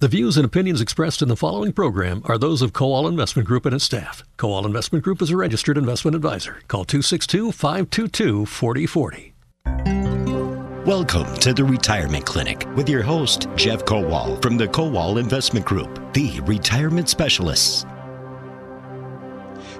The 0.00 0.06
views 0.06 0.36
and 0.36 0.46
opinions 0.46 0.80
expressed 0.80 1.22
in 1.22 1.28
the 1.28 1.34
following 1.34 1.72
program 1.72 2.22
are 2.26 2.38
those 2.38 2.62
of 2.62 2.72
Kowal 2.72 3.08
Investment 3.08 3.48
Group 3.48 3.66
and 3.66 3.74
its 3.74 3.84
staff. 3.84 4.22
Kowal 4.36 4.64
Investment 4.64 5.02
Group 5.02 5.20
is 5.20 5.30
a 5.30 5.36
registered 5.36 5.76
investment 5.76 6.14
advisor. 6.14 6.58
Call 6.68 6.84
262 6.84 7.50
522 7.50 8.46
4040. 8.46 9.32
Welcome 10.86 11.34
to 11.38 11.52
the 11.52 11.64
Retirement 11.64 12.24
Clinic 12.24 12.64
with 12.76 12.88
your 12.88 13.02
host, 13.02 13.48
Jeff 13.56 13.84
Kowal 13.84 14.40
from 14.40 14.56
the 14.56 14.68
Kowal 14.68 15.18
Investment 15.18 15.66
Group, 15.66 16.12
the 16.12 16.38
retirement 16.42 17.08
specialists. 17.08 17.84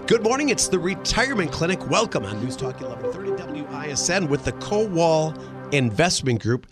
Good 0.09 0.25
morning. 0.25 0.48
It's 0.48 0.66
the 0.66 0.80
Retirement 0.80 1.53
Clinic. 1.53 1.89
Welcome 1.89 2.25
on 2.25 2.43
News 2.43 2.57
Talk 2.57 2.80
1130 2.80 3.62
WISN 3.62 4.29
with 4.29 4.45
the 4.45 4.53
Kowal 4.55 5.41
Investment 5.73 6.43
Group, 6.43 6.66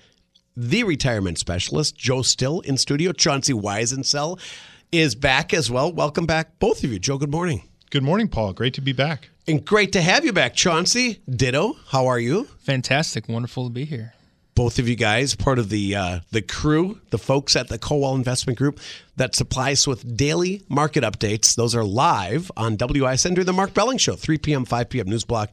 the 0.56 0.84
retirement 0.84 1.38
specialist, 1.38 1.96
Joe 1.96 2.22
Still 2.22 2.60
in 2.60 2.78
studio. 2.78 3.12
Chaunsy 3.12 3.54
Weisensel 3.54 4.40
is 4.90 5.14
back 5.14 5.52
as 5.52 5.70
well. 5.70 5.92
Welcome 5.92 6.26
back, 6.26 6.58
both 6.58 6.82
of 6.82 6.92
you. 6.92 6.98
Joe, 6.98 7.18
good 7.18 7.30
morning. 7.30 7.62
Good 7.90 8.02
morning, 8.02 8.28
Paul. 8.28 8.52
Great 8.52 8.74
to 8.74 8.80
be 8.80 8.92
back. 8.92 9.30
And 9.46 9.64
great 9.64 9.92
to 9.92 10.02
have 10.02 10.24
you 10.24 10.32
back, 10.32 10.54
Chaunsy. 10.54 11.20
Ditto. 11.28 11.76
How 11.88 12.06
are 12.06 12.18
you? 12.18 12.44
Fantastic. 12.60 13.28
Wonderful 13.28 13.64
to 13.64 13.70
be 13.70 13.84
here. 13.84 14.14
Both 14.56 14.78
of 14.78 14.88
you 14.88 14.96
guys, 14.96 15.34
part 15.34 15.58
of 15.58 15.68
the 15.68 15.94
uh, 15.94 16.20
the 16.32 16.40
crew, 16.40 16.98
the 17.10 17.18
folks 17.18 17.54
at 17.56 17.68
the 17.68 17.78
Kowal 17.78 18.16
Investment 18.16 18.58
Group 18.58 18.80
that 19.16 19.34
supplies 19.34 19.80
us 19.80 19.86
with 19.86 20.16
daily 20.16 20.62
market 20.70 21.04
updates. 21.04 21.54
Those 21.54 21.74
are 21.74 21.84
live 21.84 22.50
on 22.56 22.76
WISN 22.78 23.34
during 23.34 23.44
the 23.44 23.52
Mark 23.52 23.74
Belling 23.74 23.98
Show, 23.98 24.16
3 24.16 24.38
p.m., 24.38 24.64
5 24.64 24.88
p.m. 24.88 25.08
News 25.08 25.24
Block. 25.24 25.50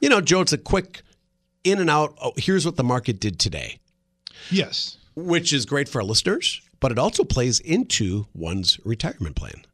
You 0.00 0.08
know, 0.08 0.20
Joe, 0.20 0.40
it's 0.40 0.52
a 0.52 0.58
quick 0.58 1.02
in 1.62 1.78
and 1.78 1.88
out. 1.88 2.18
Oh, 2.20 2.32
here's 2.36 2.66
what 2.66 2.74
the 2.74 2.84
market 2.84 3.20
did 3.20 3.38
today. 3.38 3.78
Yes. 4.50 4.98
Which 5.14 5.52
is 5.52 5.64
great 5.64 5.88
for 5.88 6.00
our 6.00 6.04
listeners, 6.04 6.60
but 6.80 6.92
it 6.92 6.98
also 6.98 7.24
plays 7.24 7.60
into 7.60 8.26
one's 8.34 8.78
retirement 8.84 9.36
plan. 9.36 9.64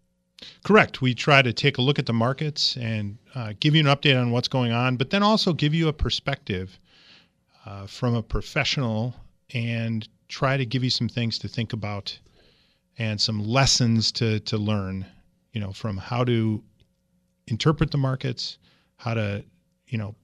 Correct. 0.65 1.03
We 1.03 1.15
try 1.15 1.43
to 1.43 1.53
take 1.53 1.79
a 1.79 1.83
look 1.83 1.99
at 1.99 2.07
the 2.07 2.13
markets 2.13 2.77
and 2.77 3.19
uh, 3.35 3.53
give 3.61 3.75
you 3.75 3.81
an 3.81 3.87
update 3.87 4.21
on 4.21 4.31
what's 4.31 4.49
going 4.49 4.73
on, 4.73 4.97
but 4.97 5.11
then 5.11 5.23
also 5.23 5.53
give 5.53 5.75
you 5.75 5.89
a 5.89 5.93
perspective 5.93 6.79
uh, 7.67 7.87
from 7.87 8.15
a 8.15 8.23
professional 8.23 9.15
and 9.53 10.09
try 10.29 10.57
to 10.57 10.65
give 10.65 10.85
you 10.85 10.91
some 10.91 11.09
things 11.09 11.39
to 11.39 11.49
think 11.49 11.73
about 11.73 12.19
and 12.99 13.21
some 13.21 13.45
lessons 13.45 14.13
to, 14.13 14.41
to 14.41 14.57
learn, 14.57 15.07
you 15.53 15.61
know, 15.61 15.73
from 15.73 15.97
how 15.97 16.25
to 16.25 16.63
interpret 17.47 17.91
the 17.91 17.99
markets, 17.99 18.59
how 18.97 19.15
to, 19.15 19.45
you 19.89 19.99
know, 19.99 20.15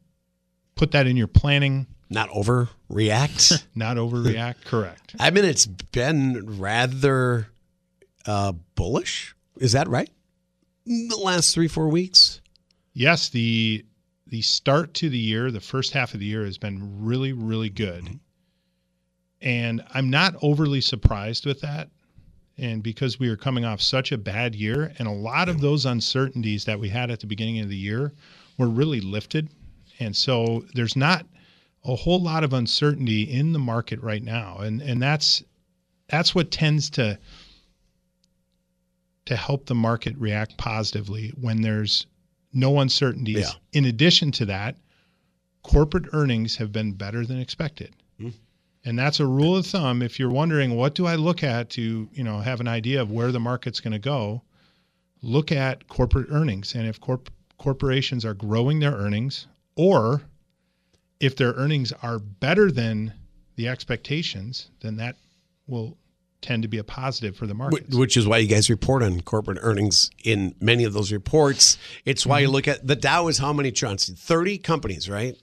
put 0.77 0.93
that 0.93 1.07
in 1.07 1.17
your 1.17 1.27
planning. 1.27 1.87
Not 2.09 2.31
overreact. 2.31 3.65
Not 3.75 3.97
overreact. 3.97 4.65
Correct. 4.65 5.17
I 5.19 5.31
mean, 5.31 5.45
it's 5.45 5.67
been 5.67 6.59
rather 6.59 7.49
uh, 8.27 8.53
bullish. 8.75 9.35
Is 9.59 9.73
that 9.73 9.89
right? 9.89 10.11
The 10.85 11.19
last 11.23 11.53
three, 11.53 11.69
four 11.69 11.89
weeks? 11.89 12.41
Yes. 12.93 13.29
The 13.29 13.85
the 14.29 14.43
start 14.43 14.95
to 14.95 15.09
the 15.09 15.19
year, 15.19 15.51
the 15.51 15.61
first 15.61 15.93
half 15.93 16.13
of 16.13 16.21
the 16.21 16.27
year 16.27 16.45
has 16.45 16.59
been 16.59 17.05
really, 17.05 17.33
really 17.33 17.71
good. 17.71 18.19
And 19.41 19.85
I'm 19.95 20.11
not 20.11 20.35
overly 20.43 20.81
surprised 20.81 21.47
with 21.47 21.61
that. 21.61 21.91
And 22.59 22.83
because 22.83 23.21
we 23.21 23.29
were 23.29 23.37
coming 23.37 23.65
off 23.65 23.81
such 23.81 24.11
a 24.13 24.19
bad 24.19 24.55
year, 24.55 24.93
and 24.99 25.07
a 25.07 25.13
lot 25.13 25.49
of 25.49 25.61
those 25.61 25.87
uncertainties 25.87 26.65
that 26.65 26.81
we 26.81 26.89
had 26.89 27.11
at 27.11 27.21
the 27.21 27.27
beginning 27.27 27.61
of 27.61 27.69
the 27.69 27.77
year 27.77 28.15
were 28.59 28.69
really 28.69 29.01
lifted. 29.01 29.51
And 30.01 30.17
so 30.17 30.65
there's 30.75 30.97
not 30.97 31.27
a 31.87 31.95
whole 31.95 32.21
lot 32.21 32.45
of 32.45 32.53
uncertainty 32.53 33.23
in 33.23 33.53
the 33.53 33.59
market 33.59 34.01
right 34.01 34.23
now. 34.23 34.59
And 34.59 34.81
and 34.83 35.01
that's 35.01 35.43
that's 36.09 36.35
what 36.35 36.51
tends 36.51 36.91
to 36.91 37.19
to 39.27 39.37
help 39.37 39.67
the 39.67 39.75
market 39.75 40.17
react 40.19 40.57
positively 40.57 41.33
when 41.41 41.63
there's 41.63 42.07
no 42.53 42.81
uncertainties. 42.81 43.39
Yeah. 43.39 43.51
In 43.73 43.85
addition 43.85 44.33
to 44.33 44.47
that, 44.47 44.77
corporate 45.63 46.07
earnings 46.13 46.57
have 46.57 46.73
been 46.73 46.93
better 46.93 47.27
than 47.27 47.41
expected. 47.41 47.95
Hmm. 48.19 48.31
And 48.85 48.99
that's 48.99 49.19
a 49.19 49.27
rule 49.27 49.57
of 49.57 49.67
thumb. 49.67 50.01
If 50.01 50.19
you're 50.19 50.31
wondering 50.31 50.77
what 50.77 50.95
do 50.95 51.07
I 51.07 51.17
look 51.17 51.43
at 51.43 51.71
to, 51.71 52.09
you 52.13 52.25
know, 52.25 52.39
have 52.39 52.61
an 52.61 52.69
idea 52.69 53.03
of 53.03 53.11
where 53.11 53.33
the 53.33 53.41
market's 53.41 53.81
going 53.81 53.93
to 53.93 53.99
go, 53.99 54.43
look 55.23 55.51
at 55.51 55.89
corporate 55.89 56.29
earnings. 56.31 56.75
And 56.77 56.87
if 56.87 57.01
corp- 57.01 57.31
corporations 57.59 58.25
are 58.25 58.35
growing 58.35 58.79
their 58.79 58.93
earnings, 58.93 59.49
or 59.75 60.23
if 61.21 61.37
their 61.37 61.53
earnings 61.53 61.93
are 62.03 62.19
better 62.19 62.71
than 62.71 63.15
the 63.57 63.69
expectations, 63.69 64.69
then 64.81 64.97
that 64.97 65.17
will 65.67 65.97
tend 66.43 66.63
to 66.63 66.69
be 66.69 66.79
a 66.79 66.85
positive 66.85 67.37
for 67.37 67.47
the 67.47 67.55
market. 67.55 67.95
Which 67.95 68.17
is 68.17 68.27
why 68.27 68.39
you 68.39 68.49
guys 68.49 68.71
report 68.71 69.03
on 69.03 69.21
corporate 69.23 69.59
earnings 69.61 70.11
in 70.23 70.55
many 70.61 70.85
of 70.85 70.93
those 70.93 71.13
reports. 71.13 71.79
It's 72.05 72.27
why 72.27 72.41
you 72.41 72.47
mm-hmm. 72.47 72.55
look 72.55 72.69
at 72.69 72.87
the 72.87 72.97
Dow 72.97 73.29
is 73.29 73.39
how 73.39 73.53
many, 73.53 73.73
Chaunsy? 73.73 74.17
30 74.17 74.59
companies, 74.59 75.09
right? 75.09 75.37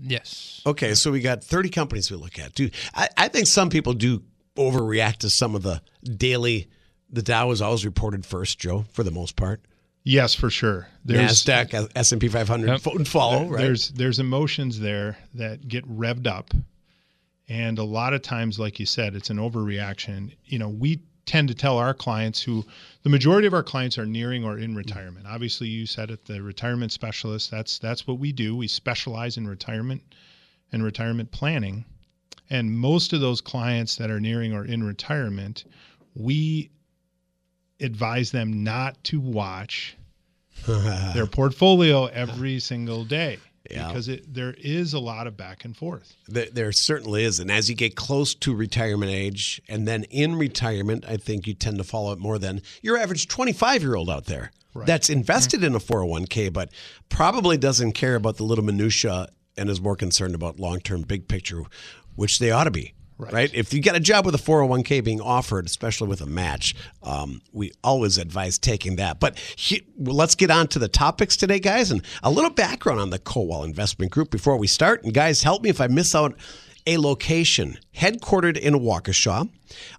Yes. 0.00 0.62
Okay, 0.66 0.94
so 0.94 1.12
we 1.12 1.20
got 1.20 1.44
30 1.44 1.68
companies 1.68 2.10
we 2.10 2.16
look 2.16 2.38
at. 2.38 2.54
Dude, 2.54 2.74
I, 2.94 3.08
I 3.16 3.28
think 3.28 3.46
some 3.46 3.70
people 3.70 3.92
do 3.92 4.22
overreact 4.56 5.18
to 5.18 5.30
some 5.30 5.54
of 5.54 5.62
the 5.62 5.82
daily. 6.04 6.68
The 7.10 7.22
Dow 7.22 7.50
is 7.50 7.60
always 7.60 7.84
reported 7.84 8.24
first, 8.24 8.58
Joe, 8.58 8.86
for 8.92 9.02
the 9.02 9.10
most 9.10 9.36
part. 9.36 9.60
Yes, 10.04 10.34
for 10.34 10.50
sure. 10.50 10.86
There's 11.04 11.42
NASDAQ, 11.44 11.90
S 11.96 12.12
and 12.12 12.20
P 12.20 12.28
500 12.28 12.66
Yep. 12.68 12.86
and 12.94 13.08
follow, 13.08 13.48
right? 13.48 13.62
There's 13.62 13.88
there's 13.90 14.18
emotions 14.18 14.78
there 14.78 15.16
that 15.34 15.66
get 15.66 15.84
revved 15.88 16.26
up, 16.26 16.52
and 17.48 17.78
a 17.78 17.84
lot 17.84 18.12
of 18.12 18.20
times, 18.20 18.58
like 18.58 18.78
you 18.78 18.84
said, 18.86 19.14
it's 19.14 19.30
an 19.30 19.38
overreaction. 19.38 20.34
You 20.44 20.58
know, 20.58 20.68
we 20.68 21.00
tend 21.24 21.48
to 21.48 21.54
tell 21.54 21.78
our 21.78 21.94
clients 21.94 22.42
who 22.42 22.66
the 23.02 23.08
majority 23.08 23.46
of 23.46 23.54
our 23.54 23.62
clients 23.62 23.96
are 23.96 24.04
nearing 24.04 24.44
or 24.44 24.58
in 24.58 24.74
retirement. 24.76 25.26
Obviously, 25.26 25.68
you 25.68 25.86
said 25.86 26.10
it, 26.10 26.26
the 26.26 26.42
retirement 26.42 26.92
specialist. 26.92 27.50
That's 27.50 27.78
that's 27.78 28.06
what 28.06 28.18
we 28.18 28.30
do. 28.30 28.54
We 28.54 28.68
specialize 28.68 29.38
in 29.38 29.48
retirement 29.48 30.02
and 30.70 30.84
retirement 30.84 31.30
planning, 31.30 31.86
and 32.50 32.70
most 32.70 33.14
of 33.14 33.22
those 33.22 33.40
clients 33.40 33.96
that 33.96 34.10
are 34.10 34.20
nearing 34.20 34.52
or 34.52 34.66
in 34.66 34.84
retirement, 34.84 35.64
we 36.14 36.70
advise 37.80 38.30
them 38.30 38.62
not 38.64 39.02
to 39.04 39.20
watch 39.20 39.96
their 40.66 41.26
portfolio 41.26 42.06
every 42.06 42.58
single 42.60 43.04
day 43.04 43.38
Yeah. 43.70 43.88
because 43.88 44.08
it, 44.08 44.32
there 44.32 44.54
is 44.58 44.94
a 44.94 44.98
lot 45.00 45.26
of 45.26 45.36
back 45.36 45.64
and 45.64 45.76
forth. 45.76 46.14
There, 46.28 46.46
there 46.52 46.72
certainly 46.72 47.24
is. 47.24 47.40
And 47.40 47.50
as 47.50 47.68
you 47.68 47.74
get 47.74 47.96
close 47.96 48.34
to 48.36 48.54
retirement 48.54 49.10
age 49.12 49.60
and 49.68 49.86
then 49.86 50.04
in 50.04 50.36
retirement, 50.36 51.04
I 51.08 51.16
think 51.16 51.46
you 51.46 51.54
tend 51.54 51.78
to 51.78 51.84
follow 51.84 52.12
it 52.12 52.18
more 52.18 52.38
than 52.38 52.62
your 52.82 52.96
average 52.96 53.28
25 53.28 53.82
year 53.82 53.96
old 53.96 54.08
out 54.10 54.26
there 54.26 54.52
Right. 54.76 54.86
that's 54.88 55.08
invested 55.08 55.62
in 55.62 55.74
a 55.76 55.78
401k, 55.78 56.52
but 56.52 56.70
probably 57.08 57.56
doesn't 57.56 57.92
care 57.92 58.16
about 58.16 58.38
the 58.38 58.42
little 58.44 58.64
minutia 58.64 59.28
and 59.56 59.70
is 59.70 59.80
more 59.80 59.94
concerned 59.94 60.34
about 60.34 60.58
long 60.58 60.80
term 60.80 61.02
big 61.02 61.28
picture, 61.28 61.62
which 62.16 62.38
they 62.40 62.50
ought 62.50 62.64
to 62.64 62.70
be. 62.72 62.93
Right. 63.16 63.50
If 63.54 63.72
you 63.72 63.80
get 63.80 63.94
a 63.94 64.00
job 64.00 64.26
with 64.26 64.34
a 64.34 64.38
401k 64.38 65.02
being 65.04 65.20
offered, 65.20 65.66
especially 65.66 66.08
with 66.08 66.20
a 66.20 66.26
match, 66.26 66.74
um, 67.02 67.42
we 67.52 67.70
always 67.84 68.18
advise 68.18 68.58
taking 68.58 68.96
that. 68.96 69.20
But 69.20 69.38
he, 69.56 69.86
well, 69.96 70.16
let's 70.16 70.34
get 70.34 70.50
on 70.50 70.66
to 70.68 70.80
the 70.80 70.88
topics 70.88 71.36
today, 71.36 71.60
guys, 71.60 71.92
and 71.92 72.02
a 72.24 72.30
little 72.30 72.50
background 72.50 72.98
on 73.00 73.10
the 73.10 73.20
Kowal 73.20 73.64
Investment 73.64 74.10
Group 74.10 74.30
before 74.30 74.56
we 74.56 74.66
start. 74.66 75.04
And 75.04 75.14
guys, 75.14 75.42
help 75.44 75.62
me 75.62 75.70
if 75.70 75.80
I 75.80 75.86
miss 75.86 76.12
out 76.14 76.34
a 76.86 76.98
location 76.98 77.78
headquartered 77.96 78.58
in 78.58 78.74
Waukesha. 78.74 79.48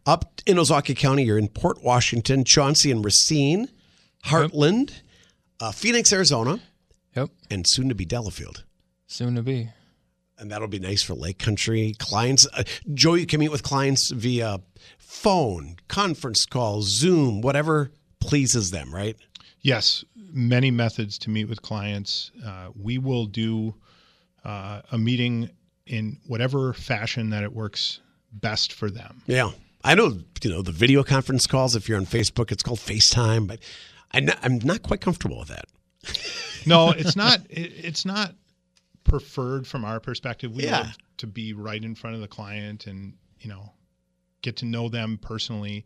Up 0.05 0.41
in 0.45 0.57
Ozaukee 0.57 0.95
County, 0.95 1.23
you're 1.23 1.37
in 1.37 1.47
Port 1.47 1.81
Washington, 1.83 2.43
Chaunsy 2.43 2.91
and 2.91 3.03
Racine, 3.03 3.69
Hartland, 4.25 4.91
uh, 5.61 5.71
Phoenix, 5.71 6.11
Arizona, 6.11 6.59
Yep. 7.15 7.29
and 7.49 7.65
soon 7.65 7.87
to 7.89 7.95
be 7.95 8.05
Delafield. 8.05 8.65
Soon 9.07 9.35
to 9.35 9.41
be. 9.41 9.69
And 10.37 10.51
that'll 10.51 10.67
be 10.67 10.79
nice 10.79 11.01
for 11.01 11.13
Lake 11.13 11.39
Country 11.39 11.95
clients. 11.97 12.45
Uh, 12.53 12.63
Joe, 12.93 13.13
you 13.13 13.25
can 13.25 13.39
meet 13.39 13.51
with 13.51 13.63
clients 13.63 14.11
via 14.11 14.59
phone, 14.97 15.77
conference 15.87 16.45
call, 16.45 16.81
Zoom, 16.81 17.41
whatever 17.41 17.91
pleases 18.19 18.71
them, 18.71 18.93
right? 18.93 19.15
Yes, 19.61 20.03
many 20.15 20.71
methods 20.71 21.17
to 21.19 21.29
meet 21.29 21.45
with 21.45 21.61
clients. 21.61 22.31
Uh, 22.45 22.67
we 22.79 22.97
will 22.97 23.25
do 23.25 23.75
uh, 24.43 24.81
a 24.91 24.97
meeting 24.97 25.49
in 25.87 26.19
whatever 26.27 26.73
fashion 26.73 27.29
that 27.29 27.43
it 27.43 27.53
works 27.53 28.01
best 28.31 28.73
for 28.73 28.89
them. 28.89 29.21
Yeah. 29.27 29.51
I 29.83 29.95
know, 29.95 30.19
you 30.41 30.49
know, 30.49 30.61
the 30.63 30.71
video 30.71 31.03
conference 31.03 31.45
calls, 31.45 31.75
if 31.75 31.87
you're 31.87 31.97
on 31.99 32.07
Facebook, 32.07 32.51
it's 32.51 32.63
called 32.63 32.79
FaceTime, 32.79 33.47
but 33.47 33.59
I'm 34.11 34.25
not, 34.25 34.37
I'm 34.41 34.57
not 34.59 34.81
quite 34.81 34.99
comfortable 34.99 35.39
with 35.39 35.49
that. 35.49 35.65
No, 36.65 36.89
it's 36.89 37.15
not. 37.15 37.39
It, 37.49 37.71
it's 37.85 38.05
not 38.05 38.33
preferred 39.05 39.65
from 39.65 39.85
our 39.85 40.01
perspective. 40.01 40.51
We 40.53 40.63
Yeah. 40.65 40.79
love 40.81 40.97
to 41.17 41.27
be 41.27 41.53
right 41.53 41.81
in 41.81 41.95
front 41.95 42.15
of 42.17 42.21
the 42.21 42.27
client 42.27 42.85
and 42.87 43.13
you 43.39 43.47
know 43.49 43.71
get 44.41 44.57
to 44.57 44.65
know 44.65 44.89
them 44.89 45.17
personally. 45.17 45.85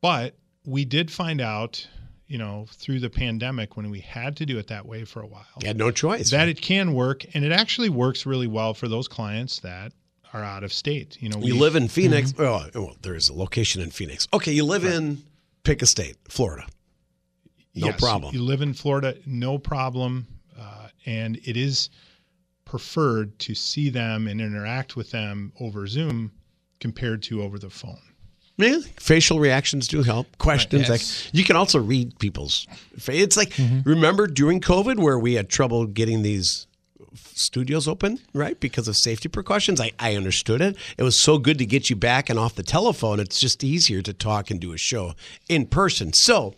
But 0.00 0.36
we 0.64 0.84
did 0.84 1.10
find 1.10 1.40
out, 1.40 1.86
you 2.26 2.38
know, 2.38 2.66
through 2.70 3.00
the 3.00 3.10
pandemic 3.10 3.76
when 3.76 3.90
we 3.90 4.00
had 4.00 4.36
to 4.38 4.46
do 4.46 4.58
it 4.58 4.68
that 4.68 4.86
way 4.86 5.04
for 5.04 5.20
a 5.20 5.26
while, 5.26 5.44
You 5.60 5.66
had 5.68 5.76
no 5.78 5.90
choice. 5.90 6.30
that 6.30 6.48
it 6.48 6.60
can 6.60 6.94
work, 6.94 7.24
and 7.34 7.44
it 7.44 7.52
actually 7.52 7.88
works 7.88 8.24
really 8.24 8.46
well 8.46 8.72
for 8.74 8.88
those 8.88 9.08
clients 9.08 9.60
that 9.60 9.92
are 10.32 10.42
out 10.42 10.64
of 10.64 10.72
state. 10.72 11.16
You 11.20 11.28
know, 11.28 11.38
You 11.40 11.54
we- 11.54 11.60
live 11.60 11.76
in 11.76 11.88
Phoenix. 11.88 12.32
Oh, 12.38 12.68
well, 12.74 12.96
there 13.02 13.14
is 13.14 13.28
a 13.28 13.34
location 13.34 13.82
in 13.82 13.90
Phoenix. 13.90 14.26
Okay, 14.32 14.52
you 14.52 14.64
live 14.64 14.84
in 14.84 15.22
pick 15.64 15.80
a 15.82 15.86
state, 15.86 16.16
Florida. 16.28 16.66
No 17.74 17.88
Yes, 17.88 18.00
problem. 18.00 18.34
You 18.34 18.42
live 18.42 18.62
in 18.62 18.72
Florida, 18.74 19.16
no 19.26 19.58
problem. 19.58 20.26
And 21.06 21.36
it 21.44 21.56
is 21.56 21.90
preferred 22.64 23.38
to 23.38 23.54
see 23.54 23.90
them 23.90 24.26
and 24.26 24.40
interact 24.40 24.96
with 24.96 25.10
them 25.10 25.52
over 25.60 25.86
Zoom 25.86 26.32
compared 26.80 27.22
to 27.24 27.42
over 27.42 27.58
the 27.58 27.70
phone. 27.70 28.00
Yeah, 28.56 28.78
facial 28.96 29.40
reactions 29.40 29.88
do 29.88 30.02
help. 30.02 30.38
Questions, 30.38 30.88
Right, 30.88 31.00
yes. 31.00 31.24
like 31.26 31.34
you 31.34 31.44
can 31.44 31.56
also 31.56 31.80
read 31.80 32.18
people's. 32.20 32.68
It's 33.08 33.36
like 33.36 33.50
mm-hmm. 33.50 33.88
remember 33.88 34.28
during 34.28 34.60
COVID 34.60 34.98
where 35.00 35.18
we 35.18 35.34
had 35.34 35.48
trouble 35.48 35.86
getting 35.86 36.22
these 36.22 36.68
studios 37.14 37.88
open, 37.88 38.20
right? 38.32 38.58
Because 38.60 38.86
of 38.86 38.96
safety 38.96 39.28
precautions. 39.28 39.80
I, 39.80 39.92
I 39.98 40.14
understood 40.14 40.60
it. 40.60 40.76
It 40.96 41.02
was 41.02 41.20
so 41.20 41.38
good 41.38 41.58
to 41.58 41.66
get 41.66 41.90
you 41.90 41.96
back 41.96 42.30
and 42.30 42.38
off 42.38 42.54
the 42.54 42.62
telephone. 42.62 43.18
It's 43.18 43.40
just 43.40 43.64
easier 43.64 44.02
to 44.02 44.12
talk 44.12 44.50
and 44.50 44.60
do 44.60 44.72
a 44.72 44.78
show 44.78 45.14
in 45.48 45.66
person. 45.66 46.12
So 46.12 46.54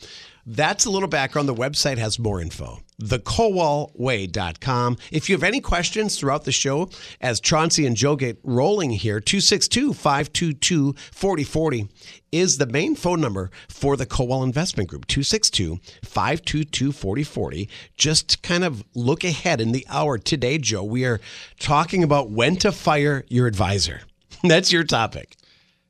that's 0.46 0.84
a 0.84 0.90
little 0.90 1.08
background. 1.08 1.48
The 1.48 1.54
website 1.54 1.98
has 1.98 2.20
more 2.20 2.40
info. 2.40 2.78
TheKowalWay.com. 3.02 4.96
If 5.10 5.28
you 5.28 5.34
have 5.34 5.42
any 5.42 5.60
questions 5.60 6.18
throughout 6.18 6.44
the 6.44 6.52
show, 6.52 6.88
as 7.20 7.40
Chaunsy 7.40 7.86
and 7.86 7.96
Joe 7.96 8.14
get 8.16 8.38
rolling 8.44 8.90
here, 8.90 9.20
262 9.20 9.92
522 9.92 10.94
4040 11.12 11.88
is 12.32 12.58
the 12.58 12.66
main 12.66 12.94
phone 12.94 13.20
number 13.20 13.50
for 13.68 13.96
the 13.96 14.06
Kowal 14.06 14.44
Investment 14.44 14.88
Group, 14.88 15.06
262 15.08 15.80
522 16.04 16.92
4040. 16.92 17.68
Just 17.96 18.42
kind 18.42 18.64
of 18.64 18.84
look 18.94 19.24
ahead 19.24 19.60
in 19.60 19.72
the 19.72 19.84
hour 19.90 20.16
today, 20.16 20.58
Joe, 20.58 20.84
we 20.84 21.04
are 21.04 21.20
talking 21.58 22.02
about 22.02 22.30
when 22.30 22.56
to 22.56 22.70
fire 22.72 23.24
your 23.28 23.46
advisor. 23.46 24.02
That's 24.44 24.72
your 24.72 24.84
topic. 24.84 25.36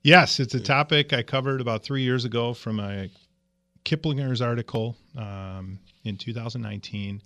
Yes, 0.03 0.41
it's 0.41 0.55
a 0.55 0.61
topic 0.61 1.13
I 1.13 1.23
covered 1.23 1.61
about 1.61 1.83
three 1.83 2.03
years 2.03 2.25
ago 2.25 2.55
from 2.55 2.81
a 2.81 3.11
Kiplinger's 3.87 4.43
article 4.43 4.97
um, 5.17 5.79
in 6.03 6.17
2019, 6.17 7.23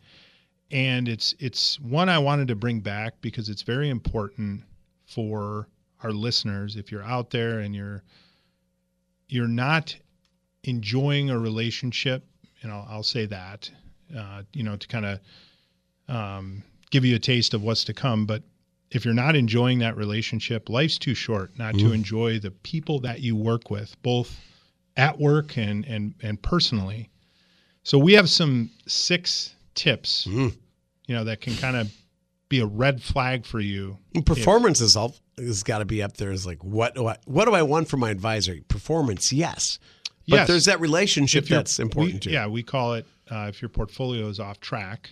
and 0.70 1.08
it's 1.08 1.34
it's 1.38 1.80
one 1.80 2.10
I 2.10 2.18
wanted 2.18 2.48
to 2.48 2.54
bring 2.54 2.80
back 2.80 3.14
because 3.22 3.48
it's 3.48 3.62
very 3.62 3.88
important 3.88 4.62
for 5.06 5.68
our 6.02 6.12
listeners. 6.12 6.76
If 6.76 6.92
you're 6.92 7.02
out 7.02 7.30
there 7.30 7.60
and 7.60 7.74
you're 7.74 8.04
you're 9.28 9.48
not 9.48 9.96
enjoying 10.64 11.30
a 11.30 11.38
relationship, 11.38 12.26
and 12.60 12.70
I'll, 12.70 12.86
I'll 12.90 13.02
say 13.02 13.24
that, 13.24 13.70
uh, 14.14 14.42
you 14.52 14.62
know, 14.62 14.76
to 14.76 14.86
kind 14.86 15.06
of 15.06 15.20
um, 16.08 16.62
give 16.90 17.06
you 17.06 17.16
a 17.16 17.20
taste 17.20 17.54
of 17.54 17.62
what's 17.62 17.84
to 17.84 17.94
come, 17.94 18.26
but 18.26 18.42
if 18.90 19.06
you're 19.06 19.14
not 19.14 19.34
enjoying 19.34 19.78
that 19.78 19.96
relationship, 19.96 20.68
life's 20.68 20.98
too 20.98 21.14
short 21.14 21.56
not 21.58 21.74
to 21.78 21.92
enjoy 21.92 22.38
the 22.38 22.50
people 22.50 23.00
that 23.00 23.20
you 23.20 23.34
work 23.34 23.70
with, 23.70 23.96
both 24.02 24.38
at 25.00 25.18
work 25.18 25.56
and 25.56 25.84
and 25.86 26.14
and 26.22 26.40
personally. 26.42 27.08
So 27.82 27.98
we 27.98 28.12
have 28.12 28.28
some 28.28 28.70
six 28.86 29.54
tips, 29.74 30.26
you 30.26 30.52
know, 31.08 31.24
that 31.24 31.40
can 31.40 31.56
kind 31.56 31.76
of 31.76 31.90
be 32.50 32.60
a 32.60 32.66
red 32.66 33.02
flag 33.02 33.46
for 33.46 33.58
you. 33.60 33.96
Performance 34.26 34.80
is 34.82 34.96
all 34.96 35.16
has 35.38 35.62
got 35.62 35.78
to 35.78 35.86
be 35.86 36.02
up 36.02 36.18
there. 36.18 36.30
Is 36.30 36.44
like 36.46 36.62
what 36.62 36.94
do 36.94 37.06
I 37.06 37.16
what 37.24 37.46
do 37.46 37.54
I 37.54 37.62
want 37.62 37.88
from 37.88 38.00
my 38.00 38.10
advisor? 38.10 38.56
Performance, 38.68 39.32
yes, 39.32 39.78
but 40.28 40.36
Yes. 40.36 40.48
there's 40.48 40.64
that 40.66 40.80
relationship 40.80 41.46
that's 41.46 41.78
important 41.80 42.14
we- 42.14 42.20
too. 42.20 42.30
Yeah, 42.30 42.46
we 42.46 42.62
call 42.62 42.94
it 42.94 43.06
uh, 43.30 43.46
if 43.48 43.62
your 43.62 43.70
portfolio 43.70 44.28
is 44.28 44.38
off 44.38 44.60
track, 44.60 45.10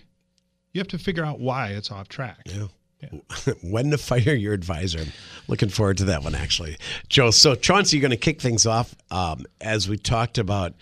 you 0.72 0.80
have 0.80 0.88
to 0.88 0.98
figure 0.98 1.24
out 1.24 1.40
why 1.40 1.68
it's 1.70 1.90
off 1.90 2.08
track. 2.08 2.40
Yeah. 2.44 2.66
when 3.62 3.90
to 3.90 3.98
fire 3.98 4.34
your 4.34 4.52
advisor. 4.54 5.04
Looking 5.46 5.68
forward 5.68 5.98
to 5.98 6.04
that 6.06 6.22
one, 6.22 6.34
actually. 6.34 6.76
Joe, 7.08 7.30
so 7.30 7.54
Chaunsy, 7.54 7.94
you're 7.94 8.02
going 8.02 8.10
to 8.10 8.16
kick 8.16 8.40
things 8.40 8.66
off. 8.66 8.94
Um, 9.10 9.46
as 9.60 9.88
we 9.88 9.96
talked 9.96 10.38
about 10.38 10.74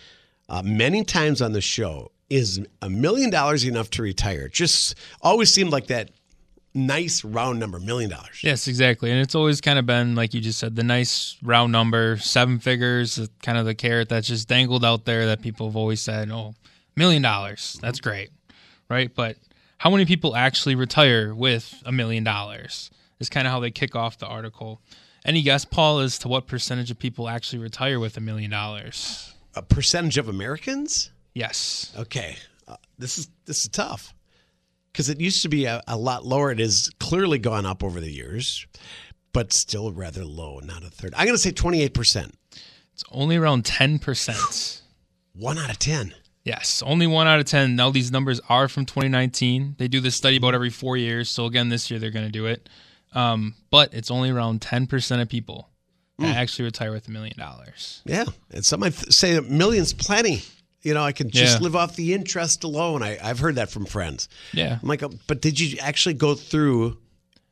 uh, 0.48 0.62
many 0.62 1.04
times 1.04 1.42
on 1.42 1.52
the 1.52 1.60
show, 1.60 2.10
is 2.28 2.60
a 2.82 2.90
million 2.90 3.30
dollars 3.30 3.64
enough 3.64 3.90
to 3.90 4.02
retire? 4.02 4.48
Just 4.48 4.96
always 5.22 5.52
seemed 5.52 5.70
like 5.70 5.86
that 5.88 6.10
nice 6.74 7.24
round 7.24 7.58
number, 7.58 7.78
million 7.78 8.10
dollars. 8.10 8.42
Yes, 8.42 8.68
exactly. 8.68 9.10
And 9.10 9.20
it's 9.20 9.34
always 9.34 9.60
kind 9.60 9.78
of 9.78 9.86
been, 9.86 10.14
like 10.14 10.34
you 10.34 10.40
just 10.40 10.58
said, 10.58 10.76
the 10.76 10.82
nice 10.82 11.36
round 11.42 11.72
number, 11.72 12.16
seven 12.18 12.58
figures, 12.58 13.18
uh, 13.18 13.26
kind 13.42 13.58
of 13.58 13.64
the 13.64 13.74
carrot 13.74 14.08
that's 14.08 14.26
just 14.26 14.48
dangled 14.48 14.84
out 14.84 15.04
there 15.04 15.26
that 15.26 15.40
people 15.40 15.66
have 15.68 15.76
always 15.76 16.00
said, 16.00 16.30
oh, 16.30 16.54
million 16.96 17.22
dollars. 17.22 17.78
That's 17.80 18.00
great. 18.00 18.30
Right. 18.88 19.12
But 19.12 19.36
how 19.78 19.90
many 19.90 20.04
people 20.04 20.34
actually 20.34 20.74
retire 20.74 21.34
with 21.34 21.82
a 21.84 21.92
million 21.92 22.24
dollars 22.24 22.90
is 23.18 23.28
kind 23.28 23.46
of 23.46 23.52
how 23.52 23.60
they 23.60 23.70
kick 23.70 23.94
off 23.94 24.18
the 24.18 24.26
article. 24.26 24.80
Any 25.24 25.42
guess, 25.42 25.64
Paul, 25.64 26.00
as 26.00 26.18
to 26.20 26.28
what 26.28 26.46
percentage 26.46 26.90
of 26.90 26.98
people 26.98 27.28
actually 27.28 27.58
retire 27.58 27.98
with 27.98 28.16
a 28.16 28.20
million 28.20 28.50
dollars? 28.50 29.34
A 29.54 29.62
percentage 29.62 30.18
of 30.18 30.28
Americans? 30.28 31.10
Yes. 31.34 31.92
Okay, 31.96 32.36
uh, 32.68 32.76
this 32.98 33.18
is 33.18 33.28
this 33.44 33.58
is 33.58 33.68
tough 33.68 34.14
because 34.92 35.10
it 35.10 35.20
used 35.20 35.42
to 35.42 35.48
be 35.48 35.64
a, 35.64 35.82
a 35.86 35.96
lot 35.96 36.24
lower. 36.24 36.50
It 36.50 36.58
has 36.58 36.90
clearly 37.00 37.38
gone 37.38 37.66
up 37.66 37.82
over 37.82 38.00
the 38.00 38.10
years, 38.10 38.66
but 39.32 39.52
still 39.52 39.92
rather 39.92 40.24
low. 40.24 40.60
Not 40.60 40.82
a 40.82 40.88
third. 40.90 41.12
I'm 41.16 41.26
going 41.26 41.36
to 41.36 41.42
say 41.42 41.50
28 41.50 41.92
percent. 41.92 42.34
It's 42.94 43.04
only 43.12 43.36
around 43.36 43.64
10%. 43.64 44.80
One 45.34 45.58
out 45.58 45.68
of 45.68 45.78
ten. 45.78 46.14
Yes, 46.46 46.80
only 46.86 47.08
one 47.08 47.26
out 47.26 47.40
of 47.40 47.44
10. 47.46 47.74
Now, 47.74 47.90
these 47.90 48.12
numbers 48.12 48.40
are 48.48 48.68
from 48.68 48.86
2019. 48.86 49.74
They 49.78 49.88
do 49.88 50.00
this 50.00 50.14
study 50.14 50.36
about 50.36 50.54
every 50.54 50.70
four 50.70 50.96
years. 50.96 51.28
So, 51.28 51.44
again, 51.46 51.68
this 51.70 51.90
year 51.90 51.98
they're 51.98 52.12
going 52.12 52.24
to 52.26 52.30
do 52.32 52.46
it. 52.46 52.68
Um, 53.14 53.54
but 53.70 53.92
it's 53.92 54.10
only 54.12 54.30
around 54.30 54.60
10% 54.60 55.20
of 55.20 55.28
people 55.28 55.68
that 56.18 56.36
actually 56.36 56.66
retire 56.66 56.92
with 56.92 57.08
a 57.08 57.10
million 57.10 57.36
dollars. 57.36 58.00
Yeah, 58.06 58.24
and 58.52 58.64
some 58.64 58.80
might 58.80 58.94
say 58.94 59.34
that 59.34 59.50
millions 59.50 59.92
plenty. 59.92 60.42
You 60.82 60.94
know, 60.94 61.02
I 61.02 61.10
can 61.12 61.30
just 61.30 61.58
Yeah. 61.58 61.64
live 61.64 61.74
off 61.76 61.96
the 61.96 62.14
interest 62.14 62.62
alone. 62.62 63.02
I, 63.02 63.18
I've 63.22 63.40
heard 63.40 63.56
that 63.56 63.70
from 63.70 63.84
friends. 63.84 64.28
Yeah. 64.52 64.78
I'm 64.80 64.88
like, 64.88 65.02
"Oh, 65.02 65.10
but 65.26 65.42
did 65.42 65.58
you 65.58 65.76
actually 65.80 66.14
go 66.14 66.34
through 66.36 66.98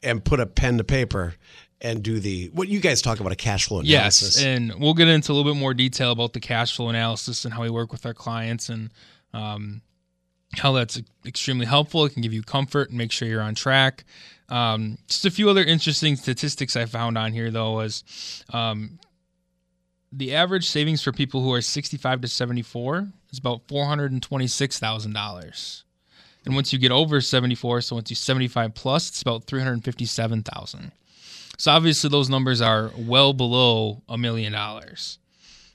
and 0.05 0.25
put 0.25 0.39
a 0.39 0.47
pen 0.47 0.79
to 0.79 0.85
paper 0.85 1.35
and 1.81 2.03
do 2.03 2.19
the 2.19 2.51
what 2.55 2.69
you 2.69 2.81
guys 2.81 3.03
talk 3.03 3.21
about 3.21 3.33
a 3.33 3.37
cash 3.37 3.69
flow 3.69 3.81
analysis? 3.81 4.37
Yes. 4.37 4.45
And 4.45 4.75
we'll 4.79 4.95
get 4.95 5.09
into 5.09 5.33
a 5.33 5.35
little 5.35 5.53
bit 5.53 5.59
more 5.59 5.75
detail 5.75 6.13
about 6.13 6.33
the 6.33 6.41
cash 6.41 6.77
flow 6.77 6.89
analysis 6.89 7.45
and 7.45 7.53
how 7.53 7.63
we 7.63 7.71
work 7.71 7.93
with 7.93 8.07
our 8.07 8.15
clients 8.15 8.69
and 8.69 8.91
um, 9.33 9.83
how 10.57 10.73
that's 10.73 11.01
extremely 11.27 11.67
helpful. 11.67 12.05
It 12.05 12.15
can 12.15 12.23
give 12.23 12.33
you 12.33 12.43
comfort 12.43 12.89
and 12.89 12.99
make 12.99 13.13
sure 13.13 13.29
you're 13.29 13.43
on 13.43 13.55
track. 13.55 14.05
Um, 14.49 14.99
just 15.09 15.25
a 15.25 15.31
few 15.31 15.49
other 15.51 15.63
interesting 15.63 16.17
statistics 16.17 16.77
I 16.77 16.87
found 16.87 17.19
on 17.19 17.33
here, 17.33 17.51
though, 17.51 17.73
was 17.73 18.45
um, 18.53 18.99
the 20.13 20.35
average 20.35 20.69
savings 20.69 21.03
for 21.03 21.13
people 21.13 21.43
who 21.43 21.53
are 21.53 21.63
65 21.63 22.23
to 22.23 22.29
74 22.29 23.09
is 23.31 23.39
about 23.39 23.67
$426,000. 23.69 25.83
And 26.47 26.55
once 26.55 26.73
you 26.73 26.79
get 26.79 26.93
over 26.93 27.21
74, 27.21 27.81
so 27.81 27.97
once 27.97 28.11
you 28.11 28.17
75 28.17 28.75
plus, 28.75 29.09
it's 29.09 29.23
about 29.23 29.45
357,000. 29.45 30.93
So 31.59 31.71
obviously 31.73 32.11
those 32.11 32.29
numbers 32.29 32.61
are 32.61 32.91
well 32.97 33.33
below 33.33 34.03
a 34.09 34.19
million 34.19 34.53
dollars. 34.53 35.19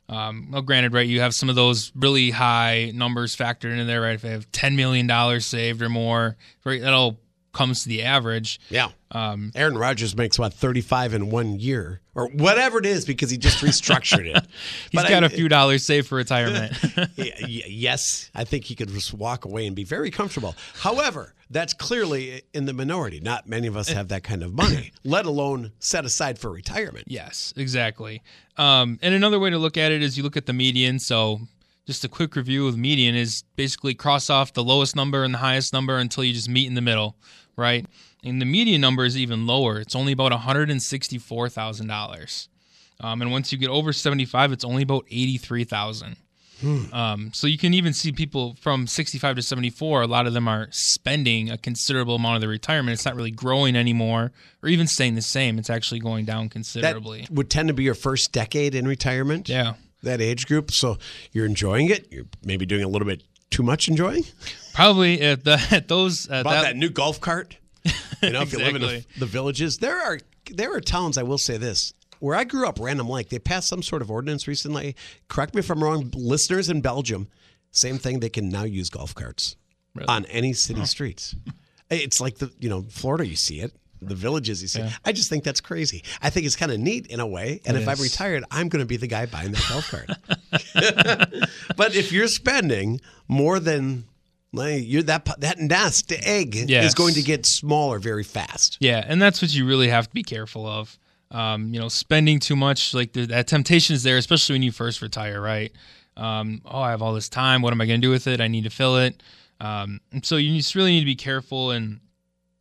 Um, 0.07 0.49
well, 0.51 0.63
granted, 0.63 0.93
right, 0.93 1.07
you 1.07 1.21
have 1.21 1.35
some 1.35 1.49
of 1.49 1.55
those 1.55 1.91
really 1.95 2.31
high 2.31 2.91
numbers 2.95 3.35
factored 3.35 3.77
in 3.79 3.85
there, 3.85 4.01
right? 4.01 4.15
If 4.15 4.21
they 4.23 4.31
have 4.31 4.51
ten 4.51 4.75
million 4.75 5.05
dollars 5.07 5.45
saved 5.45 5.81
or 5.83 5.89
more, 5.89 6.35
right, 6.65 6.81
that 6.81 6.93
all 6.93 7.19
comes 7.53 7.83
to 7.83 7.89
the 7.89 8.03
average. 8.03 8.59
yeah. 8.69 8.89
Um, 9.11 9.51
Aaron 9.55 9.75
Rodgers 9.75 10.15
makes 10.15 10.37
what 10.37 10.53
35 10.53 11.15
in 11.15 11.29
one 11.31 11.59
year 11.59 11.99
or 12.13 12.27
whatever 12.27 12.77
it 12.77 12.85
is 12.85 13.05
because 13.05 13.31
he 13.31 13.37
just 13.39 13.57
restructured 13.63 14.27
it. 14.35 14.43
he's 14.91 15.01
But 15.01 15.09
got 15.09 15.23
I- 15.23 15.27
a 15.27 15.29
few 15.35 15.49
dollars 15.49 15.83
saved 15.83 16.07
for 16.07 16.15
retirement. 16.15 16.73
Yes, 17.17 18.29
I 18.35 18.43
think 18.43 18.65
he 18.65 18.75
could 18.75 18.89
just 18.89 19.13
walk 19.13 19.45
away 19.45 19.65
and 19.65 19.75
be 19.75 19.83
very 19.83 20.11
comfortable. 20.11 20.55
However, 20.75 21.33
that's 21.49 21.73
clearly 21.73 22.43
in 22.53 22.65
the 22.65 22.73
minority. 22.73 23.19
Not 23.19 23.47
many 23.47 23.67
of 23.67 23.75
us 23.75 23.89
have 23.89 24.09
that 24.09 24.23
kind 24.23 24.43
of 24.43 24.53
money, 24.53 24.91
let 25.03 25.25
alone 25.25 25.71
set 25.79 26.05
aside 26.05 26.37
for 26.37 26.51
retirement. 26.51 27.05
Yes, 27.07 27.53
exactly. 27.57 28.21
Um, 28.57 28.99
and 29.01 29.13
another 29.13 29.39
way 29.39 29.49
to 29.49 29.57
look 29.57 29.77
at 29.77 29.91
it 29.91 30.03
is 30.03 30.17
you 30.17 30.23
look 30.23 30.37
at 30.37 30.45
the 30.45 30.53
median. 30.53 30.99
So, 30.99 31.41
just 31.85 32.03
a 32.03 32.09
quick 32.09 32.35
review 32.35 32.67
of 32.67 32.77
median 32.77 33.15
is 33.15 33.43
basically 33.55 33.95
cross 33.95 34.29
off 34.29 34.53
the 34.53 34.63
lowest 34.63 34.95
number 34.95 35.23
and 35.23 35.33
the 35.33 35.39
highest 35.39 35.73
number 35.73 35.97
until 35.97 36.23
you 36.23 36.33
just 36.33 36.49
meet 36.49 36.67
in 36.67 36.75
the 36.75 36.81
middle, 36.81 37.15
right? 37.55 37.87
And 38.23 38.39
the 38.39 38.45
median 38.45 38.81
number 38.81 39.05
is 39.05 39.17
even 39.17 39.47
lower. 39.47 39.79
It's 39.79 39.95
only 39.95 40.11
about 40.11 40.31
$164,000. 40.31 42.47
Um, 43.01 43.21
and 43.21 43.31
once 43.31 43.51
you 43.51 43.57
get 43.57 43.69
over 43.69 43.93
75, 43.93 44.51
it's 44.51 44.65
only 44.65 44.83
about 44.83 45.05
83,000. 45.09 46.17
Um, 46.93 47.31
so 47.33 47.47
you 47.47 47.57
can 47.57 47.73
even 47.73 47.93
see 47.93 48.11
people 48.11 48.55
from 48.59 48.87
65 48.87 49.35
to 49.37 49.41
74. 49.41 50.01
A 50.01 50.07
lot 50.07 50.27
of 50.27 50.33
them 50.33 50.47
are 50.47 50.67
spending 50.71 51.49
a 51.49 51.57
considerable 51.57 52.15
amount 52.15 52.35
of 52.35 52.41
their 52.41 52.49
retirement. 52.49 52.93
It's 52.93 53.05
not 53.05 53.15
really 53.15 53.31
growing 53.31 53.75
anymore, 53.75 54.31
or 54.61 54.69
even 54.69 54.87
staying 54.87 55.15
the 55.15 55.21
same. 55.21 55.57
It's 55.59 55.69
actually 55.69 55.99
going 55.99 56.25
down 56.25 56.45
That 56.45 56.51
considerably. 56.51 57.27
would 57.31 57.49
tend 57.49 57.67
to 57.69 57.73
be 57.73 57.83
your 57.83 57.95
first 57.95 58.31
decade 58.31 58.75
in 58.75 58.87
retirement. 58.87 59.47
yeah, 59.49 59.73
That 60.03 60.21
age 60.21 60.47
group. 60.47 60.71
So 60.71 60.97
you're 61.31 61.45
enjoying 61.45 61.89
it. 61.89 62.07
You're 62.11 62.25
maybe 62.43 62.65
doing 62.65 62.83
a 62.83 62.87
little 62.87 63.07
bit 63.07 63.23
too 63.49 63.63
much 63.63 63.87
enjoying. 63.87 64.25
probably 64.73 65.21
at 65.21 65.43
the 65.43 65.59
at 65.71 65.87
those 65.89 66.27
at 66.29 66.41
About 66.41 66.51
that, 66.51 66.61
that, 66.63 66.75
new 66.77 66.89
golf 66.89 67.19
cart. 67.21 67.55
You 68.21 68.31
know, 68.31 68.41
if 68.41 68.51
you 68.51 68.59
live 68.59 68.75
in 68.75 68.81
the, 68.81 69.05
the 69.17 69.25
villages, 69.25 69.77
there 69.77 69.97
are 69.97 70.19
there 70.51 70.75
are 70.75 70.81
towns. 70.81 71.17
I 71.17 71.23
will 71.23 71.37
say 71.37 71.55
this: 71.55 71.93
where 72.19 72.35
I 72.35 72.43
grew 72.43 72.67
up, 72.67 72.79
Random 72.79 73.09
Lake, 73.09 73.29
they 73.29 73.39
passed 73.39 73.67
some 73.67 73.81
sort 73.83 74.01
of 74.01 74.11
ordinance 74.11 74.47
recently. 74.47 74.95
Correct 75.27 75.55
me 75.55 75.59
if 75.59 75.69
I'm 75.69 75.83
wrong, 75.83 76.11
listeners 76.15 76.69
in 76.69 76.81
Belgium. 76.81 77.27
Same 77.71 77.97
thing. 77.97 78.19
They 78.19 78.29
can 78.29 78.49
now 78.49 78.63
use 78.63 78.89
golf 78.89 79.13
carts 79.15 79.55
on 80.07 80.25
any 80.25 80.53
city 80.53 80.85
streets. 80.85 81.35
It's 81.89 82.19
like 82.21 82.37
the 82.37 82.51
you 82.59 82.69
know 82.69 82.83
Florida. 82.89 83.27
You 83.27 83.35
see 83.35 83.59
it. 83.61 83.73
The 84.01 84.15
villages, 84.15 84.61
you 84.61 84.69
see. 84.69 84.81
I 85.03 85.11
just 85.11 85.29
think 85.29 85.43
that's 85.43 85.59
crazy. 85.59 86.05
I 86.21 86.29
think 86.29 86.45
it's 86.45 86.55
kind 86.55 86.71
of 86.71 86.79
neat 86.79 87.07
in 87.07 87.19
a 87.19 87.27
way. 87.27 87.59
And 87.65 87.75
It 87.75 87.81
if 87.81 87.87
I'm 87.89 87.97
retired, 88.01 88.45
I'm 88.49 88.69
going 88.69 88.79
to 88.79 88.85
be 88.85 88.95
the 88.95 89.07
guy 89.07 89.25
buying 89.25 89.51
that 89.51 89.65
golf 89.67 89.91
cart. 89.91 90.09
but 91.75 91.95
if 91.95 92.11
you're 92.11 92.27
spending 92.27 93.01
more 93.27 93.59
than 93.59 94.05
you're 94.53 95.03
that 95.03 95.25
that 95.39 95.59
nest 95.59 96.11
egg 96.11 96.55
is 96.85 96.93
going 96.93 97.13
to 97.15 97.21
get 97.21 97.45
smaller 97.45 97.99
very 97.99 98.23
fast. 98.23 98.77
Yeah, 98.79 99.03
and 99.07 99.21
that's 99.21 99.41
what 99.41 99.53
you 99.53 99.65
really 99.65 99.89
have 99.89 100.07
to 100.07 100.13
be 100.13 100.23
careful 100.23 100.65
of. 100.67 100.97
Um, 101.31 101.73
you 101.73 101.79
know, 101.79 101.89
spending 101.89 102.39
too 102.39 102.55
much, 102.55 102.93
like 102.93 103.13
the, 103.13 103.25
that 103.27 103.47
temptation 103.47 103.95
is 103.95 104.03
there, 104.03 104.17
especially 104.17 104.55
when 104.55 104.63
you 104.63 104.71
first 104.71 105.01
retire, 105.01 105.39
right? 105.39 105.71
Um, 106.17 106.61
oh, 106.65 106.81
I 106.81 106.89
have 106.91 107.01
all 107.01 107.13
this 107.13 107.29
time. 107.29 107.61
What 107.61 107.71
am 107.71 107.81
I 107.81 107.85
going 107.85 108.01
to 108.01 108.07
do 108.07 108.11
with 108.11 108.27
it? 108.27 108.41
I 108.41 108.47
need 108.47 108.63
to 108.63 108.69
fill 108.69 108.97
it. 108.97 109.21
Um, 109.61 110.01
so 110.23 110.37
you 110.37 110.55
just 110.57 110.75
really 110.75 110.91
need 110.91 111.01
to 111.01 111.05
be 111.05 111.15
careful. 111.15 111.71
And 111.71 111.99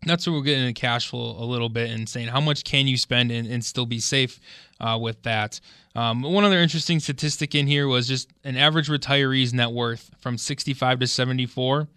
that's 0.04 0.26
where 0.26 0.36
we're 0.36 0.42
getting 0.42 0.66
into 0.66 0.80
cash 0.80 1.08
flow 1.08 1.36
a 1.38 1.44
little 1.44 1.68
bit 1.68 1.90
and 1.90 2.08
saying 2.08 2.28
how 2.28 2.40
much 2.40 2.64
can 2.64 2.86
you 2.86 2.96
spend 2.96 3.30
and, 3.30 3.48
and 3.48 3.64
still 3.64 3.86
be 3.86 4.00
safe 4.00 4.38
uh, 4.80 4.98
with 5.00 5.22
that. 5.22 5.60
Um, 5.94 6.22
one 6.22 6.44
other 6.44 6.60
interesting 6.60 7.00
statistic 7.00 7.54
in 7.54 7.66
here 7.66 7.88
was 7.88 8.06
just 8.06 8.30
an 8.44 8.56
average 8.56 8.88
retiree's 8.88 9.52
net 9.52 9.70
worth 9.70 10.10
from 10.20 10.38
65 10.38 11.00
to 11.00 11.06
74 11.06 11.88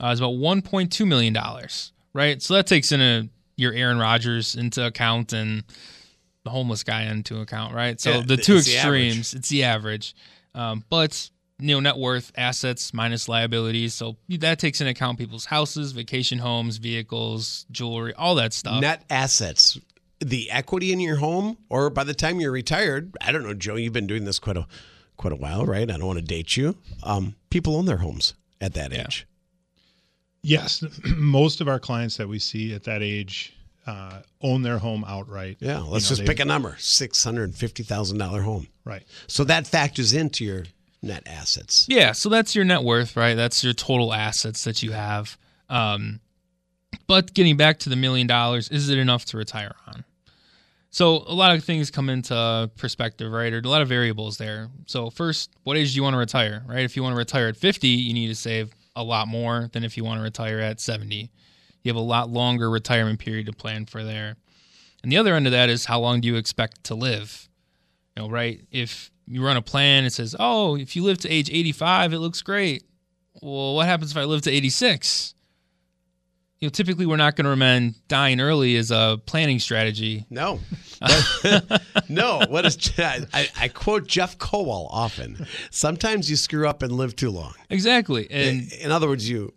uh, 0.00 0.06
is 0.08 0.20
about 0.20 0.32
1.2 0.32 1.06
million 1.06 1.32
dollars, 1.32 1.92
right? 2.12 2.42
So 2.42 2.54
that 2.54 2.66
takes 2.66 2.92
in 2.92 3.00
a 3.00 3.28
your 3.56 3.72
Aaron 3.72 3.98
Rodgers 3.98 4.54
into 4.54 4.86
account 4.86 5.32
and 5.32 5.64
the 6.44 6.50
homeless 6.50 6.84
guy 6.84 7.02
into 7.02 7.40
account, 7.40 7.74
right? 7.74 8.00
So 8.00 8.10
Yeah, 8.10 8.22
the 8.26 8.36
two 8.36 8.56
it's 8.56 8.66
the 8.66 8.74
extremes, 8.74 9.34
it's 9.34 9.48
the 9.48 9.64
average. 9.64 10.14
Um, 10.54 10.84
but 10.88 11.30
you 11.60 11.68
know, 11.68 11.80
net 11.80 11.96
worth, 11.96 12.30
assets 12.36 12.94
minus 12.94 13.28
liabilities. 13.28 13.94
So 13.94 14.16
that 14.28 14.58
takes 14.58 14.80
into 14.80 14.92
account 14.92 15.18
people's 15.18 15.44
houses, 15.44 15.92
vacation 15.92 16.38
homes, 16.38 16.76
vehicles, 16.76 17.66
jewelry, 17.70 18.14
all 18.14 18.36
that 18.36 18.52
stuff. 18.52 18.80
Net 18.80 19.04
assets, 19.10 19.78
the 20.20 20.50
equity 20.50 20.92
in 20.92 21.00
your 21.00 21.16
home, 21.16 21.58
or 21.68 21.90
by 21.90 22.04
the 22.04 22.14
time 22.14 22.40
you're 22.40 22.52
retired, 22.52 23.16
I 23.20 23.32
don't 23.32 23.42
know, 23.42 23.54
Joe. 23.54 23.74
You've 23.74 23.92
been 23.92 24.06
doing 24.06 24.24
this 24.24 24.38
quite 24.38 24.56
a 24.56 24.66
quite 25.16 25.32
a 25.32 25.36
while, 25.36 25.66
right? 25.66 25.90
I 25.90 25.96
don't 25.96 26.06
want 26.06 26.20
to 26.20 26.24
date 26.24 26.56
you. 26.56 26.76
Um, 27.02 27.34
people 27.50 27.76
own 27.76 27.86
their 27.86 27.98
homes 27.98 28.34
at 28.60 28.74
that 28.74 28.92
age. 28.92 29.26
Yes, 30.42 30.84
most 31.16 31.60
of 31.60 31.68
our 31.68 31.80
clients 31.80 32.16
that 32.18 32.28
we 32.28 32.38
see 32.38 32.72
at 32.72 32.84
that 32.84 33.02
age 33.02 33.52
uh, 33.88 34.20
own 34.42 34.60
their 34.62 34.78
home 34.78 35.02
outright. 35.08 35.56
Yeah, 35.60 35.78
let's 35.78 36.10
You 36.10 36.16
know, 36.16 36.16
just 36.16 36.26
pick 36.26 36.40
a 36.40 36.44
number: 36.44 36.76
six 36.78 37.24
hundred 37.24 37.54
fifty 37.54 37.82
thousand 37.82 38.18
dollar 38.18 38.42
home. 38.42 38.68
Right. 38.84 39.02
So 39.28 39.44
that 39.44 39.66
factors 39.66 40.12
into 40.12 40.44
your 40.44 40.64
net 41.02 41.22
assets. 41.26 41.86
Yeah, 41.88 42.12
so 42.12 42.28
that's 42.28 42.54
your 42.54 42.66
net 42.66 42.82
worth, 42.82 43.16
right? 43.16 43.34
That's 43.34 43.64
your 43.64 43.72
total 43.72 44.12
assets 44.12 44.64
that 44.64 44.82
you 44.82 44.92
have. 44.92 45.38
Um, 45.70 46.20
but 47.06 47.32
getting 47.32 47.56
back 47.56 47.78
to 47.80 47.88
the 47.88 47.96
million 47.96 48.26
dollars, 48.26 48.68
is 48.68 48.90
it 48.90 48.98
enough 48.98 49.24
to 49.26 49.38
retire 49.38 49.74
on? 49.86 50.04
So 50.90 51.24
a 51.26 51.34
lot 51.34 51.54
of 51.54 51.64
things 51.64 51.90
come 51.90 52.10
into 52.10 52.70
perspective, 52.76 53.30
right? 53.32 53.52
Or 53.52 53.58
a 53.58 53.68
lot 53.68 53.82
of 53.82 53.88
variables 53.88 54.36
there. 54.36 54.68
So 54.86 55.08
first, 55.08 55.50
what 55.62 55.76
age 55.76 55.92
do 55.92 55.96
you 55.96 56.02
want 56.02 56.14
to 56.14 56.18
retire, 56.18 56.62
right? 56.66 56.84
If 56.84 56.96
you 56.96 57.02
want 57.02 57.14
to 57.14 57.18
retire 57.18 57.48
at 57.48 57.56
50, 57.56 57.88
you 57.88 58.12
need 58.12 58.28
to 58.28 58.34
save 58.34 58.74
a 58.96 59.02
lot 59.02 59.28
more 59.28 59.70
than 59.72 59.84
if 59.84 59.96
you 59.96 60.04
want 60.04 60.18
to 60.18 60.22
retire 60.22 60.58
at 60.58 60.80
70. 60.80 61.30
You 61.82 61.90
have 61.90 61.96
a 61.96 62.00
lot 62.00 62.30
longer 62.30 62.70
retirement 62.70 63.18
period 63.18 63.46
to 63.46 63.52
plan 63.52 63.86
for 63.86 64.02
there. 64.04 64.36
And 65.02 65.12
the 65.12 65.16
other 65.16 65.34
end 65.34 65.46
of 65.46 65.52
that 65.52 65.68
is 65.68 65.84
how 65.84 66.00
long 66.00 66.20
do 66.20 66.28
you 66.28 66.36
expect 66.36 66.84
to 66.84 66.94
live? 66.94 67.48
You 68.16 68.24
know, 68.24 68.30
right? 68.30 68.60
If 68.70 69.10
you 69.26 69.44
run 69.44 69.56
a 69.56 69.62
plan, 69.62 70.04
it 70.04 70.12
says, 70.12 70.34
oh, 70.38 70.76
if 70.76 70.96
you 70.96 71.04
live 71.04 71.18
to 71.18 71.28
age 71.28 71.50
85, 71.50 72.12
it 72.12 72.18
looks 72.18 72.42
great. 72.42 72.84
Well, 73.40 73.76
what 73.76 73.86
happens 73.86 74.10
if 74.10 74.16
I 74.16 74.24
live 74.24 74.42
to 74.42 74.50
86? 74.50 75.34
You 76.60 76.66
know, 76.66 76.70
typically 76.70 77.06
we're 77.06 77.16
not 77.16 77.36
going 77.36 77.44
to 77.44 77.50
recommend 77.50 77.94
dying 78.08 78.40
early 78.40 78.74
as 78.76 78.90
a 78.90 79.20
planning 79.26 79.60
strategy. 79.60 80.26
No, 80.28 80.58
no. 82.08 82.40
What 82.48 82.66
is 82.66 82.90
I, 82.98 83.48
I 83.56 83.68
quote 83.68 84.08
Jeff 84.08 84.38
Kowal 84.38 84.88
often. 84.90 85.46
Sometimes 85.70 86.28
you 86.28 86.34
screw 86.34 86.66
up 86.66 86.82
and 86.82 86.90
live 86.90 87.14
too 87.14 87.30
long. 87.30 87.54
Exactly. 87.70 88.28
And 88.28 88.72
In 88.72 88.90
other 88.90 89.06
words, 89.06 89.28
you 89.30 89.54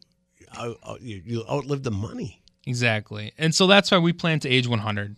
you, 0.99 1.21
you 1.25 1.43
outlive 1.49 1.83
the 1.83 1.91
money. 1.91 2.41
Exactly. 2.65 3.33
And 3.37 3.53
so 3.53 3.67
that's 3.67 3.91
why 3.91 3.97
we 3.97 4.13
plan 4.13 4.39
to 4.41 4.49
age 4.49 4.67
100. 4.67 5.15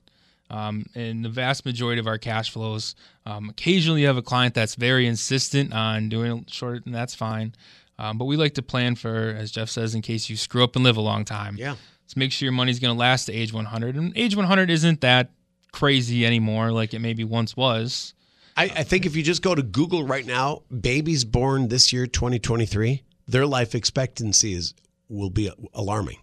Um, 0.50 0.86
and 0.94 1.26
the 1.26 1.30
vast 1.30 1.66
majority 1.66 2.00
of 2.00 2.08
our 2.08 2.18
cash 2.18 2.52
flows, 2.52 2.96
um, 3.26 3.50
occasionally 3.50 4.02
you 4.02 4.08
have 4.08 4.18
a 4.18 4.22
client 4.22 4.54
that's 4.54 4.76
very 4.76 5.08
insistent 5.08 5.74
on 5.74 6.10
doing 6.10 6.40
it 6.40 6.54
short, 6.54 6.86
and 6.86 6.94
that's 6.94 7.16
fine. 7.16 7.56
Um, 7.98 8.18
but 8.18 8.26
we 8.26 8.38
like 8.38 8.54
to 8.56 8.62
plan 8.62 8.96
for, 8.96 9.36
as 9.38 9.52
Jeff 9.52 9.70
says, 9.70 9.96
in 9.96 10.02
case 10.02 10.30
you 10.30 10.38
screw 10.38 10.64
up 10.64 10.76
and 10.76 10.84
live 10.84 10.98
a 10.98 11.02
long 11.02 11.26
time. 11.26 11.56
Yeah. 11.58 11.76
Let's 12.04 12.16
make 12.16 12.32
sure 12.32 12.46
your 12.46 12.54
money's 12.54 12.80
going 12.80 12.94
to 12.94 13.00
last 13.00 13.26
to 13.26 13.34
age 13.34 13.54
100. 13.54 13.96
And 13.96 14.16
age 14.16 14.36
100 14.36 14.70
isn't 14.70 15.02
that 15.02 15.32
crazy 15.72 16.26
anymore 16.26 16.72
like 16.72 16.94
it 16.94 17.00
maybe 17.00 17.24
once 17.24 17.58
was. 17.58 18.14
I, 18.56 18.66
I 18.66 18.84
think 18.84 19.06
if 19.06 19.16
you 19.16 19.24
just 19.24 19.42
go 19.42 19.56
to 19.56 19.64
Google 19.64 20.04
right 20.04 20.26
now, 20.26 20.62
babies 20.70 21.26
born 21.26 21.70
this 21.70 21.92
year, 21.92 22.06
2023, 22.06 23.02
their 23.28 23.48
life 23.48 23.74
expectancy 23.74 24.54
is 24.54 24.74
will 25.14 25.30
be 25.30 25.52
alarming. 25.74 26.18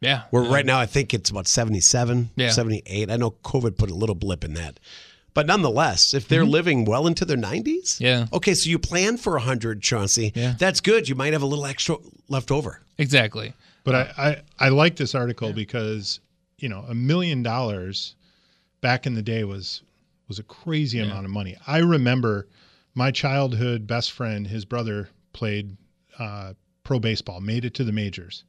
Yeah. 0.00 0.22
Where 0.30 0.42
right 0.42 0.64
now, 0.66 0.78
I 0.78 0.86
think 0.86 1.12
it's 1.14 1.30
about 1.30 1.48
77, 1.48 2.30
Yeah. 2.36 2.50
78. 2.50 3.10
I 3.10 3.16
know 3.16 3.30
COVID 3.30 3.76
put 3.78 3.90
a 3.90 3.94
little 3.94 4.14
blip 4.14 4.44
in 4.44 4.54
that. 4.54 4.78
But 5.34 5.46
nonetheless, 5.46 6.14
if 6.14 6.28
they're 6.28 6.46
living 6.46 6.84
well 6.86 7.06
into 7.06 7.24
their 7.24 7.36
90s, 7.36 7.64
Mm-hmm. 7.98 8.04
Yeah. 8.04 8.26
okay, 8.32 8.54
so 8.54 8.70
you 8.70 8.78
plan 8.78 9.16
for 9.18 9.32
100, 9.32 9.82
Chaunsy. 9.82 10.32
Yeah. 10.34 10.54
That's 10.58 10.80
good. 10.80 11.08
You 11.08 11.14
might 11.14 11.32
have 11.34 11.42
a 11.42 11.46
little 11.46 11.66
extra 11.66 11.96
left 12.28 12.50
over. 12.50 12.80
Exactly. 12.98 13.52
But 13.84 13.94
I, 13.94 14.42
I, 14.58 14.66
I 14.66 14.68
like 14.70 14.96
this 14.96 15.14
article 15.14 15.52
because, 15.52 16.20
you 16.58 16.68
know, 16.68 16.84
a 16.88 16.94
million 16.94 17.42
dollars 17.42 18.14
back 18.80 19.06
in 19.06 19.14
the 19.14 19.22
day 19.22 19.44
was 19.44 19.82
was 20.28 20.38
a 20.40 20.42
crazy 20.42 20.98
amount 20.98 21.24
of 21.24 21.30
money. 21.30 21.56
I 21.68 21.78
remember 21.78 22.48
my 22.94 23.10
childhood 23.12 23.86
best 23.86 24.10
friend, 24.10 24.44
his 24.46 24.64
brother 24.64 25.08
played 25.32 25.76
uh, 26.18 26.54
pro 26.86 26.98
baseball, 27.00 27.40
made 27.40 27.64
it 27.64 27.74
to 27.74 27.82
the 27.84 27.90
majors. 27.92 28.44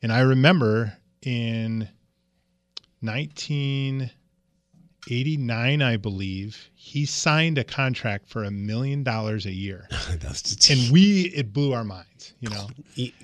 And 0.00 0.10
I 0.10 0.20
remember 0.20 0.96
in 1.22 1.86
1989, 3.00 5.82
I 5.82 5.96
believe, 5.98 6.70
he 6.74 7.04
signed 7.04 7.58
a 7.58 7.64
contract 7.64 8.26
for 8.26 8.44
a 8.44 8.50
million 8.50 9.02
dollars 9.02 9.44
a 9.44 9.52
year. 9.52 9.86
That's 10.18 10.70
And 10.70 10.90
we, 10.90 11.24
it 11.34 11.52
blew 11.52 11.74
our 11.74 11.84
minds, 11.84 12.32
you 12.40 12.48
know. 12.48 12.68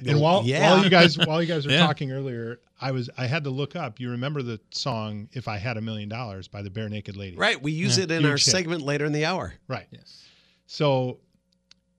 And 0.07 0.21
while 0.21 0.43
yeah. 0.45 0.75
while 0.75 0.85
you 0.85 0.90
guys 0.90 1.17
while 1.17 1.40
you 1.43 1.49
guys 1.49 1.64
were 1.67 1.73
Yeah. 1.81 1.87
talking 1.87 2.12
earlier, 2.12 2.61
I 2.81 2.93
was 2.93 3.09
I 3.17 3.26
had 3.26 3.45
to 3.45 3.50
look 3.50 3.76
up. 3.76 3.99
You 3.99 4.11
remember 4.11 4.43
the 4.43 4.61
song 4.73 5.31
"If 5.33 5.49
I 5.49 5.57
Had 5.57 5.79
a 5.79 5.81
Million 5.81 6.11
Dollars" 6.11 6.49
by 6.49 6.61
the 6.61 6.71
Barenaked 6.71 7.17
Ladies, 7.17 7.38
right, 7.38 7.61
we 7.61 7.73
use 7.73 7.97
it 7.97 8.11
in 8.11 8.21
Huge 8.21 8.31
our 8.31 8.37
hit. 8.37 8.40
segment 8.43 8.83
later 8.83 9.07
in 9.07 9.12
the 9.12 9.25
hour. 9.25 9.55
Right. 9.69 9.87
Yes. 9.90 10.23
So, 10.67 11.19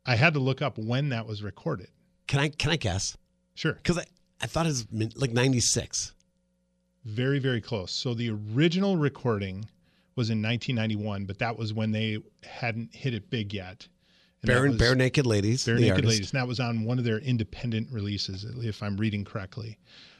I 0.05 0.15
had 0.15 0.35
to 0.35 0.39
look 0.39 0.61
up 0.61 0.77
when 0.77 1.09
that 1.09 1.25
was 1.27 1.41
recorded. 1.43 1.89
Can 2.31 2.39
I 2.39 2.47
can 2.47 2.71
I 2.71 2.77
guess? 2.77 3.17
Sure, 3.55 3.73
Because 3.73 3.97
I, 3.97 4.05
I 4.41 4.47
thought 4.47 4.65
it 4.65 4.69
was 4.69 4.87
like 5.17 5.31
96. 5.33 6.13
very 7.03 7.39
very 7.39 7.59
close. 7.59 7.91
So 7.91 8.13
the 8.13 8.29
original 8.55 8.95
recording 8.95 9.65
was 10.15 10.29
in 10.29 10.41
1991, 10.41 11.25
but 11.25 11.39
that 11.39 11.57
was 11.57 11.73
when 11.73 11.91
they 11.91 12.19
hadn't 12.43 12.95
hit 12.95 13.13
it 13.13 13.29
big 13.29 13.53
yet. 13.53 13.85
And 14.43 14.47
Bare, 14.47 14.69
was- 14.69 14.77
Barenaked 14.77 15.25
Ladies. 15.25 15.65
Bare 15.65 15.75
Naked 15.75 15.91
artist. 15.91 16.07
Ladies. 16.07 16.31
And 16.31 16.39
that 16.41 16.47
was 16.47 16.61
on 16.61 16.85
one 16.85 16.97
of 16.99 17.03
their 17.03 17.19
independent 17.19 17.89
releases, 17.91 18.45
if 18.63 18.81
I'm 18.81 18.95
reading 18.95 19.25
correctly. 19.25 19.77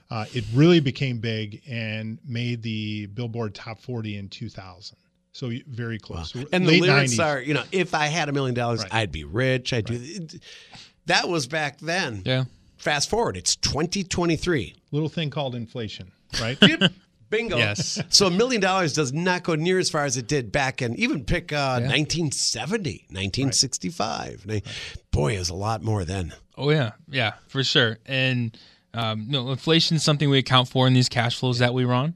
Uh, 0.10 0.26
it 0.34 0.44
really 0.54 0.82
became 0.82 1.20
big 1.20 1.62
and 1.66 2.20
made 2.28 2.62
the 2.62 3.06
Billboard 3.06 3.56
Top 3.56 3.80
40 3.80 4.18
in 4.18 4.28
2000. 4.28 4.98
So 5.32 5.50
very 5.66 5.98
close. 5.98 6.34
So 6.34 6.44
And 6.52 6.68
the 6.68 6.82
lyrics 6.82 7.14
90s. 7.14 7.26
are, 7.26 7.42
you 7.42 7.54
know, 7.54 7.64
if 7.72 7.94
I 7.96 8.08
had 8.08 8.28
a 8.28 8.34
million 8.34 8.54
dollars, 8.54 8.84
I'd 8.92 9.14
be 9.14 9.24
rich. 9.24 9.72
I'd 9.72 9.86
do. 9.86 10.28
That 11.06 11.30
was 11.30 11.48
back 11.48 11.80
then. 11.80 12.24
Yeah. 12.26 12.46
Fast 12.78 13.10
forward, 13.10 13.38
it's 13.38 13.56
2023. 13.58 14.76
little 14.92 15.10
thing 15.10 15.30
called 15.30 15.54
inflation, 15.56 16.12
right? 16.42 16.58
Bingo. 17.30 17.58
Yes. 17.58 18.02
So 18.10 18.28
a 18.28 18.32
million 18.32 18.60
dollars 18.60 18.94
does 18.94 19.14
not 19.14 19.44
go 19.44 19.56
near 19.56 19.80
as 19.80 19.90
far 19.90 20.04
as 20.04 20.18
it 20.18 20.28
did 20.28 20.52
back 20.52 20.82
in 20.82 20.96
even 20.96 21.24
pick 21.24 21.54
uh, 21.54 21.80
1970, 21.80 23.06
1965. 23.10 24.46
Now, 24.46 24.60
Boy, 25.12 25.36
it 25.36 25.40
was 25.40 25.50
a 25.50 25.56
lot 25.56 25.82
more 25.82 26.04
then. 26.04 26.34
Oh 26.58 26.70
yeah, 26.70 26.92
yeah, 27.10 27.34
for 27.48 27.64
sure. 27.64 28.00
And 28.06 28.58
um, 28.94 29.22
you 29.22 29.32
know, 29.32 29.50
inflation 29.52 29.96
is 29.96 30.04
something 30.04 30.30
we 30.30 30.40
account 30.40 30.68
for 30.68 30.88
in 30.88 30.94
these 30.94 31.08
cash 31.10 31.38
flows 31.40 31.60
that 31.60 31.74
we 31.74 31.86
run. 31.86 32.16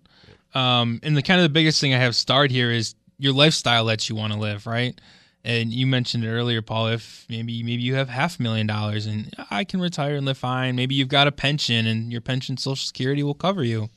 Um, 0.54 1.00
and 1.04 1.16
the 1.16 1.22
kind 1.22 1.40
of 1.40 1.44
the 1.44 1.50
biggest 1.50 1.80
thing 1.82 1.94
I 1.94 1.98
have 1.98 2.16
starred 2.16 2.52
here 2.52 2.72
is 2.72 2.96
your 3.18 3.34
lifestyle 3.34 3.86
that 3.86 4.10
you 4.10 4.16
want 4.16 4.34
to 4.34 4.40
live, 4.40 4.68
right? 4.68 5.00
And 5.46 5.72
you 5.72 5.86
mentioned 5.86 6.26
it 6.26 6.30
earlier, 6.30 6.62
Paul. 6.64 6.88
If 6.88 7.26
maybe 7.30 7.62
maybe 7.62 7.84
you 7.84 7.94
have 7.96 8.10
half 8.10 8.40
a 8.40 8.42
million 8.42 8.66
dollars 8.66 9.06
and 9.06 9.32
I 9.52 9.64
can 9.64 9.80
retire 9.80 10.16
and 10.16 10.26
live 10.26 10.40
fine. 10.40 10.76
Maybe 10.76 10.96
you've 10.96 11.08
got 11.08 11.28
a 11.28 11.32
pension 11.32 11.86
and 11.86 12.12
your 12.12 12.20
pension, 12.22 12.58
Social 12.58 12.84
Security 12.84 13.22
will 13.22 13.36
cover 13.36 13.64
you. 13.64 13.90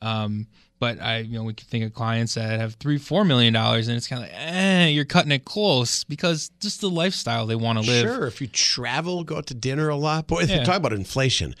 Um, 0.00 0.46
But 0.80 1.00
I, 1.02 1.18
you 1.18 1.34
know, 1.36 1.42
we 1.42 1.54
can 1.54 1.66
think 1.66 1.84
of 1.84 1.92
clients 1.92 2.34
that 2.34 2.60
have 2.60 2.74
three, 2.74 2.98
four 2.98 3.24
million 3.24 3.52
dollars, 3.52 3.88
and 3.88 3.96
it's 3.96 4.06
kind 4.06 4.22
of 4.22 4.30
like, 4.30 4.38
eh, 4.40 4.86
you're 4.86 5.04
cutting 5.04 5.32
it 5.32 5.44
close 5.44 6.04
because 6.04 6.50
just 6.60 6.80
the 6.80 6.88
lifestyle 6.88 7.46
they 7.46 7.56
want 7.56 7.80
to 7.80 7.84
live. 7.84 8.06
Sure, 8.06 8.26
if 8.28 8.40
you 8.40 8.46
travel, 8.46 9.24
go 9.24 9.38
out 9.38 9.46
to 9.48 9.54
dinner 9.54 9.88
a 9.88 9.96
lot. 9.96 10.28
Boy, 10.28 10.42
Yeah. 10.42 10.62
talk 10.62 10.76
about 10.76 10.92
inflation 10.92 11.54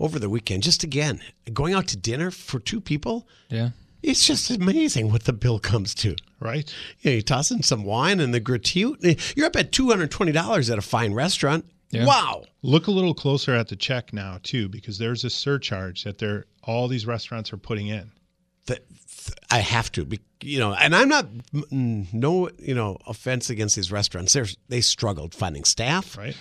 over 0.00 0.18
the 0.18 0.30
weekend. 0.30 0.62
Just 0.62 0.82
again, 0.82 1.20
going 1.52 1.74
out 1.74 1.86
to 1.88 1.96
dinner 1.98 2.30
for 2.30 2.58
two 2.58 2.80
people, 2.80 3.28
Yeah. 3.50 3.70
It's 4.02 4.26
just 4.26 4.50
amazing 4.50 5.10
what 5.10 5.24
the 5.24 5.32
bill 5.32 5.58
comes 5.58 5.94
to. 5.96 6.16
Right. 6.40 6.72
You, 7.00 7.10
know, 7.10 7.14
you 7.16 7.22
toss 7.22 7.50
in 7.50 7.62
some 7.62 7.84
wine 7.84 8.18
and 8.20 8.34
the 8.34 8.40
gratuity. 8.40 9.18
You're 9.36 9.46
up 9.46 9.56
at 9.56 9.72
two 9.72 9.88
hundred 9.90 10.10
twenty 10.10 10.32
dollars 10.32 10.70
at 10.70 10.78
a 10.78 10.82
fine 10.82 11.14
restaurant. 11.14 11.64
Yeah. 11.90 12.06
Wow. 12.06 12.44
Look 12.62 12.86
a 12.86 12.90
little 12.90 13.14
closer 13.14 13.54
at 13.54 13.68
the 13.68 13.76
check 13.76 14.12
now 14.12 14.38
too, 14.42 14.68
because 14.68 14.98
there's 14.98 15.24
a 15.24 15.30
surcharge 15.30 16.04
that 16.04 16.18
they're 16.18 16.46
all 16.64 16.88
these 16.88 17.06
restaurants 17.06 17.52
are 17.52 17.58
putting 17.58 17.88
in. 17.88 18.10
that 18.66 18.80
th- 18.88 19.36
I 19.50 19.58
have 19.58 19.92
to, 19.92 20.04
be, 20.04 20.20
you 20.40 20.58
know, 20.58 20.72
and 20.72 20.94
I'm 20.96 21.08
not 21.08 21.26
mm, 21.52 22.12
no, 22.14 22.48
you 22.58 22.74
know, 22.74 22.96
offense 23.06 23.50
against 23.50 23.76
these 23.76 23.92
restaurants. 23.92 24.32
They're, 24.32 24.46
they 24.68 24.80
struggled 24.80 25.34
finding 25.34 25.64
staff 25.64 26.16
Right. 26.16 26.36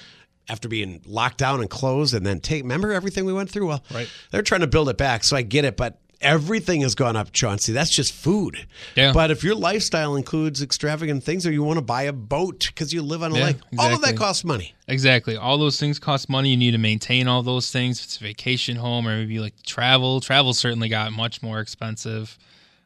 after 0.47 0.69
being 0.69 1.01
locked 1.05 1.37
down 1.39 1.59
and 1.59 1.69
closed, 1.69 2.13
and 2.13 2.25
then 2.25 2.39
take. 2.39 2.63
Remember 2.63 2.91
everything 2.93 3.25
we 3.25 3.33
went 3.33 3.49
through? 3.51 3.67
Well, 3.67 3.83
Right. 3.93 4.09
They're 4.31 4.41
trying 4.43 4.61
to 4.61 4.67
build 4.67 4.89
it 4.89 4.97
back, 4.97 5.23
so 5.23 5.35
I 5.35 5.41
get 5.43 5.65
it, 5.65 5.75
but. 5.77 5.99
Everything 6.21 6.81
has 6.81 6.95
gone 6.95 7.15
up, 7.15 7.31
Chaunsy. 7.31 7.73
That's 7.73 7.89
just 7.89 8.13
food. 8.13 8.67
Yeah. 8.95 9.11
But 9.13 9.31
if 9.31 9.43
your 9.43 9.55
lifestyle 9.55 10.15
includes 10.15 10.61
extravagant 10.61 11.23
things, 11.23 11.45
or 11.47 11.51
you 11.51 11.63
want 11.63 11.77
to 11.77 11.81
buy 11.85 12.03
a 12.03 12.13
boat 12.13 12.67
because 12.67 12.93
you 12.93 13.01
live 13.01 13.23
on 13.23 13.31
a 13.31 13.37
Yeah, 13.37 13.45
lake, 13.45 13.57
all 13.79 13.93
of 13.93 14.01
that 14.01 14.15
costs 14.17 14.43
money. 14.43 14.73
Exactly. 14.87 15.35
All 15.35 15.57
those 15.57 15.79
things 15.79 15.99
cost 15.99 16.29
money. 16.29 16.49
You 16.51 16.57
need 16.57 16.71
to 16.71 16.77
maintain 16.77 17.27
all 17.27 17.41
those 17.43 17.71
things. 17.71 17.99
If 17.99 18.05
it's 18.05 18.17
a 18.17 18.23
vacation 18.23 18.75
home 18.77 19.07
or 19.07 19.17
maybe 19.17 19.39
like 19.39 19.61
travel, 19.63 20.19
travel 20.21 20.53
certainly 20.53 20.89
got 20.89 21.11
much 21.11 21.41
more 21.41 21.59
expensive. 21.59 22.37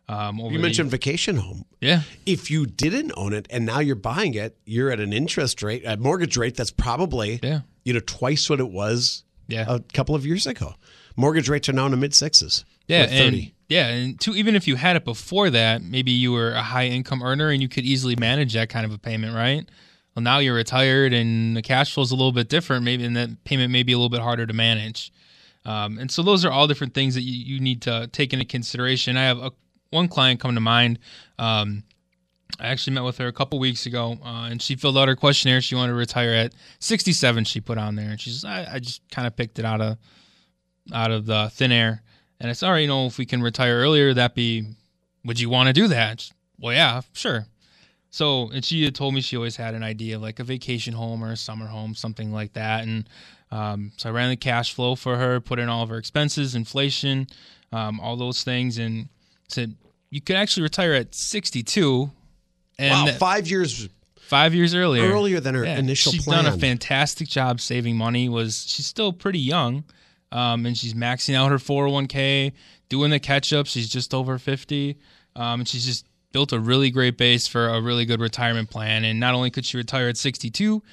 Um, 0.08 0.40
over 0.40 0.52
You 0.52 0.58
the- 0.60 0.62
mentioned 0.62 0.92
vacation 0.92 1.38
home. 1.38 1.66
yeah, 1.82 2.02
If 2.28 2.52
you 2.52 2.68
didn't 2.68 3.12
own 3.18 3.34
it 3.34 3.48
and 3.50 3.66
now 3.66 3.80
you're 3.80 3.96
buying 3.96 4.36
it, 4.36 4.56
you're 4.64 4.92
at 4.92 5.00
an 5.00 5.12
interest 5.14 5.64
rate, 5.64 5.82
a 5.84 5.98
mortgage 5.98 6.38
rate 6.38 6.56
that's 6.56 6.70
probably 6.70 7.40
Yeah. 7.42 7.62
you 7.84 7.94
know 7.94 8.00
twice 8.06 8.48
what 8.48 8.60
it 8.60 8.70
was 8.70 9.24
Yeah. 9.48 9.66
a 9.68 9.80
couple 9.94 10.14
of 10.14 10.24
years 10.24 10.46
ago. 10.46 10.76
Mortgage 11.16 11.50
rates 11.50 11.68
are 11.70 11.74
now 11.74 11.86
in 11.86 11.92
the 11.92 11.98
mid 11.98 12.14
sixes. 12.14 12.66
Yeah, 12.88 13.08
and 13.10 13.52
yeah, 13.68 13.88
and 13.88 14.20
two, 14.20 14.36
even 14.36 14.56
if 14.56 14.68
you 14.68 14.76
had 14.76 14.96
it 14.96 15.06
before 15.06 15.50
that, 15.50 15.82
maybe 15.82 16.12
you 16.12 16.32
were 16.32 16.52
a 16.52 16.62
high 16.62 16.86
income 16.86 17.24
earner 17.24 17.50
and 17.50 17.62
you 17.62 17.68
could 17.68 17.84
easily 17.84 18.16
manage 18.16 18.54
that 18.54 18.70
kind 18.70 18.86
of 18.86 18.94
a 18.94 18.98
payment, 18.98 19.36
right? 19.36 19.68
Well, 20.16 20.24
now 20.24 20.38
you're 20.40 20.56
retired 20.56 21.14
and 21.14 21.58
the 21.58 21.62
cash 21.62 21.94
flow 21.94 22.04
is 22.04 22.12
a 22.12 22.16
little 22.16 22.32
bit 22.32 22.48
different, 22.48 22.84
maybe, 22.84 23.04
and 23.04 23.18
that 23.18 23.44
payment 23.44 23.72
may 23.72 23.84
be 23.84 23.92
a 23.92 23.98
little 23.98 24.10
bit 24.10 24.22
harder 24.22 24.46
to 24.46 24.54
manage. 24.54 25.12
Um, 25.66 25.98
and 25.98 26.12
so 26.12 26.22
those 26.22 26.46
are 26.46 26.52
all 26.52 26.68
different 26.68 26.94
things 26.94 27.16
that 27.16 27.22
you, 27.22 27.56
you 27.56 27.60
need 27.60 27.82
to 27.84 28.08
take 28.12 28.34
into 28.34 28.46
consideration. 28.46 29.18
I 29.18 29.24
have 29.24 29.40
a, 29.40 29.52
one 29.90 30.08
client 30.08 30.40
come 30.40 30.54
to 30.54 30.62
mind. 30.62 31.00
Um, 31.40 31.84
I 32.60 32.68
actually 32.68 32.94
met 32.94 33.04
with 33.04 33.18
her 33.18 33.28
a 33.28 33.34
couple 33.34 33.58
weeks 33.58 33.88
ago, 33.88 34.18
uh, 34.24 34.48
and 34.50 34.62
she 34.62 34.76
filled 34.76 34.98
out 34.98 35.08
her 35.08 35.16
questionnaire. 35.16 35.60
She 35.60 35.76
wanted 35.76 35.94
to 35.94 35.98
retire 35.98 36.34
at 36.34 36.54
67. 36.80 37.44
She 37.46 37.60
put 37.60 37.78
on 37.78 37.96
there, 37.96 38.12
and 38.12 38.22
she 38.22 38.30
says, 38.30 38.46
"I, 38.46 38.76
I 38.76 38.80
just 38.80 39.02
kind 39.10 39.28
of 39.28 39.36
picked 39.36 39.60
it 39.60 39.66
out 39.66 39.82
of 39.82 39.98
out 40.94 41.12
of 41.12 41.26
the 41.26 41.50
thin 41.52 41.72
air." 41.72 42.04
And 42.46 42.52
I 42.52 42.54
said, 42.54 42.68
"All 42.68 42.74
right, 42.74 42.82
you 42.82 42.88
know, 42.88 43.08
if 43.08 43.18
we 43.18 43.26
can 43.26 43.42
retire 43.42 43.76
earlier, 43.78 44.14
that 44.14 44.36
be, 44.36 44.68
would 45.24 45.40
you 45.40 45.50
want 45.50 45.66
to 45.66 45.74
do 45.74 45.88
that?" 45.88 46.30
Well, 46.60 46.74
yeah, 46.74 47.02
sure. 47.14 47.48
So, 48.12 48.52
and 48.52 48.64
she 48.64 48.84
had 48.84 48.94
told 48.94 49.16
me 49.16 49.22
she 49.22 49.36
always 49.36 49.56
had 49.56 49.74
an 49.74 49.82
idea 49.82 50.18
of 50.18 50.22
like 50.22 50.40
a 50.40 50.44
vacation 50.44 50.94
home 50.94 51.24
or 51.24 51.32
a 51.32 51.36
summer 51.36 51.66
home, 51.66 51.96
something 51.96 52.32
like 52.32 52.54
that. 52.54 52.84
And 52.84 53.10
um, 53.50 53.94
so 53.98 54.10
I 54.10 54.12
ran 54.12 54.30
the 54.30 54.36
cash 54.36 54.76
flow 54.76 54.94
for 54.94 55.18
her, 55.18 55.40
put 55.40 55.58
in 55.58 55.70
all 55.70 55.82
of 55.82 55.90
her 55.90 55.98
expenses, 55.98 56.54
inflation, 56.54 57.26
um, 57.72 58.00
all 58.00 58.16
those 58.16 58.44
things, 58.44 58.78
and 58.78 59.10
said 59.48 59.76
you 60.12 60.22
could 60.22 60.36
actually 60.36 60.62
retire 60.62 60.94
at 60.94 61.16
62. 61.16 62.12
And 62.78 63.08
wow, 63.08 63.14
five 63.14 63.50
years 63.50 63.90
five 64.20 64.54
years 64.54 64.76
earlier, 64.76 65.12
earlier 65.12 65.40
than 65.40 65.56
her 65.56 65.66
initial 65.66 66.12
she's 66.12 66.24
plan. 66.24 66.44
She's 66.44 66.52
done 66.52 66.54
a 66.54 66.62
fantastic 66.62 67.28
job 67.28 67.60
saving 67.60 67.98
money. 67.98 68.30
Was 68.30 68.66
she's 68.68 68.86
still 68.86 69.14
pretty 69.14 69.40
young, 69.40 69.84
um, 70.36 70.66
and 70.66 70.78
she's 70.78 70.94
maxing 70.94 71.34
out 71.36 71.50
her 71.52 71.58
401k, 71.58 72.52
doing 72.90 73.12
the 73.12 73.20
catch 73.20 73.54
up. 73.54 73.68
She's 73.68 73.90
just 73.90 74.14
over 74.14 74.38
50, 74.38 74.98
um, 75.36 75.62
and 75.62 75.68
she's 75.68 75.86
just 75.86 76.06
built 76.32 76.52
a 76.52 76.60
really 76.60 76.90
great 76.92 77.18
base 77.18 77.48
for 77.48 77.68
a 77.70 77.82
really 77.82 78.06
good 78.06 78.20
retirement 78.20 78.70
plan. 78.70 79.06
And 79.06 79.20
not 79.20 79.34
only 79.34 79.50
could 79.50 79.66
she 79.66 79.78
retire 79.78 80.10
at 80.10 80.18
62, 80.18 80.84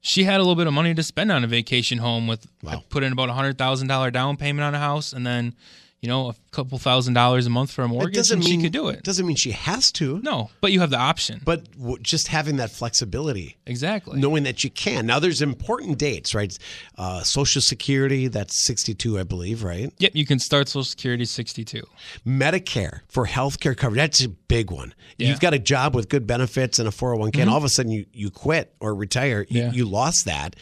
she 0.00 0.24
had 0.24 0.36
a 0.36 0.38
little 0.42 0.54
bit 0.56 0.66
of 0.66 0.72
money 0.72 0.94
to 0.94 1.02
spend 1.02 1.30
on 1.32 1.42
a 1.44 1.46
vacation 1.46 1.98
home. 1.98 2.26
With 2.26 2.46
I 2.66 2.74
Wow. 2.76 2.84
put 2.88 3.02
in 3.02 3.12
about 3.12 3.28
a 3.28 3.32
hundred 3.32 3.58
thousand 3.58 3.88
dollar 3.88 4.10
down 4.10 4.36
payment 4.36 4.64
on 4.64 4.74
a 4.74 4.78
house, 4.78 5.12
and 5.12 5.26
then 5.26 5.54
you 6.02 6.08
know 6.08 6.28
a 6.30 6.34
couple 6.50 6.76
thousand 6.78 7.14
dollars 7.14 7.46
a 7.46 7.50
month 7.50 7.70
for 7.70 7.82
a 7.82 7.88
mortgage, 7.88 8.14
doesn't 8.16 8.38
and 8.40 8.44
mean 8.44 8.58
she 8.58 8.64
could 8.66 8.72
do 8.72 8.88
it. 8.88 9.02
Doesn't 9.04 9.24
mean 9.26 9.36
she 9.36 9.52
has 9.52 9.90
to. 9.92 10.18
No, 10.22 10.50
but 10.60 10.72
you 10.72 10.80
have 10.80 10.90
the 10.90 10.98
option. 10.98 11.40
But 11.44 11.70
w- 11.78 11.96
just 12.02 12.26
having 12.28 12.56
that 12.56 12.70
flexibility, 12.70 13.56
exactly. 13.66 14.20
knowing 14.20 14.42
that 14.42 14.64
you 14.64 14.70
can. 14.70 15.06
Now, 15.06 15.18
there's 15.20 15.40
important 15.40 15.98
dates, 15.98 16.34
right? 16.34 16.56
Uh, 16.98 17.22
Social 17.22 17.62
Security, 17.62 18.26
that's 18.28 18.66
62, 18.66 19.18
I 19.18 19.22
believe, 19.22 19.62
right? 19.62 19.92
Yep, 19.98 20.10
you 20.14 20.26
can 20.26 20.38
start 20.40 20.68
Social 20.68 20.84
Security 20.84 21.24
62. 21.24 21.82
Medicare 22.26 23.00
for 23.08 23.26
health 23.26 23.60
care 23.60 23.74
coverage, 23.74 23.98
that's 23.98 24.24
a 24.24 24.28
big 24.28 24.70
one. 24.70 24.94
Yeah. 25.18 25.28
You've 25.28 25.40
got 25.40 25.54
a 25.54 25.58
job 25.58 25.94
with 25.94 26.08
good 26.08 26.26
benefits 26.26 26.78
and 26.78 26.88
a 26.88 26.90
401k, 26.92 27.40
and 27.42 27.50
all 27.50 27.56
of 27.58 27.64
a 27.64 27.68
sudden 27.68 27.92
you, 27.92 28.06
you 28.12 28.30
quit 28.30 28.74
or 28.80 28.94
retire, 28.94 29.46
you, 29.48 29.60
Yeah. 29.62 29.72
you 29.72 29.84
lost 29.84 30.24
that. 30.26 30.56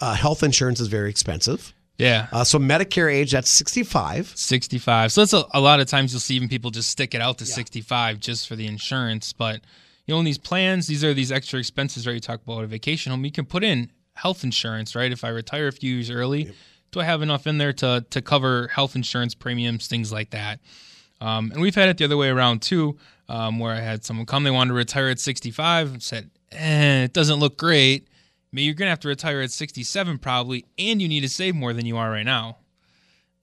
Uh, 0.00 0.14
health 0.14 0.42
insurance 0.42 0.78
is 0.78 0.88
very 0.88 1.08
expensive. 1.10 1.72
Yeah. 1.98 2.26
Uh, 2.30 2.44
so 2.44 2.58
Medicare 2.58 3.12
age, 3.12 3.32
that's 3.32 3.56
65. 3.56 4.32
65. 4.36 5.12
So 5.12 5.22
that's 5.22 5.32
a, 5.32 5.44
a 5.54 5.60
lot 5.60 5.80
of 5.80 5.86
times 5.86 6.12
you'll 6.12 6.20
see 6.20 6.34
even 6.36 6.48
people 6.48 6.70
just 6.70 6.90
stick 6.90 7.14
it 7.14 7.20
out 7.20 7.38
to 7.38 7.46
65 7.46 8.20
just 8.20 8.46
for 8.48 8.56
the 8.56 8.66
insurance. 8.66 9.32
But, 9.32 9.62
you 10.06 10.14
know, 10.14 10.18
in 10.18 10.24
these 10.24 10.38
plans, 10.38 10.86
these 10.86 11.02
are 11.02 11.14
these 11.14 11.32
extra 11.32 11.58
expenses, 11.58 12.06
right? 12.06 12.14
You 12.14 12.20
talk 12.20 12.42
about 12.42 12.64
a 12.64 12.66
vacation 12.66 13.10
home. 13.10 13.24
You 13.24 13.32
can 13.32 13.46
put 13.46 13.64
in 13.64 13.90
health 14.14 14.44
insurance, 14.44 14.94
right? 14.94 15.10
If 15.10 15.24
I 15.24 15.28
retire 15.28 15.68
a 15.68 15.72
few 15.72 15.94
years 15.94 16.10
early, 16.10 16.52
do 16.90 17.00
I 17.00 17.04
have 17.04 17.22
enough 17.22 17.46
in 17.46 17.58
there 17.58 17.72
to, 17.74 18.04
to 18.10 18.22
cover 18.22 18.68
health 18.68 18.94
insurance 18.94 19.34
premiums, 19.34 19.86
things 19.88 20.12
like 20.12 20.30
that? 20.30 20.60
Um, 21.20 21.50
and 21.52 21.62
we've 21.62 21.74
had 21.74 21.88
it 21.88 21.96
the 21.96 22.04
other 22.04 22.16
way 22.16 22.28
around 22.28 22.60
too, 22.60 22.98
um, 23.28 23.58
where 23.58 23.72
I 23.72 23.80
had 23.80 24.04
someone 24.04 24.26
come, 24.26 24.44
they 24.44 24.50
wanted 24.50 24.68
to 24.68 24.74
retire 24.74 25.08
at 25.08 25.18
65 25.18 25.92
and 25.94 26.02
said, 26.02 26.30
eh, 26.52 27.04
it 27.04 27.12
doesn't 27.14 27.38
look 27.38 27.56
great. 27.56 28.06
I 28.52 28.56
mean, 28.56 28.64
you're 28.64 28.74
going 28.74 28.86
to 28.86 28.90
have 28.90 29.00
to 29.00 29.08
retire 29.08 29.40
at 29.40 29.50
67 29.50 30.18
probably, 30.18 30.64
and 30.78 31.02
you 31.02 31.08
need 31.08 31.20
to 31.20 31.28
save 31.28 31.54
more 31.54 31.72
than 31.72 31.84
you 31.86 31.96
are 31.96 32.10
right 32.10 32.24
now. 32.24 32.58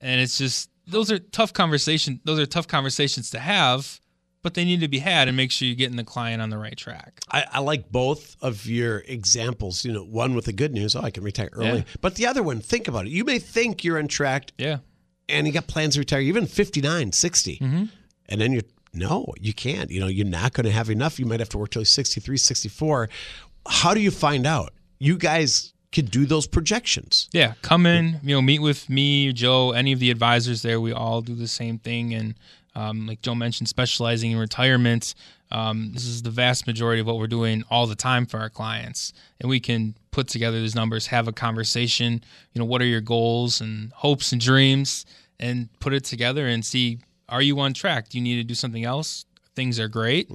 And 0.00 0.20
it's 0.20 0.38
just, 0.38 0.70
those 0.86 1.10
are 1.12 1.18
tough 1.18 1.52
conversation. 1.52 2.20
Those 2.24 2.38
are 2.38 2.46
tough 2.46 2.66
conversations 2.66 3.30
to 3.30 3.38
have, 3.38 4.00
but 4.42 4.54
they 4.54 4.64
need 4.64 4.80
to 4.80 4.88
be 4.88 4.98
had 4.98 5.28
and 5.28 5.36
make 5.36 5.50
sure 5.50 5.66
you're 5.66 5.76
getting 5.76 5.96
the 5.96 6.04
client 6.04 6.42
on 6.42 6.50
the 6.50 6.58
right 6.58 6.76
track. 6.76 7.20
I, 7.30 7.44
I 7.52 7.58
like 7.60 7.90
both 7.90 8.36
of 8.42 8.66
your 8.66 8.98
examples. 9.06 9.84
You 9.84 9.92
know, 9.92 10.04
one 10.04 10.34
with 10.34 10.46
the 10.46 10.52
good 10.52 10.72
news, 10.72 10.94
oh, 10.96 11.00
I 11.00 11.10
can 11.10 11.22
retire 11.22 11.48
early. 11.52 11.78
Yeah. 11.78 11.84
But 12.00 12.16
the 12.16 12.26
other 12.26 12.42
one, 12.42 12.60
think 12.60 12.88
about 12.88 13.06
it. 13.06 13.10
You 13.12 13.24
may 13.24 13.38
think 13.38 13.84
you're 13.84 13.98
on 13.98 14.08
track 14.08 14.50
Yeah. 14.58 14.78
and 15.28 15.46
you 15.46 15.52
got 15.52 15.66
plans 15.68 15.94
to 15.94 16.00
retire 16.00 16.20
even 16.20 16.46
59, 16.46 17.12
60. 17.12 17.58
Mm-hmm. 17.58 17.84
And 18.28 18.40
then 18.40 18.52
you're, 18.52 18.62
no, 18.92 19.32
you 19.40 19.52
can't. 19.54 19.90
You 19.90 20.00
know, 20.00 20.06
you're 20.08 20.26
not 20.26 20.52
going 20.52 20.64
to 20.66 20.72
have 20.72 20.90
enough. 20.90 21.18
You 21.18 21.26
might 21.26 21.40
have 21.40 21.48
to 21.50 21.58
work 21.58 21.70
till 21.70 21.80
you're 21.80 21.86
63, 21.86 22.36
64. 22.36 23.08
How 23.68 23.94
do 23.94 24.00
you 24.00 24.10
find 24.10 24.46
out? 24.46 24.72
You 25.04 25.18
guys 25.18 25.72
could 25.92 26.10
do 26.10 26.26
those 26.26 26.46
projections. 26.46 27.28
Yeah, 27.32 27.54
come 27.62 27.86
in, 27.86 28.20
you 28.22 28.34
know, 28.34 28.42
meet 28.42 28.60
with 28.60 28.88
me, 28.90 29.32
Joe, 29.32 29.72
any 29.72 29.92
of 29.92 30.00
the 30.00 30.10
advisors 30.10 30.62
there. 30.62 30.80
We 30.80 30.92
all 30.92 31.20
do 31.20 31.34
the 31.34 31.46
same 31.46 31.78
thing. 31.78 32.14
And 32.14 32.34
um, 32.74 33.06
like 33.06 33.22
Joe 33.22 33.34
mentioned, 33.34 33.68
specializing 33.68 34.32
in 34.32 34.38
retirement. 34.38 35.14
Um, 35.52 35.92
this 35.92 36.04
is 36.04 36.22
the 36.22 36.30
vast 36.30 36.66
majority 36.66 37.00
of 37.00 37.06
what 37.06 37.18
we're 37.18 37.26
doing 37.26 37.64
all 37.70 37.86
the 37.86 37.94
time 37.94 38.26
for 38.26 38.40
our 38.40 38.50
clients. 38.50 39.12
And 39.40 39.48
we 39.48 39.60
can 39.60 39.94
put 40.10 40.26
together 40.26 40.60
these 40.60 40.74
numbers, 40.74 41.08
have 41.08 41.28
a 41.28 41.32
conversation, 41.32 42.24
you 42.52 42.58
know, 42.58 42.64
what 42.64 42.82
are 42.82 42.86
your 42.86 43.00
goals 43.00 43.60
and 43.60 43.92
hopes 43.92 44.32
and 44.32 44.40
dreams, 44.40 45.06
and 45.38 45.68
put 45.80 45.92
it 45.92 46.04
together 46.04 46.46
and 46.46 46.64
see 46.64 46.98
are 47.28 47.42
you 47.42 47.58
on 47.60 47.72
track? 47.72 48.08
Do 48.08 48.18
you 48.18 48.24
need 48.24 48.36
to 48.36 48.44
do 48.44 48.54
something 48.54 48.84
else? 48.84 49.24
Things 49.56 49.78
are 49.78 49.86
great. 49.86 50.28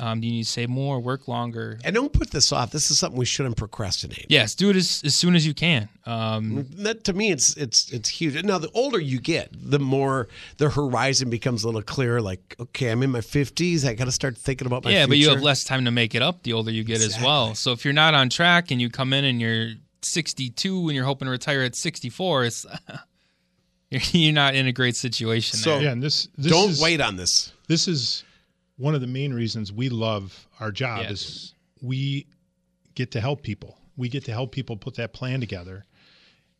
Um, 0.00 0.20
do 0.20 0.26
you 0.26 0.32
need 0.32 0.42
to 0.44 0.50
save 0.50 0.68
more, 0.68 0.98
work 0.98 1.28
longer? 1.28 1.78
And 1.84 1.94
don't 1.94 2.12
put 2.12 2.32
this 2.32 2.50
off. 2.50 2.72
This 2.72 2.90
is 2.90 2.98
something 2.98 3.16
we 3.16 3.24
shouldn't 3.24 3.56
procrastinate. 3.56 4.26
Yes, 4.28 4.56
do 4.56 4.68
it 4.70 4.74
as, 4.74 5.00
as 5.04 5.16
soon 5.16 5.36
as 5.36 5.46
you 5.46 5.54
can. 5.54 5.88
Um, 6.06 6.66
That 6.78 7.04
to 7.04 7.12
me, 7.12 7.30
it's 7.30 7.56
it's 7.56 7.92
it's 7.92 8.08
huge. 8.08 8.42
Now, 8.42 8.58
the 8.58 8.70
older 8.74 8.98
you 8.98 9.20
get, 9.20 9.50
the 9.52 9.78
more 9.78 10.26
the 10.56 10.70
horizon 10.70 11.30
becomes 11.30 11.62
a 11.62 11.66
little 11.68 11.82
clearer. 11.82 12.20
Like, 12.20 12.56
okay, 12.58 12.90
I'm 12.90 13.04
in 13.04 13.10
my 13.10 13.20
50s. 13.20 13.86
I 13.86 13.94
got 13.94 14.06
to 14.06 14.12
start 14.12 14.36
thinking 14.36 14.66
about 14.66 14.82
my 14.84 14.90
yeah, 14.90 15.06
but 15.06 15.18
you 15.18 15.28
have 15.30 15.40
less 15.40 15.62
time 15.62 15.84
to 15.84 15.92
make 15.92 16.16
it 16.16 16.22
up 16.22 16.42
the 16.42 16.52
older 16.52 16.72
you 16.72 16.82
get 16.82 17.00
as 17.00 17.16
well. 17.22 17.54
So 17.54 17.70
if 17.70 17.84
you're 17.84 17.94
not 17.94 18.14
on 18.14 18.28
track 18.28 18.72
and 18.72 18.80
you 18.80 18.90
come 18.90 19.12
in 19.12 19.24
and 19.24 19.40
you're 19.40 19.70
62 20.02 20.88
and 20.88 20.96
you're 20.96 21.04
hoping 21.04 21.26
to 21.26 21.30
retire 21.32 21.62
at 21.62 21.76
64, 21.76 22.44
it's 22.44 22.66
you're, 23.90 24.00
you're 24.12 24.32
not 24.32 24.54
in 24.56 24.66
a 24.66 24.72
great 24.72 24.96
situation. 24.96 25.58
So- 25.58 25.74
there. 25.76 25.82
Yeah, 25.84 25.92
and 25.92 26.02
this, 26.02 26.28
this 26.36 26.50
Don't 26.50 26.70
is, 26.70 26.82
wait 26.82 27.00
on 27.00 27.16
this. 27.16 27.52
This 27.68 27.88
is 27.88 28.24
one 28.76 28.94
of 28.94 29.00
the 29.00 29.06
main 29.06 29.32
reasons 29.32 29.72
we 29.72 29.88
love 29.88 30.46
our 30.60 30.70
job 30.72 31.00
Yes. 31.02 31.10
is 31.10 31.54
we 31.80 32.26
get 32.94 33.10
to 33.12 33.20
help 33.20 33.42
people. 33.42 33.78
We 33.96 34.08
get 34.08 34.24
to 34.24 34.32
help 34.32 34.50
people 34.52 34.76
put 34.76 34.94
that 34.96 35.12
plan 35.12 35.40
together. 35.40 35.84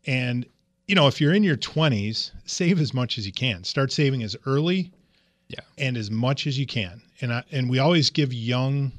And 0.07 0.46
you 0.87 0.94
know, 0.94 1.07
if 1.09 1.18
you're 1.20 1.33
in 1.33 1.42
your 1.42 1.57
20s, 1.57 2.31
save 2.44 2.79
as 2.79 2.92
much 2.92 3.16
as 3.16 3.24
you 3.27 3.33
can. 3.33 3.64
Start 3.64 3.90
saving 3.90 4.22
as 4.22 4.37
early 4.44 4.90
Yeah. 5.48 5.61
and 5.79 5.96
as 5.96 6.11
much 6.11 6.46
as 6.46 6.59
you 6.59 6.66
can. 6.66 7.00
And 7.22 7.33
I, 7.33 7.42
and 7.50 7.70
we 7.70 7.79
always 7.79 8.11
give 8.11 8.33
young 8.35 8.92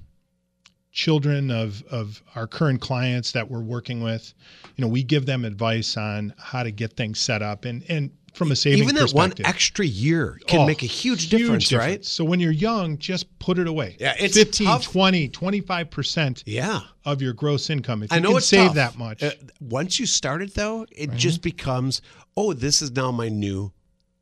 children 0.91 1.51
of 1.51 1.83
of 1.91 2.23
our 2.35 2.47
current 2.47 2.81
clients 2.81 3.33
that 3.33 3.51
we're 3.51 3.61
working 3.61 4.01
with, 4.01 4.33
you 4.75 4.81
know, 4.81 4.87
we 4.87 5.03
give 5.03 5.25
them 5.25 5.45
advice 5.45 5.95
on 5.97 6.33
how 6.39 6.63
to 6.63 6.71
get 6.71 6.93
things 6.93 7.19
set 7.19 7.41
up 7.41 7.65
and 7.65 7.83
and 7.89 8.11
from 8.35 8.51
a 8.51 8.55
saving 8.55 8.83
Even 8.83 8.95
that 8.95 9.11
one 9.11 9.33
extra 9.43 9.85
year 9.85 10.39
can 10.47 10.61
Oh, 10.61 10.65
make 10.65 10.83
a 10.83 10.87
huge, 10.87 11.29
difference, 11.29 11.71
right? 11.71 12.03
So 12.03 12.23
when 12.25 12.39
you're 12.39 12.51
young, 12.51 12.97
just 12.97 13.37
put 13.39 13.57
it 13.57 13.67
away. 13.67 13.95
Yeah, 13.99 14.13
it's 14.19 14.35
15, 14.35 14.67
tough. 14.67 14.83
20, 14.83 15.29
25% 15.29 16.43
Yeah. 16.45 16.81
of 17.05 17.21
your 17.21 17.33
gross 17.33 17.69
income. 17.69 18.03
If 18.03 18.11
you 18.11 18.17
I 18.17 18.19
know 18.19 18.29
can 18.29 18.37
it's 18.37 18.47
save 18.47 18.67
tough. 18.67 18.75
that 18.75 18.97
much. 18.97 19.23
Uh, 19.23 19.31
once 19.59 19.99
you 19.99 20.05
start 20.05 20.41
it, 20.41 20.53
though, 20.53 20.85
it 20.91 21.11
just 21.13 21.41
becomes, 21.41 22.01
oh, 22.35 22.53
this 22.53 22.81
is 22.81 22.91
now 22.91 23.11
my 23.11 23.29
new 23.29 23.71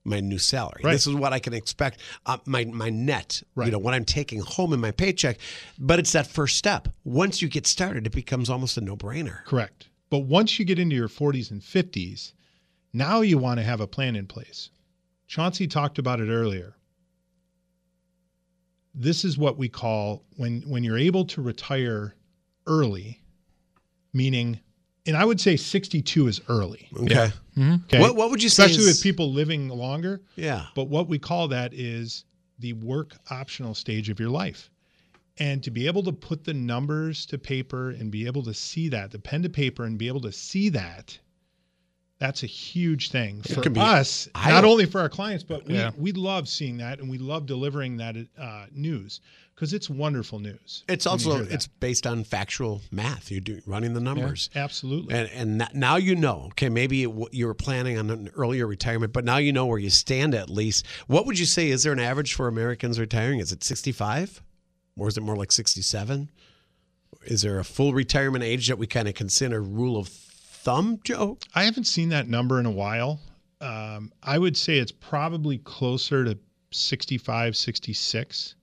my 0.06 0.19
new 0.19 0.38
salary. 0.38 0.82
Right. 0.84 0.91
This 0.91 1.08
is 1.08 1.13
what 1.15 1.32
I 1.32 1.39
can 1.39 1.54
expect. 1.54 2.02
Uh, 2.26 2.38
my 2.45 2.65
my 2.65 2.89
net, 2.89 3.41
right. 3.56 3.67
you 3.67 3.71
know, 3.71 3.80
what 3.80 3.93
I'm 3.93 4.04
taking 4.04 4.41
home 4.41 4.73
in 4.73 4.82
my 4.82 4.91
paycheck. 4.91 5.38
But 5.80 5.97
it's 5.99 6.12
that 6.12 6.28
first 6.28 6.58
step. 6.58 6.89
Once 7.06 7.41
you 7.41 7.47
get 7.47 7.65
started, 7.65 8.06
it 8.06 8.12
becomes 8.12 8.49
almost 8.49 8.78
a 8.78 8.82
no 8.82 8.97
brainer. 8.97 9.45
Correct. 9.45 9.88
But 10.10 10.19
once 10.26 10.60
you 10.60 10.65
get 10.65 10.78
into 10.78 10.93
your 10.95 11.08
40s 11.08 11.52
and 11.52 11.62
50s, 11.62 12.34
now 12.93 13.21
you 13.21 13.38
want 13.38 13.60
to 13.60 13.63
have 13.63 13.82
a 13.82 13.88
plan 13.88 14.15
in 14.15 14.27
place. 14.27 14.69
Chaunsy 15.27 15.69
talked 15.69 15.97
about 15.97 16.19
it 16.19 16.29
earlier. 16.29 16.75
This 18.95 19.25
is 19.25 19.38
what 19.38 19.58
we 19.58 19.69
call 19.69 20.23
when 20.38 20.62
when 20.62 20.84
you're 20.84 20.97
able 20.97 21.25
to 21.25 21.41
retire 21.41 22.15
early, 22.67 23.19
meaning 24.13 24.60
and 25.06 25.17
I 25.17 25.25
would 25.25 25.41
say 25.41 25.58
62 25.58 26.27
is 26.27 26.41
early. 26.47 26.88
Okay. 26.95 27.32
Hmm? 27.56 27.75
Okay. 27.86 27.99
What 27.99 28.15
what 28.15 28.29
would 28.29 28.41
you 28.43 28.49
say? 28.49 28.65
Especially 28.65 28.86
is- 28.89 28.97
with 28.97 29.03
people 29.03 29.32
living 29.32 29.67
longer. 29.69 30.21
Yeah. 30.36 30.67
But 30.75 30.86
what 30.86 31.08
we 31.08 31.19
call 31.19 31.47
that 31.49 31.73
is 31.73 32.25
the 32.60 32.73
work 32.73 33.15
optional 33.32 33.73
stage 33.73 34.10
of 34.10 34.19
your 34.19 34.29
life. 34.29 34.69
And 35.39 35.63
to 35.63 35.71
be 35.71 35.88
able 35.88 36.03
to 36.03 36.12
put 36.12 36.43
the 36.43 36.53
numbers 36.53 37.25
to 37.25 37.39
paper 37.39 37.89
and 37.89 38.12
be 38.12 38.27
able 38.27 38.43
to 38.43 38.53
see 38.53 38.88
that, 38.89 39.10
the 39.10 39.17
pen 39.17 39.41
to 39.41 39.49
paper, 39.49 39.84
and 39.84 39.97
be 39.97 40.08
able 40.08 40.21
to 40.21 40.32
see 40.32 40.69
that, 40.69 41.17
that's 42.23 42.41
a 42.41 42.47
huge 42.47 43.12
thing 43.12 43.41
for 43.41 43.69
be- 43.69 43.81
us, 43.81 44.29
I 44.33 44.49
not 44.51 44.63
only 44.63 44.86
for 44.86 45.01
our 45.01 45.09
clients, 45.09 45.43
but 45.43 45.65
we, 45.67 45.73
Yeah. 45.73 45.91
we 45.97 46.13
love 46.13 46.47
seeing 46.47 46.77
that 46.77 46.99
and 46.99 47.09
we 47.09 47.17
love 47.17 47.45
delivering 47.45 47.97
that 47.97 48.15
uh, 48.39 48.65
news 48.71 49.19
because 49.53 49.73
it's 49.73 49.89
wonderful 49.89 50.39
news. 50.39 50.86
It's 50.88 51.05
also 51.05 51.43
it's 51.43 51.67
based 51.67 52.07
on 52.07 52.23
factual 52.23 52.81
math. 52.91 53.29
You're 53.29 53.41
doing 53.41 53.62
running 53.65 53.93
the 53.93 53.99
numbers. 53.99 54.49
absolutely. 54.55 55.13
And 55.13 55.29
and 55.31 55.62
n- 55.63 55.67
now 55.73 55.97
you 55.97 56.15
know. 56.15 56.45
Okay, 56.51 56.69
maybe 56.69 57.03
it 57.03 57.12
you 57.33 57.45
were 57.45 57.53
planning 57.53 57.97
on 57.97 58.09
an 58.09 58.29
earlier 58.38 58.67
retirement, 58.67 59.12
but 59.12 59.25
now 59.25 59.36
you 59.38 59.51
know 59.51 59.65
where 59.65 59.77
you 59.79 59.89
stand 59.89 60.33
at 60.33 60.49
least. 60.49 60.86
What 61.07 61.25
would 61.25 61.38
you 61.38 61.45
say? 61.45 61.69
Is 61.71 61.83
there 61.83 61.91
an 61.91 61.99
average 61.99 62.33
for 62.36 62.47
Americans 62.47 63.01
retiring? 63.01 63.39
Is 63.41 63.51
it 63.51 63.65
65, 63.65 64.41
or 64.97 65.09
is 65.09 65.17
it 65.17 65.21
more 65.21 65.36
like 65.36 65.51
67? 65.51 66.29
Is 67.25 67.41
there 67.41 67.59
a 67.59 67.63
full 67.65 67.93
retirement 67.93 68.43
age 68.45 68.69
that 68.69 68.77
we 68.77 68.88
kind 68.88 69.07
of 69.09 69.13
consider 69.13 69.62
rule 69.62 69.97
of 69.97 70.07
thumb, 70.63 70.99
Joe? 71.04 71.38
I 71.54 71.63
haven't 71.63 71.86
seen 71.86 72.10
that 72.10 72.28
number 72.28 72.60
in 72.60 72.65
a 72.65 72.71
while. 72.71 73.19
Um, 73.62 74.12
I 74.21 74.38
would 74.38 74.58
say 74.58 74.78
it's 74.80 74.91
probably 74.91 75.58
closer 75.60 76.23
to 76.26 76.38
65, 76.71 77.56
66 77.56 78.56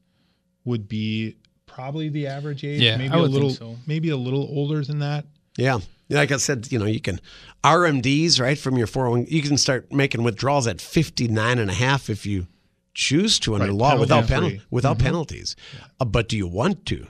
would 0.65 0.89
be 0.89 1.37
probably 1.67 2.09
the 2.09 2.27
average 2.27 2.65
age. 2.65 2.81
Yeah, 2.81 2.97
maybe 2.97 3.15
I 3.15 3.17
a 3.19 3.21
would 3.23 3.31
think 3.31 3.43
little, 3.43 3.51
so. 3.75 3.77
maybe 3.87 4.11
a 4.11 4.17
little 4.17 4.43
older 4.51 4.85
than 4.85 4.99
that. 4.99 5.25
Yeah. 5.57 5.79
Like 6.11 6.33
I 6.33 6.39
said, 6.39 6.71
you 6.73 6.79
know, 6.79 6.87
you 6.87 7.01
can 7.01 7.21
RMDs, 7.63 8.41
right, 8.41 8.59
from 8.59 8.77
your 8.77 8.89
401, 8.89 9.27
you 9.33 9.43
can 9.43 9.57
start 9.57 9.93
making 9.93 10.23
withdrawals 10.25 10.67
at 10.67 10.81
59 10.81 11.59
and 11.59 11.71
a 11.71 11.75
half 11.75 12.11
if 12.11 12.27
you 12.27 12.49
choose 12.95 13.39
to 13.41 13.55
under 13.55 13.67
Right, 13.69 13.75
law 13.75 13.99
without 14.01 14.27
penalty-free. 14.27 14.49
penalty, 14.59 14.67
without 14.71 14.99
penalties. 14.99 15.57
Uh, 16.01 16.05
but 16.05 16.29
do 16.29 16.37
you 16.37 16.49
want 16.49 16.85
to? 16.87 17.07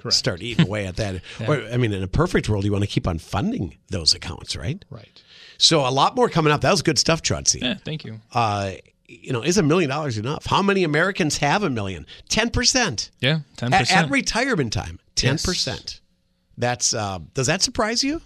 Correct. 0.00 0.16
Start 0.16 0.42
eating 0.42 0.66
away 0.66 0.86
at 0.86 0.96
that. 0.96 1.22
Or, 1.48 1.62
I 1.72 1.76
mean, 1.76 1.92
in 1.92 2.02
a 2.02 2.08
perfect 2.08 2.48
world, 2.48 2.64
you 2.64 2.72
want 2.72 2.84
to 2.84 2.90
keep 2.90 3.06
on 3.06 3.18
funding 3.18 3.76
those 3.88 4.14
accounts, 4.14 4.56
right? 4.56 4.84
Right. 4.90 5.22
So 5.58 5.86
a 5.86 5.90
lot 5.90 6.16
more 6.16 6.28
coming 6.28 6.52
up. 6.52 6.62
That 6.62 6.70
was 6.70 6.82
good 6.82 6.98
stuff, 6.98 7.22
Chaunsy. 7.22 7.60
Yeah, 7.62 7.74
thank 7.84 8.04
you. 8.04 8.20
Uh, 8.32 8.72
you 9.06 9.32
know, 9.32 9.42
is 9.42 9.58
a 9.58 9.62
million 9.62 9.90
dollars 9.90 10.16
enough? 10.18 10.46
How 10.46 10.62
many 10.62 10.84
Americans 10.84 11.36
have 11.38 11.62
a 11.64 11.70
million? 11.70 12.06
Ten 12.28 12.48
percent 12.50 13.10
Yeah, 13.20 13.40
ten 13.56 13.72
at, 13.74 13.80
percent. 13.80 14.04
at 14.06 14.10
retirement 14.10 14.72
time. 14.72 14.98
Ten 15.16 15.34
Yes. 15.34 15.44
percent. 15.44 16.00
That's 16.56 16.94
uh, 16.94 17.18
does 17.34 17.46
that 17.48 17.60
surprise 17.62 18.02
you? 18.04 18.20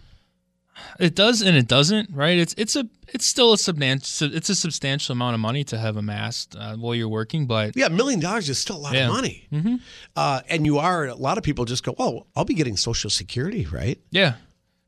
It 0.99 1.15
does 1.15 1.41
and 1.43 1.57
it 1.57 1.69
doesn't, 1.69 2.11
right? 2.13 2.39
It's 2.39 2.55
it's 2.59 2.77
a 2.77 2.89
it's 3.09 3.29
still 3.29 3.53
a 3.53 3.59
substantial 3.59 4.35
it's 4.35 4.49
a 4.49 4.55
substantial 4.55 5.13
amount 5.13 5.35
of 5.35 5.41
money 5.41 5.65
to 5.65 5.79
have 5.79 5.97
amassed 5.97 6.57
uh, 6.57 6.77
while 6.77 6.95
you're 6.95 7.09
working, 7.09 7.47
but 7.47 7.77
Yeah, 7.77 7.87
a 7.87 7.91
million 7.91 8.21
dollars 8.21 8.49
is 8.49 8.59
still 8.59 8.77
a 8.77 8.79
lot 8.79 8.95
Yeah. 8.95 9.07
of 9.09 9.13
money. 9.15 9.47
Mm-hmm. 9.53 9.77
Uh, 10.17 10.41
and 10.49 10.67
you 10.67 10.79
are 10.79 11.07
a 11.07 11.15
lot 11.15 11.39
of 11.39 11.45
people 11.45 11.65
just 11.65 11.85
go, 11.85 11.95
"Oh, 11.99 12.27
I'll 12.37 12.45
be 12.45 12.55
getting 12.55 12.77
Social 12.77 13.11
Security, 13.11 13.67
right?" 13.67 13.99
yeah. 14.11 14.35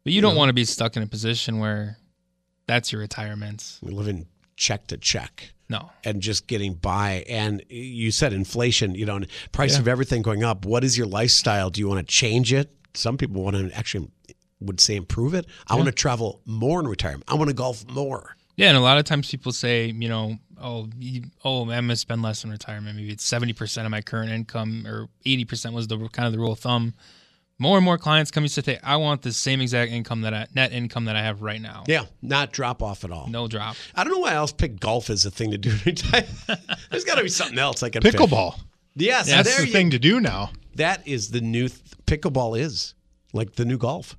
But 0.05 0.13
you 0.13 0.21
don't 0.21 0.37
want 0.37 0.51
to 0.51 0.53
be 0.53 0.65
stuck 0.65 0.97
in 0.97 1.03
a 1.03 1.07
position 1.09 1.59
where 1.59 1.99
that's 2.69 2.93
your 2.93 3.01
retirement. 3.01 3.79
We 3.83 3.91
live 3.93 4.07
in 4.09 4.27
check 4.57 4.87
to 4.89 4.97
check. 4.97 5.53
No. 5.69 5.91
and 6.05 6.23
just 6.23 6.47
getting 6.47 6.75
by. 6.75 7.25
And 7.29 7.61
you 7.69 8.13
said 8.13 8.33
inflation, 8.33 8.95
you 8.95 9.05
know, 9.05 9.19
price 9.51 9.75
Yeah. 9.75 9.81
of 9.81 9.89
everything 9.89 10.23
going 10.23 10.45
up. 10.45 10.65
What 10.65 10.85
is 10.85 10.97
your 10.97 11.09
lifestyle? 11.09 11.71
Do 11.71 11.81
you 11.81 11.89
want 11.89 12.07
to 12.07 12.15
change 12.15 12.53
it? 12.53 12.71
Some 12.95 13.19
people 13.19 13.43
want 13.43 13.57
to 13.57 13.77
actually 13.77 14.09
would 14.61 14.81
say 14.81 14.97
improve 14.97 15.35
it. 15.35 15.47
I 15.69 15.75
want 15.75 15.87
to 15.87 15.93
travel 15.93 16.41
more 16.47 16.81
in 16.81 16.89
retirement. 16.89 17.25
I 17.29 17.35
want 17.35 17.49
to 17.49 17.55
golf 17.55 17.85
more. 17.91 18.37
Yeah, 18.57 18.69
and 18.69 18.77
a 18.79 18.81
lot 18.81 18.97
of 18.99 19.05
times 19.05 19.31
people 19.31 19.53
say, 19.53 19.87
you 19.95 20.09
know, 20.09 20.39
oh, 20.61 20.89
you, 20.99 21.25
oh, 21.45 21.63
I'm 21.63 21.69
gonna 21.69 21.97
spend 21.97 22.23
less 22.23 22.43
in 22.43 22.51
retirement. 22.51 22.97
Maybe 22.97 23.11
it's 23.11 23.25
seventy 23.25 23.53
percent 23.53 23.85
of 23.87 23.91
my 23.91 24.01
current 24.01 24.31
income, 24.31 24.87
or 24.87 25.09
eighty 25.27 25.45
percent 25.45 25.75
was 25.75 25.87
the 25.89 25.99
kind 26.09 26.27
of 26.27 26.33
the 26.33 26.39
rule 26.39 26.53
of 26.53 26.59
thumb. 26.59 26.95
More 27.59 27.79
and 27.79 27.85
more 27.87 27.97
clients 27.97 28.31
come 28.31 28.45
to 28.45 28.49
say, 28.51 28.79
I 28.83 28.97
want 28.97 29.23
the 29.23 29.33
same 29.33 29.63
exact 29.63 29.91
income 29.91 30.21
that 30.23 30.35
I 30.35 30.47
net 30.55 30.73
income 30.73 31.07
that 31.07 31.17
I 31.17 31.23
have 31.23 31.43
right 31.43 31.61
now. 31.61 31.85
Yeah, 31.87 32.05
not 32.23 32.53
drop 32.53 32.83
off 32.83 33.05
at 33.05 33.11
all. 33.11 33.29
No 33.29 33.47
drop. 33.49 33.77
I 33.95 34.05
don't 34.05 34.13
know 34.15 34.21
why 34.21 34.33
else 34.35 34.53
pick 34.53 34.81
golf 34.81 35.09
as 35.11 35.25
a 35.27 35.31
thing 35.31 35.51
to 35.53 35.59
do. 35.59 35.71
in 35.71 35.79
retirement. 35.85 36.31
There's 36.91 37.05
got 37.05 37.17
to 37.17 37.23
be 37.23 37.29
something 37.29 37.59
else 37.59 37.83
I 37.83 37.89
can 37.91 38.01
pick. 38.03 38.15
Pickleball. 38.15 38.59
Yes, 38.95 39.29
That's 39.29 39.49
there 39.49 39.61
the 39.61 39.67
you- 39.67 39.73
thing 39.73 39.91
to 39.91 39.99
do 39.99 40.21
now. 40.21 40.51
That 40.77 41.07
is 41.07 41.31
the 41.31 41.41
new 41.43 41.69
th- 41.69 41.81
pickleball 42.07 42.59
is 42.59 42.95
like 43.35 43.55
the 43.57 43.65
new 43.67 43.79
golf. 43.79 44.17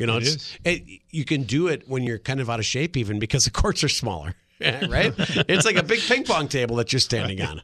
You 0.00 0.06
know, 0.06 0.16
It 0.16 0.26
it's. 0.26 0.58
It, 0.64 0.82
you 1.10 1.26
can 1.26 1.42
do 1.42 1.68
it 1.68 1.86
when 1.86 2.04
you're 2.04 2.18
kind 2.18 2.40
of 2.40 2.48
out 2.48 2.58
of 2.58 2.64
shape, 2.64 2.96
even 2.96 3.18
because 3.18 3.44
the 3.44 3.50
courts 3.62 3.84
are 3.84 3.88
smaller, 3.88 4.34
right? 4.60 5.12
it's 5.18 5.66
like 5.66 5.76
a 5.76 5.82
big 5.82 6.00
ping 6.00 6.24
pong 6.24 6.48
table 6.48 6.76
that 6.76 6.92
you're 6.92 7.00
standing 7.00 7.42
on, 7.42 7.60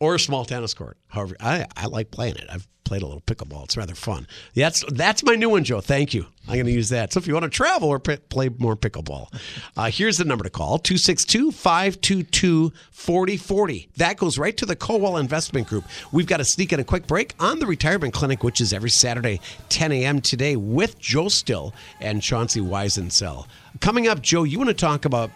or 0.00 0.14
a 0.14 0.18
small 0.18 0.44
tennis 0.44 0.74
court. 0.74 0.96
However, 1.08 1.36
I, 1.38 1.66
I 1.76 1.86
like 1.86 2.10
playing 2.10 2.36
it. 2.36 2.46
I've 2.50 2.66
played 2.84 3.02
a 3.02 3.06
little 3.06 3.20
pickleball. 3.20 3.62
It's 3.62 3.76
rather 3.76 3.94
fun. 3.94 4.26
That's 4.56 4.84
that's 4.92 5.22
my 5.22 5.36
new 5.36 5.48
one, 5.48 5.62
Joe. 5.62 5.80
Thank 5.80 6.12
you. 6.12 6.26
I'm 6.48 6.54
going 6.54 6.66
to 6.66 6.72
use 6.72 6.88
that. 6.88 7.12
So 7.12 7.20
if 7.20 7.28
you 7.28 7.34
want 7.34 7.44
to 7.44 7.50
travel 7.50 7.88
or 7.88 8.00
p- 8.00 8.16
play 8.16 8.48
more 8.48 8.74
pickleball, 8.74 9.32
uh, 9.76 9.90
here's 9.92 10.18
the 10.18 10.24
number 10.24 10.42
to 10.42 10.50
call 10.50 10.78
262 10.78 11.52
522 11.52 12.72
4040. 12.90 13.90
That 13.98 14.16
goes 14.16 14.38
right 14.38 14.56
to 14.56 14.66
the 14.66 14.74
Kowal 14.74 15.20
Investment 15.20 15.68
Group. 15.68 15.84
We've 16.10 16.26
got 16.26 16.38
to 16.38 16.44
sneak 16.44 16.72
in 16.72 16.80
a 16.80 16.84
quick 16.84 17.06
break 17.06 17.34
on 17.38 17.60
the 17.60 17.66
Retirement 17.66 18.12
Clinic, 18.12 18.42
which 18.42 18.60
is 18.60 18.72
every 18.72 18.90
Saturday, 18.90 19.40
10 19.68 19.92
a.m. 19.92 20.20
today 20.20 20.56
with 20.56 20.98
Joe 20.98 21.28
Still 21.28 21.72
and 22.00 22.20
Chaunsy 22.20 22.60
Weisensel. 22.60 23.46
Coming 23.80 24.08
up, 24.08 24.20
Joe, 24.20 24.42
you 24.42 24.58
want 24.58 24.68
to 24.68 24.74
talk 24.74 25.04
about 25.04 25.30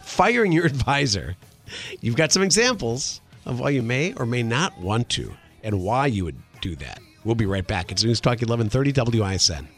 firing 0.00 0.52
your 0.52 0.64
advisor. 0.74 1.36
You've 2.00 2.16
got 2.16 2.32
some 2.32 2.42
examples 2.42 3.20
of 3.46 3.60
why 3.60 3.70
you 3.70 3.82
may 3.82 4.12
or 4.14 4.26
may 4.26 4.42
not 4.42 4.78
want 4.78 5.08
to 5.10 5.34
and 5.62 5.82
why 5.82 6.06
you 6.06 6.24
would 6.24 6.40
do 6.60 6.76
that. 6.76 7.00
We'll 7.24 7.34
be 7.34 7.46
right 7.46 7.66
back. 7.66 7.90
It's 7.90 8.04
News 8.04 8.20
Talk 8.20 8.40
1130 8.40 8.92
WISN. 8.92 9.68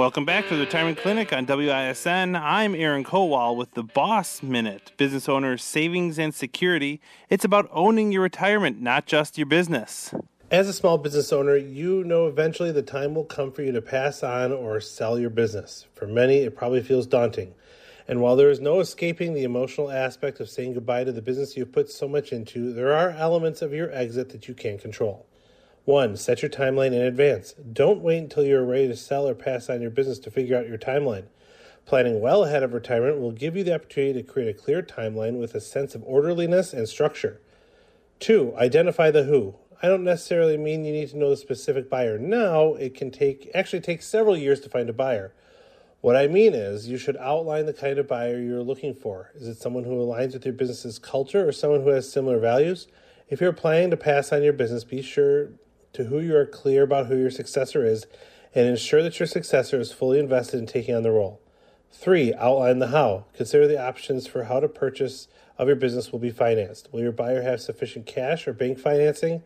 Welcome 0.00 0.24
back 0.24 0.48
to 0.48 0.54
the 0.54 0.60
Retirement 0.60 0.96
Clinic 0.96 1.30
on 1.30 1.44
WISN. 1.44 2.34
I'm 2.34 2.74
Aaron 2.74 3.04
Kowal 3.04 3.54
with 3.54 3.72
the 3.72 3.82
Boss 3.82 4.42
Minute, 4.42 4.92
business 4.96 5.28
owner's 5.28 5.62
savings 5.62 6.18
and 6.18 6.34
security. 6.34 7.02
It's 7.28 7.44
about 7.44 7.68
owning 7.70 8.10
your 8.10 8.22
retirement, 8.22 8.80
not 8.80 9.04
just 9.04 9.36
your 9.36 9.46
business. 9.46 10.14
As 10.50 10.70
a 10.70 10.72
small 10.72 10.96
business 10.96 11.34
owner, 11.34 11.54
you 11.54 12.02
know 12.02 12.26
eventually 12.26 12.72
the 12.72 12.80
time 12.80 13.14
will 13.14 13.26
come 13.26 13.52
for 13.52 13.62
you 13.62 13.72
to 13.72 13.82
pass 13.82 14.22
on 14.22 14.52
or 14.52 14.80
sell 14.80 15.18
your 15.18 15.28
business. 15.28 15.86
For 15.94 16.06
many, 16.06 16.38
it 16.38 16.56
probably 16.56 16.82
feels 16.82 17.06
daunting. 17.06 17.52
And 18.10 18.20
while 18.20 18.34
there 18.34 18.50
is 18.50 18.58
no 18.58 18.80
escaping 18.80 19.34
the 19.34 19.44
emotional 19.44 19.88
aspect 19.88 20.40
of 20.40 20.50
saying 20.50 20.74
goodbye 20.74 21.04
to 21.04 21.12
the 21.12 21.22
business 21.22 21.56
you've 21.56 21.70
put 21.70 21.88
so 21.88 22.08
much 22.08 22.32
into, 22.32 22.72
there 22.72 22.92
are 22.92 23.10
elements 23.10 23.62
of 23.62 23.72
your 23.72 23.88
exit 23.92 24.30
that 24.30 24.48
you 24.48 24.54
can't 24.54 24.82
control. 24.82 25.28
One, 25.84 26.16
set 26.16 26.42
your 26.42 26.50
timeline 26.50 26.92
in 26.92 27.02
advance. 27.02 27.52
Don't 27.52 28.02
wait 28.02 28.18
until 28.18 28.42
you're 28.42 28.64
ready 28.64 28.88
to 28.88 28.96
sell 28.96 29.28
or 29.28 29.36
pass 29.36 29.70
on 29.70 29.80
your 29.80 29.92
business 29.92 30.18
to 30.18 30.30
figure 30.32 30.58
out 30.58 30.66
your 30.66 30.76
timeline. 30.76 31.26
Planning 31.86 32.20
well 32.20 32.42
ahead 32.42 32.64
of 32.64 32.74
retirement 32.74 33.20
will 33.20 33.30
give 33.30 33.56
you 33.56 33.62
the 33.62 33.76
opportunity 33.76 34.20
to 34.20 34.28
create 34.28 34.48
a 34.48 34.60
clear 34.60 34.82
timeline 34.82 35.38
with 35.38 35.54
a 35.54 35.60
sense 35.60 35.94
of 35.94 36.02
orderliness 36.02 36.72
and 36.72 36.88
structure. 36.88 37.40
Two, 38.18 38.52
identify 38.56 39.12
the 39.12 39.22
who. 39.22 39.54
I 39.80 39.86
don't 39.86 40.02
necessarily 40.02 40.56
mean 40.56 40.84
you 40.84 40.92
need 40.92 41.10
to 41.10 41.16
know 41.16 41.30
the 41.30 41.36
specific 41.36 41.88
buyer 41.88 42.18
now. 42.18 42.74
It 42.74 42.96
can 42.96 43.12
take 43.12 43.48
actually 43.54 43.82
take 43.82 44.02
several 44.02 44.36
years 44.36 44.58
to 44.62 44.68
find 44.68 44.90
a 44.90 44.92
buyer. 44.92 45.32
What 46.00 46.16
I 46.16 46.28
mean 46.28 46.54
is, 46.54 46.88
you 46.88 46.96
should 46.96 47.18
outline 47.18 47.66
the 47.66 47.74
kind 47.74 47.98
of 47.98 48.08
buyer 48.08 48.38
you're 48.40 48.62
looking 48.62 48.94
for. 48.94 49.32
Is 49.34 49.46
it 49.46 49.58
someone 49.58 49.84
who 49.84 49.96
aligns 49.96 50.32
with 50.32 50.46
your 50.46 50.54
business's 50.54 50.98
culture 50.98 51.46
or 51.46 51.52
someone 51.52 51.82
who 51.82 51.90
has 51.90 52.10
similar 52.10 52.38
values? 52.38 52.86
If 53.28 53.40
you're 53.40 53.52
planning 53.52 53.90
to 53.90 53.98
pass 53.98 54.32
on 54.32 54.42
your 54.42 54.54
business, 54.54 54.82
be 54.82 55.02
sure 55.02 55.50
to 55.92 56.04
who 56.04 56.20
you 56.20 56.34
are 56.36 56.46
clear 56.46 56.84
about 56.84 57.08
who 57.08 57.18
your 57.18 57.30
successor 57.30 57.84
is 57.84 58.06
and 58.54 58.66
ensure 58.66 59.02
that 59.02 59.20
your 59.20 59.26
successor 59.26 59.78
is 59.78 59.92
fully 59.92 60.18
invested 60.18 60.58
in 60.58 60.66
taking 60.66 60.94
on 60.94 61.02
the 61.02 61.10
role. 61.10 61.38
Three, 61.92 62.32
outline 62.32 62.78
the 62.78 62.88
how. 62.88 63.26
Consider 63.34 63.68
the 63.68 63.80
options 63.80 64.26
for 64.26 64.44
how 64.44 64.60
to 64.60 64.68
purchase 64.68 65.28
of 65.58 65.68
your 65.68 65.76
business 65.76 66.12
will 66.12 66.18
be 66.18 66.30
financed. 66.30 66.88
Will 66.92 67.00
your 67.00 67.12
buyer 67.12 67.42
have 67.42 67.60
sufficient 67.60 68.06
cash 68.06 68.48
or 68.48 68.54
bank 68.54 68.78
financing? 68.78 69.42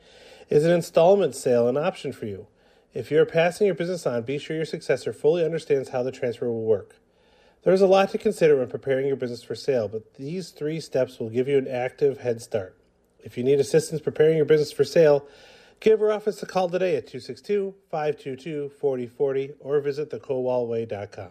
Is 0.50 0.64
an 0.64 0.70
installment 0.70 1.34
sale 1.34 1.66
an 1.66 1.76
option 1.76 2.12
for 2.12 2.26
you? 2.26 2.46
If 2.94 3.10
you 3.10 3.20
are 3.20 3.26
passing 3.26 3.66
your 3.66 3.74
business 3.74 4.06
on, 4.06 4.22
be 4.22 4.38
sure 4.38 4.54
your 4.54 4.64
successor 4.64 5.12
fully 5.12 5.44
understands 5.44 5.88
how 5.88 6.04
the 6.04 6.12
transfer 6.12 6.46
will 6.46 6.62
work. 6.62 6.94
There 7.64 7.74
is 7.74 7.80
a 7.80 7.88
lot 7.88 8.10
to 8.10 8.18
consider 8.18 8.56
when 8.56 8.68
preparing 8.68 9.08
your 9.08 9.16
business 9.16 9.42
for 9.42 9.56
sale, 9.56 9.88
but 9.88 10.14
these 10.14 10.50
three 10.50 10.78
steps 10.78 11.18
will 11.18 11.28
give 11.28 11.48
you 11.48 11.58
an 11.58 11.66
active 11.66 12.20
head 12.20 12.40
start. 12.40 12.78
If 13.18 13.36
you 13.36 13.42
need 13.42 13.58
assistance 13.58 14.00
preparing 14.00 14.36
your 14.36 14.46
business 14.46 14.70
for 14.70 14.84
sale, 14.84 15.26
give 15.80 16.00
our 16.02 16.12
office 16.12 16.40
a 16.44 16.46
call 16.46 16.68
today 16.68 16.94
at 16.94 17.08
262 17.08 17.74
522 17.90 18.68
4040 18.78 19.54
or 19.58 19.80
visit 19.80 20.10
thekowalway.com. 20.10 21.30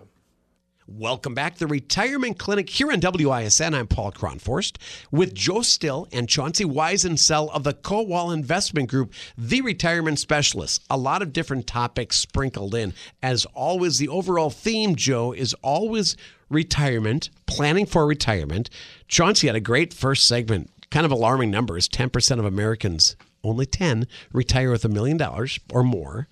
Welcome 0.85 1.33
back 1.33 1.53
to 1.53 1.59
the 1.59 1.67
Retirement 1.67 2.37
Clinic 2.37 2.69
here 2.69 2.91
on 2.91 2.99
WISN. 2.99 3.73
I'm 3.73 3.87
Paul 3.87 4.11
Kronforst 4.11 4.75
with 5.11 5.33
Joe 5.33 5.61
Still 5.61 6.09
and 6.11 6.27
Chaunsy 6.27 6.65
Weisensel 6.65 7.49
of 7.51 7.63
the 7.63 7.73
Kowal 7.73 8.33
Investment 8.33 8.89
Group, 8.89 9.13
the 9.37 9.61
retirement 9.61 10.19
specialist. 10.19 10.83
A 10.89 10.97
lot 10.97 11.21
of 11.21 11.31
different 11.31 11.67
topics 11.67 12.17
sprinkled 12.17 12.75
in. 12.75 12.93
As 13.21 13.45
always, 13.53 13.97
the 13.97 14.09
overall 14.09 14.49
theme, 14.49 14.97
Joe, 14.97 15.31
is 15.31 15.53
always 15.61 16.17
retirement, 16.49 17.29
planning 17.45 17.85
for 17.85 18.05
retirement. 18.05 18.69
Chaunsy 19.07 19.47
had 19.47 19.55
a 19.55 19.61
great 19.61 19.93
first 19.93 20.27
segment, 20.27 20.69
kind 20.91 21.05
of 21.05 21.13
alarming 21.13 21.49
numbers 21.49 21.87
10% 21.87 22.39
of 22.39 22.45
Americans, 22.45 23.15
only 23.41 23.65
10, 23.65 24.05
retire 24.33 24.71
with 24.71 24.83
a 24.83 24.89
million 24.89 25.15
dollars 25.15 25.61
or 25.71 25.81
more. 25.81 26.27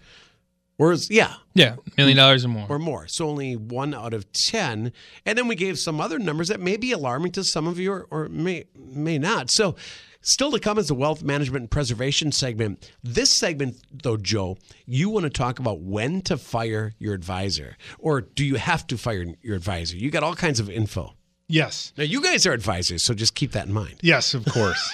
Whereas, 0.81 1.11
yeah, 1.11 1.35
Yeah, 1.53 1.75
million 1.95 2.17
dollars 2.17 2.43
or 2.43 2.47
more. 2.47 2.65
or 2.67 2.79
more. 2.79 3.07
So 3.07 3.29
only 3.29 3.55
one 3.55 3.93
out 3.93 4.15
of 4.15 4.25
10. 4.33 4.91
And 5.27 5.37
then 5.37 5.47
we 5.47 5.53
gave 5.55 5.77
some 5.77 6.01
other 6.01 6.17
numbers 6.17 6.47
that 6.47 6.59
may 6.59 6.75
be 6.75 6.91
alarming 6.91 7.33
to 7.33 7.43
some 7.43 7.67
of 7.67 7.77
you 7.77 7.91
or, 7.91 8.07
or 8.09 8.29
may, 8.29 8.65
may 8.75 9.19
not. 9.19 9.51
So 9.51 9.75
still 10.21 10.49
to 10.51 10.59
come 10.59 10.79
is 10.79 10.87
the 10.87 10.95
wealth 10.95 11.21
management 11.21 11.61
and 11.61 11.69
preservation 11.69 12.31
segment. 12.31 12.91
This 13.03 13.31
segment, 13.31 13.77
though, 13.91 14.17
Joe, 14.17 14.57
you 14.87 15.11
want 15.11 15.25
to 15.25 15.29
talk 15.29 15.59
about 15.59 15.81
when 15.81 16.23
to 16.23 16.35
fire 16.35 16.93
your 16.97 17.13
advisor 17.13 17.77
or 17.99 18.21
do 18.21 18.43
you 18.43 18.55
have 18.55 18.87
to 18.87 18.97
fire 18.97 19.23
your 19.43 19.55
advisor? 19.55 19.97
You 19.97 20.09
got 20.09 20.23
all 20.23 20.33
kinds 20.33 20.59
of 20.59 20.67
info. 20.67 21.13
Yes. 21.47 21.93
Now, 21.95 22.05
you 22.05 22.23
guys 22.23 22.47
are 22.47 22.53
advisors, 22.53 23.03
so 23.05 23.13
just 23.13 23.35
keep 23.35 23.51
that 23.51 23.67
in 23.67 23.73
mind. 23.73 23.97
Yes, 24.01 24.33
of 24.33 24.45
course. 24.45 24.89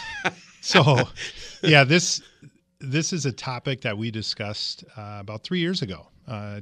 so, 0.59 1.07
yeah, 1.63 1.85
this 1.85 2.21
this 2.79 3.13
is 3.13 3.25
a 3.25 3.31
topic 3.31 3.81
that 3.81 3.97
we 3.97 4.11
discussed 4.11 4.83
uh, 4.97 5.17
about 5.19 5.43
three 5.43 5.59
years 5.59 5.81
ago. 5.81 6.07
Uh, 6.27 6.61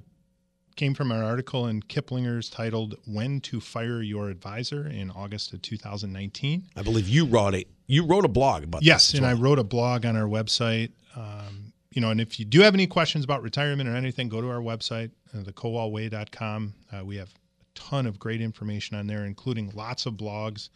came 0.75 0.93
from 0.93 1.11
an 1.11 1.21
article 1.21 1.67
in 1.67 1.81
Kiplinger's 1.81 2.49
titled 2.49 2.95
"When 3.05 3.39
to 3.41 3.59
Fire 3.61 4.01
Your 4.01 4.29
Advisor" 4.29 4.87
in 4.87 5.11
August 5.11 5.53
of 5.53 5.61
2019. 5.61 6.63
I 6.75 6.81
believe 6.81 7.07
you 7.07 7.25
wrote 7.25 7.55
it. 7.55 7.67
You 7.87 8.05
wrote 8.05 8.25
a 8.25 8.29
blog 8.29 8.63
about 8.63 8.83
Yes, 8.83 9.13
and 9.13 9.25
I 9.25 9.33
wrote 9.33 9.59
a 9.59 9.63
blog 9.63 10.05
on 10.05 10.15
our 10.15 10.27
website. 10.27 10.91
Um, 11.15 11.73
you 11.91 12.01
know, 12.01 12.09
and 12.09 12.19
if 12.19 12.39
you 12.39 12.45
do 12.45 12.59
have 12.61 12.73
any 12.73 12.87
questions 12.87 13.23
about 13.23 13.41
retirement 13.41 13.87
or 13.87 13.95
anything, 13.95 14.27
go 14.27 14.41
to 14.41 14.49
our 14.49 14.59
website, 14.59 15.11
uh, 15.33 15.39
thekowalway.com. 15.39 16.73
Uh, 16.91 17.05
we 17.05 17.15
have 17.15 17.33
ton 17.75 18.05
of 18.05 18.19
great 18.19 18.41
information 18.41 18.97
on 18.97 19.07
there, 19.07 19.25
including 19.25 19.71
lots 19.75 20.05
of 20.05 20.13
blogs 20.13 20.69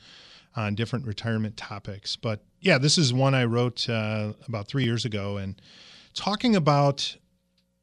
on 0.55 0.75
different 0.75 1.05
retirement 1.05 1.57
topics. 1.57 2.15
But 2.15 2.41
yeah, 2.62 2.77
this 2.77 2.97
is 2.97 3.13
one 3.13 3.33
I 3.33 3.45
wrote 3.45 3.89
uh, 3.89 4.33
about 4.47 4.67
three 4.67 4.83
years 4.83 5.05
ago, 5.05 5.38
and 5.38 5.59
talking 6.13 6.55
about 6.55 7.15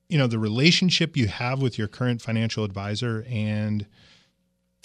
you 0.09 0.19
know 0.19 0.27
the 0.27 0.39
relationship 0.39 1.17
you 1.17 1.27
have 1.29 1.61
with 1.61 1.79
your 1.79 1.89
current 1.89 2.23
financial 2.23 2.65
advisor 2.65 3.25
and 3.29 3.87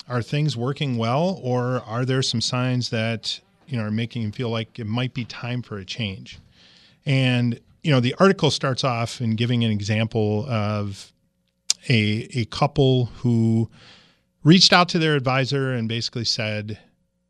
are 0.07 0.21
things 0.21 0.57
working 0.57 0.97
well 0.97 1.39
or 1.43 1.81
are 1.85 2.05
there 2.05 2.21
some 2.21 2.41
signs 2.41 2.89
that 2.89 3.39
you 3.67 3.77
know 3.77 3.83
are 3.83 3.91
making 3.91 4.23
you 4.23 4.31
feel 4.31 4.49
like 4.49 4.79
it 4.79 4.87
might 4.87 5.13
be 5.13 5.25
time 5.25 5.61
for 5.61 5.77
a 5.77 5.85
change 5.85 6.39
and 7.05 7.59
you 7.83 7.91
know 7.91 7.99
the 7.99 8.15
article 8.19 8.49
starts 8.49 8.83
off 8.83 9.21
in 9.21 9.35
giving 9.35 9.63
an 9.63 9.71
example 9.71 10.45
of 10.49 11.11
a 11.89 12.27
a 12.33 12.45
couple 12.45 13.05
who 13.17 13.69
reached 14.43 14.73
out 14.73 14.89
to 14.89 14.99
their 14.99 15.15
advisor 15.15 15.73
and 15.73 15.87
basically 15.87 16.25
said 16.25 16.77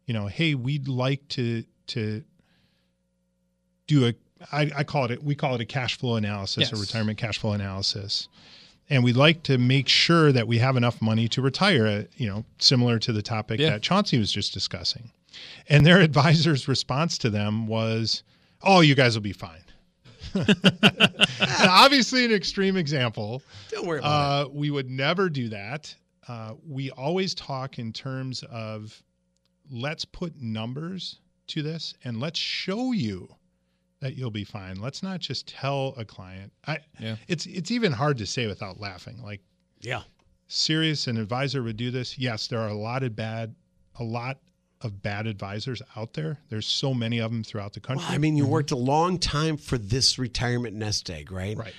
you 0.06 0.14
know 0.14 0.28
hey 0.28 0.56
we'd 0.56 0.88
like 0.88 1.28
to 1.30 1.64
to 1.88 2.24
do 3.88 4.08
a 4.08 4.14
I, 4.52 4.72
I 4.78 4.84
call 4.84 5.06
it 5.12 5.24
we 5.24 5.36
call 5.36 5.56
it 5.56 5.62
a 5.62 5.66
cash 5.66 5.98
flow 5.98 6.16
analysis, 6.16 6.72
a 6.72 6.76
retirement 6.76 7.18
cash 7.18 7.38
flow 7.38 7.52
analysis. 7.54 8.28
And 8.90 9.04
we'd 9.04 9.16
like 9.16 9.44
to 9.44 9.58
make 9.58 9.88
sure 9.88 10.32
that 10.34 10.48
we 10.48 10.58
have 10.58 10.76
enough 10.76 11.02
money 11.02 11.28
to 11.30 11.42
retire 11.42 12.08
you 12.18 12.28
know 12.28 12.46
similar 12.58 12.98
to 13.00 13.14
the 13.14 13.22
topic 13.22 13.60
Yeah. 13.60 13.72
that 13.72 13.82
Chaunsy 13.82 14.18
was 14.18 14.32
just 14.32 14.54
discussing. 14.54 15.12
And 15.70 15.86
their 15.86 16.00
advisor's 16.10 16.68
response 16.68 17.18
to 17.20 17.30
them 17.30 17.68
was 17.68 18.24
oh 18.64 18.82
you 18.82 18.96
guys 18.96 19.16
will 19.16 19.22
be 19.22 19.34
fine. 19.34 19.62
Obviously 21.68 22.26
an 22.26 22.32
extreme 22.32 22.78
example. 22.78 23.44
Don't 23.70 23.86
worry 23.86 24.00
about 24.00 24.46
uh, 24.46 24.50
we 24.52 24.72
would 24.72 24.90
never 24.90 25.30
do 25.30 25.50
that 25.50 25.94
uh, 26.28 26.54
we 26.68 26.92
always 26.92 27.34
talk 27.34 27.80
in 27.80 27.92
terms 27.92 28.44
of 28.52 29.02
let's 29.72 30.06
put 30.06 30.40
numbers 30.42 31.20
to 31.48 31.62
this 31.62 31.94
and 32.04 32.20
let's 32.20 32.40
show 32.40 32.92
you 32.92 33.28
that 34.00 34.16
you'll 34.16 34.32
be 34.32 34.44
fine. 34.44 34.80
Let's 34.82 35.04
not 35.04 35.20
just 35.20 35.48
tell 35.48 35.94
a 35.98 36.06
client. 36.06 36.52
I 36.66 36.80
Yeah. 37.00 37.16
it's 37.28 37.46
it's 37.46 37.72
even 37.72 37.92
hard 37.92 38.18
to 38.20 38.26
say 38.26 38.48
without 38.48 38.80
laughing. 38.80 39.22
Like. 39.22 39.42
Yeah. 39.80 40.04
serious 40.48 41.08
an 41.08 41.18
advisor 41.18 41.64
would 41.64 41.78
do 41.78 41.90
this. 41.92 42.18
Yes, 42.20 42.48
there 42.48 42.60
are 42.60 42.68
a 42.68 42.74
lot 42.74 43.04
of 43.04 43.16
bad 43.16 43.56
a 44.00 44.04
lot 44.04 44.38
of 44.82 45.02
bad 45.02 45.28
advisors 45.28 45.82
out 45.96 46.14
there. 46.14 46.40
There's 46.50 46.68
so 46.68 46.94
many 46.94 47.20
of 47.20 47.32
them 47.32 47.44
throughout 47.44 47.74
the 47.74 47.80
country. 47.80 48.06
Well, 48.06 48.16
I 48.16 48.18
mean, 48.18 48.36
you 48.36 48.46
worked 48.48 48.72
a 48.72 48.76
long 48.76 49.20
time 49.20 49.58
for 49.58 49.78
this 49.78 50.18
retirement 50.18 50.76
nest 50.76 51.10
egg, 51.10 51.32
right? 51.32 51.58
right. 51.58 51.74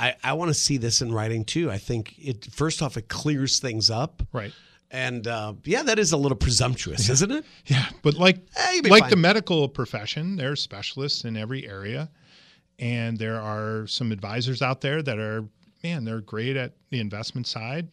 I, 0.00 0.14
I 0.24 0.32
want 0.32 0.48
to 0.48 0.54
see 0.54 0.76
this 0.78 1.02
in 1.02 1.12
writing 1.12 1.44
too. 1.44 1.70
I 1.70 1.78
think 1.78 2.14
it 2.18 2.46
first 2.52 2.80
off 2.82 2.96
it 2.96 3.08
clears 3.08 3.58
things 3.60 3.90
up, 3.90 4.22
Right. 4.32 4.52
and 4.90 5.26
uh, 5.26 5.52
yeah, 5.64 5.82
that 5.82 5.98
is 5.98 6.12
a 6.12 6.16
little 6.16 6.38
presumptuous, 6.38 7.08
isn't 7.10 7.30
it? 7.30 7.44
Yeah, 7.66 7.86
but 8.02 8.14
like 8.14 8.38
Eh, 8.56 8.80
like 8.88 9.02
fine. 9.02 9.10
the 9.10 9.16
medical 9.16 9.68
profession, 9.68 10.36
there 10.36 10.52
are 10.52 10.56
specialists 10.56 11.24
in 11.24 11.36
every 11.36 11.66
area, 11.68 12.08
and 12.78 13.18
there 13.18 13.40
are 13.40 13.86
some 13.86 14.10
advisors 14.12 14.62
out 14.62 14.80
there 14.80 15.02
that 15.02 15.18
are 15.18 15.44
man, 15.84 16.04
they're 16.04 16.20
great 16.20 16.56
at 16.56 16.72
the 16.90 17.00
investment 17.00 17.46
side, 17.46 17.88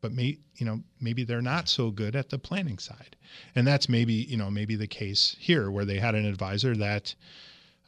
but 0.00 0.12
may 0.12 0.38
you 0.56 0.66
know 0.66 0.80
maybe 1.00 1.24
they're 1.24 1.42
not 1.42 1.68
so 1.68 1.90
good 1.90 2.14
at 2.16 2.28
the 2.30 2.38
planning 2.38 2.78
side, 2.78 3.16
and 3.54 3.66
that's 3.66 3.88
maybe 3.88 4.12
you 4.14 4.36
know 4.36 4.50
maybe 4.50 4.74
the 4.76 4.86
case 4.86 5.36
here 5.38 5.70
where 5.70 5.84
they 5.84 5.98
had 5.98 6.14
an 6.14 6.26
advisor 6.26 6.76
that 6.76 7.14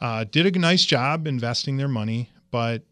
uh, 0.01 0.25
did 0.25 0.47
a 0.47 0.59
nice 0.59 0.85
job 0.85 1.27
investing 1.27 1.77
their 1.77 1.89
money, 1.89 2.31
but 2.55 2.83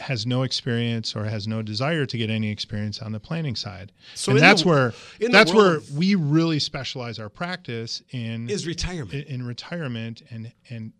has 0.00 0.24
no 0.26 0.42
experience 0.42 1.14
or 1.14 1.24
has 1.26 1.46
no 1.46 1.60
desire 1.60 2.06
to 2.06 2.16
get 2.16 2.30
any 2.30 2.50
experience 2.50 3.00
on 3.02 3.12
the 3.12 3.20
planning 3.20 3.54
side. 3.54 3.92
So 4.14 4.32
and 4.32 4.40
that's 4.40 4.62
the- 4.62 4.68
where 4.68 4.94
that's 5.30 5.52
where 5.52 5.80
we 5.94 6.14
really 6.14 6.58
specialize 6.58 7.18
our 7.18 7.28
practice 7.28 8.02
in 8.10 8.48
Is 8.48 8.66
retirement. 8.66 9.12
in, 9.12 9.40
in 9.40 9.46
retirement 9.46 10.22
and 10.30 10.50
and 10.70 10.92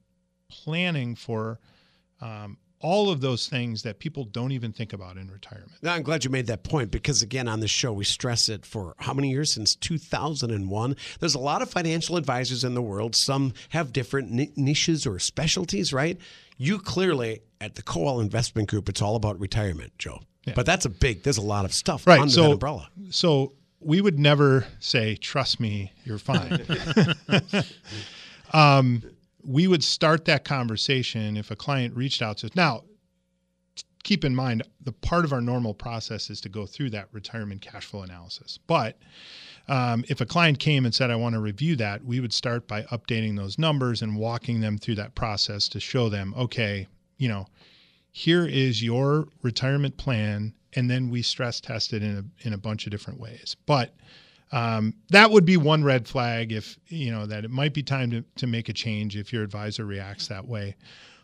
planning 0.51 1.15
for 1.17 1.59
um, 2.21 2.59
all 2.81 3.09
of 3.11 3.21
those 3.23 3.49
things 3.49 3.83
that 3.83 3.99
people 3.99 4.25
don't 4.25 4.53
even 4.53 4.73
think 4.73 4.93
about 4.93 5.17
in 5.17 5.31
retirement. 5.31 5.73
Now, 5.83 5.95
I'm 5.95 6.03
glad 6.03 6.25
you 6.25 6.31
made 6.31 6.47
that 6.49 6.63
point 6.63 6.91
because, 6.91 7.23
again, 7.23 7.49
on 7.49 7.61
the 7.61 7.69
show, 7.69 7.93
we 7.95 8.05
stress 8.05 8.49
it 8.51 8.67
for 8.67 8.95
how 8.99 9.15
many 9.15 9.31
years? 9.31 9.53
Since 9.55 9.75
2001. 9.77 10.95
There's 11.19 11.35
a 11.35 11.39
lot 11.41 11.63
of 11.63 11.71
financial 11.71 12.17
advisors 12.19 12.63
in 12.65 12.75
the 12.75 12.83
world. 12.83 13.17
Some 13.17 13.55
have 13.71 13.93
different 13.93 14.31
ni- 14.31 14.53
niches 14.57 15.07
or 15.07 15.19
specialties, 15.19 15.93
right? 15.93 16.19
You 16.57 16.79
clearly, 16.79 17.41
at 17.61 17.75
the 17.75 17.83
Kowal 17.83 18.21
Investment 18.23 18.69
Group, 18.69 18.89
it's 18.89 19.03
all 19.03 19.17
about 19.17 19.39
retirement, 19.39 19.93
Joe. 19.99 20.21
But 20.55 20.65
that's 20.65 20.85
a 20.85 20.89
big, 20.89 21.23
there's 21.25 21.39
a 21.39 21.43
lot 21.43 21.65
of 21.65 21.75
stuff 21.75 22.07
Right. 22.07 22.21
under 22.21 22.33
so 22.33 22.43
that 22.45 22.51
umbrella. 22.53 22.89
so 23.11 23.53
we 23.81 24.01
would 24.01 24.19
never 24.19 24.65
say, 24.79 25.17
"Trust 25.17 25.59
me, 25.61 25.93
you're 26.05 26.19
fine." 26.19 26.65
um, 28.53 29.03
we 29.43 29.67
would 29.67 29.83
start 29.85 30.25
that 30.27 30.45
conversation 30.45 31.37
if 31.37 31.51
a 31.51 31.57
client 31.57 31.95
reached 31.97 32.23
out 32.23 32.39
to 32.39 32.47
us. 32.47 32.55
Now, 32.55 32.85
keep 34.03 34.25
in 34.25 34.35
mind 34.35 34.63
the 34.81 34.93
part 34.93 35.25
of 35.25 35.33
our 35.33 35.41
normal 35.41 35.75
process 35.75 36.31
is 36.31 36.41
to 36.43 36.49
go 36.49 36.65
through 36.65 36.91
that 36.91 37.09
retirement 37.13 37.61
cash 37.61 37.85
flow 37.87 38.03
analysis. 38.03 38.59
But 38.67 38.99
um, 39.69 40.05
if 40.09 40.21
a 40.21 40.27
client 40.27 40.59
came 40.59 40.85
and 40.85 40.95
said, 40.95 41.11
I 41.11 41.17
want 41.17 41.35
to 41.35 41.41
review 41.41 41.77
that, 41.77 42.05
we 42.05 42.21
would 42.21 42.33
start 42.33 42.69
by 42.69 42.83
updating 42.85 43.37
those 43.37 43.59
numbers 43.59 44.03
and 44.03 44.17
walking 44.17 44.61
them 44.61 44.79
through 44.79 44.97
that 44.97 45.15
process 45.15 45.69
to 45.69 45.81
show 45.81 46.09
them, 46.09 46.35
okay, 46.37 46.87
you 47.19 47.29
know, 47.29 47.47
here 48.13 48.47
is 48.47 48.83
your 48.83 49.29
retirement 49.43 49.97
plan 49.97 50.55
and 50.77 50.91
then 50.91 51.11
we 51.11 51.23
stress 51.23 51.61
test 51.61 51.93
it 51.93 52.03
in 52.03 52.19
a 52.19 52.47
in 52.47 52.53
a 52.53 52.59
bunch 52.59 52.87
of 52.87 52.93
different 52.93 53.19
ways. 53.19 53.57
But 53.67 53.95
um, 54.53 54.95
that 55.11 55.31
would 55.31 55.45
be 55.45 55.57
one 55.57 55.83
red 55.83 56.07
flag 56.07 56.53
if 56.53 56.79
you 56.87 57.11
know 57.11 57.27
that 57.27 57.45
it 57.45 57.51
might 57.51 57.75
be 57.75 57.83
time 57.83 58.11
to 58.11 58.25
to 58.37 58.47
make 58.47 58.69
a 58.69 58.73
change 58.73 59.17
if 59.17 59.33
your 59.33 59.43
advisor 59.43 59.85
reacts 59.85 60.29
that 60.29 60.47
way. 60.47 60.77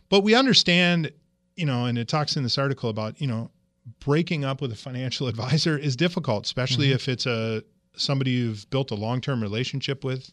But 0.08 0.20
we 0.20 0.34
understand, 0.34 1.12
you 1.54 1.66
know, 1.66 1.84
and 1.84 1.96
it 1.96 2.08
talks 2.08 2.36
in 2.36 2.42
this 2.42 2.58
article 2.58 2.90
about 2.90 3.20
you 3.20 3.26
know 3.26 3.50
breaking 4.00 4.44
up 4.44 4.60
with 4.60 4.72
a 4.72 4.76
financial 4.76 5.28
advisor 5.28 5.78
is 5.78 5.94
difficult, 5.94 6.46
especially 6.46 6.86
mm-hmm. 6.86 6.96
if 6.96 7.08
it's 7.08 7.26
a 7.26 7.62
somebody 7.96 8.32
you've 8.32 8.68
built 8.70 8.90
a 8.90 8.94
long 8.94 9.20
term 9.20 9.42
relationship 9.42 10.04
with 10.04 10.32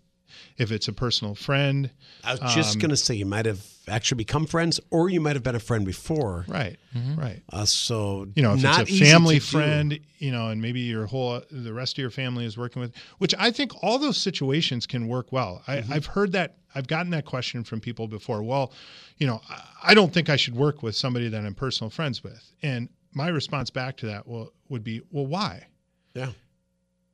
if 0.58 0.72
it's 0.72 0.88
a 0.88 0.94
personal 0.94 1.36
friend. 1.36 1.90
I 2.24 2.34
was 2.34 2.54
just 2.54 2.76
um, 2.76 2.80
going 2.80 2.90
to 2.90 2.98
say 2.98 3.16
you 3.16 3.26
might 3.26 3.46
have 3.46 3.66
actually 3.88 4.18
become 4.18 4.46
friends, 4.46 4.80
or 4.92 5.10
you 5.10 5.22
might 5.22 5.36
have 5.36 5.44
been 5.44 5.56
a 5.56 5.60
friend 5.60 5.86
before. 5.86 6.46
Right, 6.48 6.78
mm-hmm. 6.96 7.20
right. 7.20 7.42
Uh, 7.52 7.66
so 7.66 8.28
you 8.36 8.44
know, 8.44 8.54
if 8.54 8.64
it's 8.64 8.92
a 8.92 9.06
family 9.06 9.40
friend, 9.40 9.92
do. 9.92 10.00
you 10.20 10.32
know, 10.32 10.50
and 10.50 10.62
maybe 10.62 10.82
your 10.82 11.06
whole 11.06 11.42
the 11.50 11.74
rest 11.74 11.94
of 11.94 12.02
your 12.02 12.12
family 12.12 12.46
is 12.46 12.58
working 12.58 12.82
with, 12.82 12.94
which 13.18 13.34
I 13.38 13.52
think 13.52 13.72
all 13.84 13.98
those 13.98 14.18
situations 14.18 14.86
can 14.86 15.08
work 15.08 15.32
well. 15.32 15.64
Mm-hmm. 15.68 15.92
I, 15.92 15.96
I've 15.96 16.06
heard 16.06 16.32
that. 16.34 16.58
I've 16.76 16.88
gotten 16.88 17.12
that 17.12 17.26
question 17.26 17.64
from 17.64 17.80
people 17.80 18.08
before. 18.08 18.44
Well, 18.44 18.72
you 19.18 19.26
know, 19.26 19.42
I 19.84 19.94
don't 19.94 20.14
think 20.14 20.30
I 20.30 20.36
should 20.36 20.56
work 20.56 20.84
with 20.84 20.96
somebody 20.96 21.28
that 21.30 21.44
I'm 21.44 21.56
personal 21.56 21.90
friends 21.90 22.24
with, 22.24 22.54
and 22.62 22.90
my 23.14 23.30
response 23.30 23.70
back 23.70 23.98
to 23.98 24.06
that 24.08 24.28
will 24.28 24.54
would 24.70 24.84
be, 24.84 25.02
well, 25.12 25.26
why? 25.26 25.66
Yeah. 26.14 26.32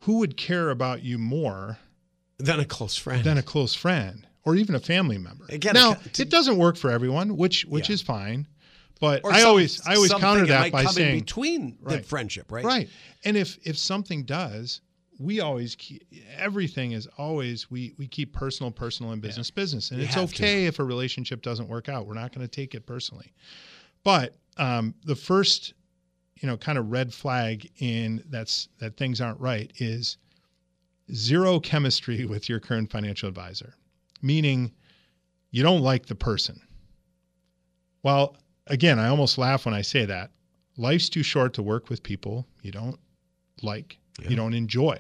Who 0.06 0.20
would 0.20 0.38
care 0.38 0.70
about 0.70 1.04
you 1.04 1.18
more 1.18 1.78
than 2.38 2.60
a 2.60 2.66
close 2.66 2.98
friend. 2.98 3.24
Than 3.24 3.38
a 3.38 3.44
close 3.44 3.74
friend 3.74 4.26
or 4.44 4.56
even 4.56 4.76
a 4.76 4.80
family 4.80 5.18
member. 5.18 5.46
Again, 5.50 5.74
now 5.74 5.94
to, 5.94 6.22
it 6.22 6.30
doesn't 6.30 6.58
work 6.58 6.78
for 6.78 6.92
everyone, 6.92 7.38
which 7.38 7.66
which 7.66 7.90
yeah. 7.90 7.96
is 7.96 8.02
fine. 8.02 8.48
But 9.02 9.26
I 9.26 9.40
some, 9.40 9.50
always 9.50 9.86
I 9.86 9.96
always 9.96 10.14
counter 10.14 10.46
that 10.46 10.72
by 10.72 10.86
saying 10.86 11.20
between 11.20 11.78
right, 11.82 11.98
the 11.98 12.04
friendship, 12.04 12.52
right? 12.52 12.64
Right. 12.64 12.90
And 13.26 13.36
if 13.36 13.58
if 13.64 13.78
something 13.78 14.24
does, 14.24 14.82
we 15.20 15.40
always 15.40 15.76
keep 15.76 16.04
everything 16.38 16.92
is 16.92 17.08
always 17.18 17.70
we 17.70 17.94
we 17.98 18.08
keep 18.08 18.34
personal 18.34 18.72
personal 18.72 19.12
and 19.12 19.22
business 19.22 19.50
yeah. 19.50 19.62
business 19.62 19.92
and 19.92 20.02
it's 20.02 20.18
okay 20.18 20.64
to. 20.64 20.68
if 20.68 20.80
a 20.80 20.84
relationship 20.84 21.42
doesn't 21.42 21.68
work 21.68 21.90
out 21.90 22.06
we're 22.06 22.14
not 22.14 22.34
going 22.34 22.46
to 22.46 22.52
take 22.52 22.76
it 22.76 22.86
personally 22.86 23.32
but 24.04 24.36
um, 24.58 24.94
the 25.06 25.16
first 25.16 25.74
you 26.42 26.48
know 26.48 26.58
kind 26.58 26.78
of 26.78 26.92
red 26.92 27.14
flag 27.14 27.70
in 27.80 28.24
that's 28.30 28.70
that 28.80 28.98
things 28.98 29.22
aren't 29.22 29.40
right 29.40 29.72
is 29.78 30.18
zero 31.14 31.60
chemistry 31.60 32.26
with 32.34 32.50
your 32.50 32.60
current 32.60 32.92
financial 32.92 33.30
advisor, 33.30 33.76
meaning 34.22 34.72
you 35.52 35.64
don't 35.64 35.82
like 35.82 36.06
the 36.06 36.16
person. 36.16 36.60
Well, 38.04 38.38
again, 38.68 39.00
I 39.00 39.08
almost 39.08 39.38
laugh 39.38 39.66
when 39.66 39.74
I 39.74 39.82
say 39.82 40.06
that. 40.06 40.32
Life's 40.78 41.10
too 41.10 41.24
short 41.24 41.54
to 41.54 41.64
work 41.64 41.90
with 41.90 42.04
people 42.04 42.46
you 42.62 42.72
don't 42.72 43.00
like, 43.62 43.98
yeah. 44.22 44.30
you 44.30 44.36
don't 44.36 44.54
enjoy. 44.54 45.00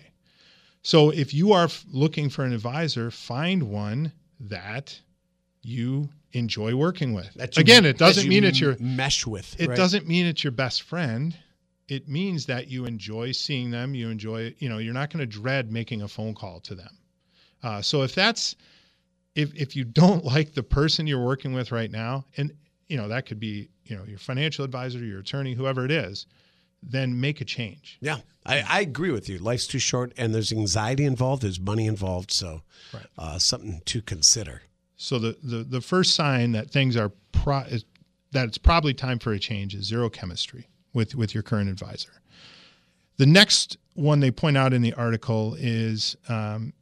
So 0.81 1.09
if 1.09 1.33
you 1.33 1.51
are 1.51 1.67
looking 1.91 2.29
for 2.29 2.45
an 2.45 2.53
advisor, 2.53 3.11
find 3.11 3.63
one 3.63 4.13
that 4.39 5.01
you 5.61 6.09
enjoy 6.35 6.75
working 6.75 7.13
with. 7.13 7.35
Again, 7.57 7.85
it 7.85 7.97
doesn't 7.97 8.27
mean 8.27 8.43
it's 8.43 8.59
your 8.59 8.75
mesh 8.79 9.25
with. 9.25 9.59
It 9.59 9.69
right? 9.69 9.77
doesn't 9.77 10.07
mean 10.07 10.25
it's 10.25 10.43
your 10.43 10.51
best 10.51 10.83
friend 10.83 11.35
it 11.87 12.07
means 12.07 12.47
that 12.47 12.67
you 12.67 12.85
enjoy 12.85 13.31
seeing 13.31 13.71
them. 13.71 13.93
You 13.93 14.09
enjoy, 14.09 14.55
you 14.57 14.69
know, 14.69 14.79
you're 14.79 14.93
not 14.93 15.11
going 15.11 15.19
to 15.19 15.25
dread 15.25 15.71
making 15.71 16.01
a 16.01 16.07
phone 16.07 16.33
call 16.33 16.59
to 16.61 16.75
them. 16.75 16.97
Uh, 17.61 17.81
so 17.81 18.01
if 18.01 18.15
that's, 18.15 18.55
if 19.35 19.53
if 19.55 19.75
you 19.75 19.83
don't 19.83 20.23
like 20.35 20.53
the 20.53 20.63
person 20.63 21.07
you're 21.07 21.23
working 21.23 21.53
with 21.53 21.71
right 21.71 21.91
now, 21.91 22.25
and 22.37 22.51
you 22.87 22.97
know 22.97 23.07
that 23.07 23.25
could 23.25 23.39
be, 23.39 23.69
you 23.83 23.95
know, 23.95 24.03
your 24.03 24.19
financial 24.19 24.65
advisor, 24.65 24.99
your 24.99 25.19
attorney, 25.19 25.53
whoever 25.53 25.85
it 25.85 25.91
is, 25.91 26.25
then 26.81 27.19
make 27.19 27.41
a 27.41 27.45
change. 27.45 27.97
Yeah, 28.01 28.17
I, 28.45 28.63
I 28.67 28.81
agree 28.81 29.11
with 29.11 29.29
you. 29.29 29.37
Life's 29.37 29.67
too 29.67 29.79
short, 29.79 30.13
and 30.17 30.33
there's 30.33 30.51
anxiety 30.51 31.05
involved, 31.05 31.43
there's 31.43 31.59
money 31.59 31.87
involved, 31.87 32.31
so 32.31 32.61
right. 32.93 33.05
uh, 33.17 33.39
something 33.39 33.81
to 33.85 34.01
consider. 34.01 34.63
So 34.97 35.19
the, 35.19 35.37
the 35.43 35.63
the 35.63 35.81
first 35.81 36.15
sign 36.15 36.53
that 36.53 36.71
things 36.71 36.95
are 36.95 37.11
pro- 37.31 37.65
that 38.31 38.47
it's 38.47 38.57
probably 38.57 38.93
time 38.93 39.19
for 39.19 39.33
a 39.33 39.39
change 39.39 39.75
is 39.75 39.85
zero 39.85 40.09
chemistry 40.09 40.69
with 40.93 41.15
with 41.15 41.33
your 41.33 41.43
current 41.43 41.69
advisor. 41.69 42.21
The 43.17 43.25
next 43.25 43.77
one 43.93 44.19
they 44.19 44.31
point 44.31 44.57
out 44.57 44.73
in 44.73 44.81
the 44.81 44.93
article 44.93 45.55
is, 45.57 46.17
um, 46.27 46.73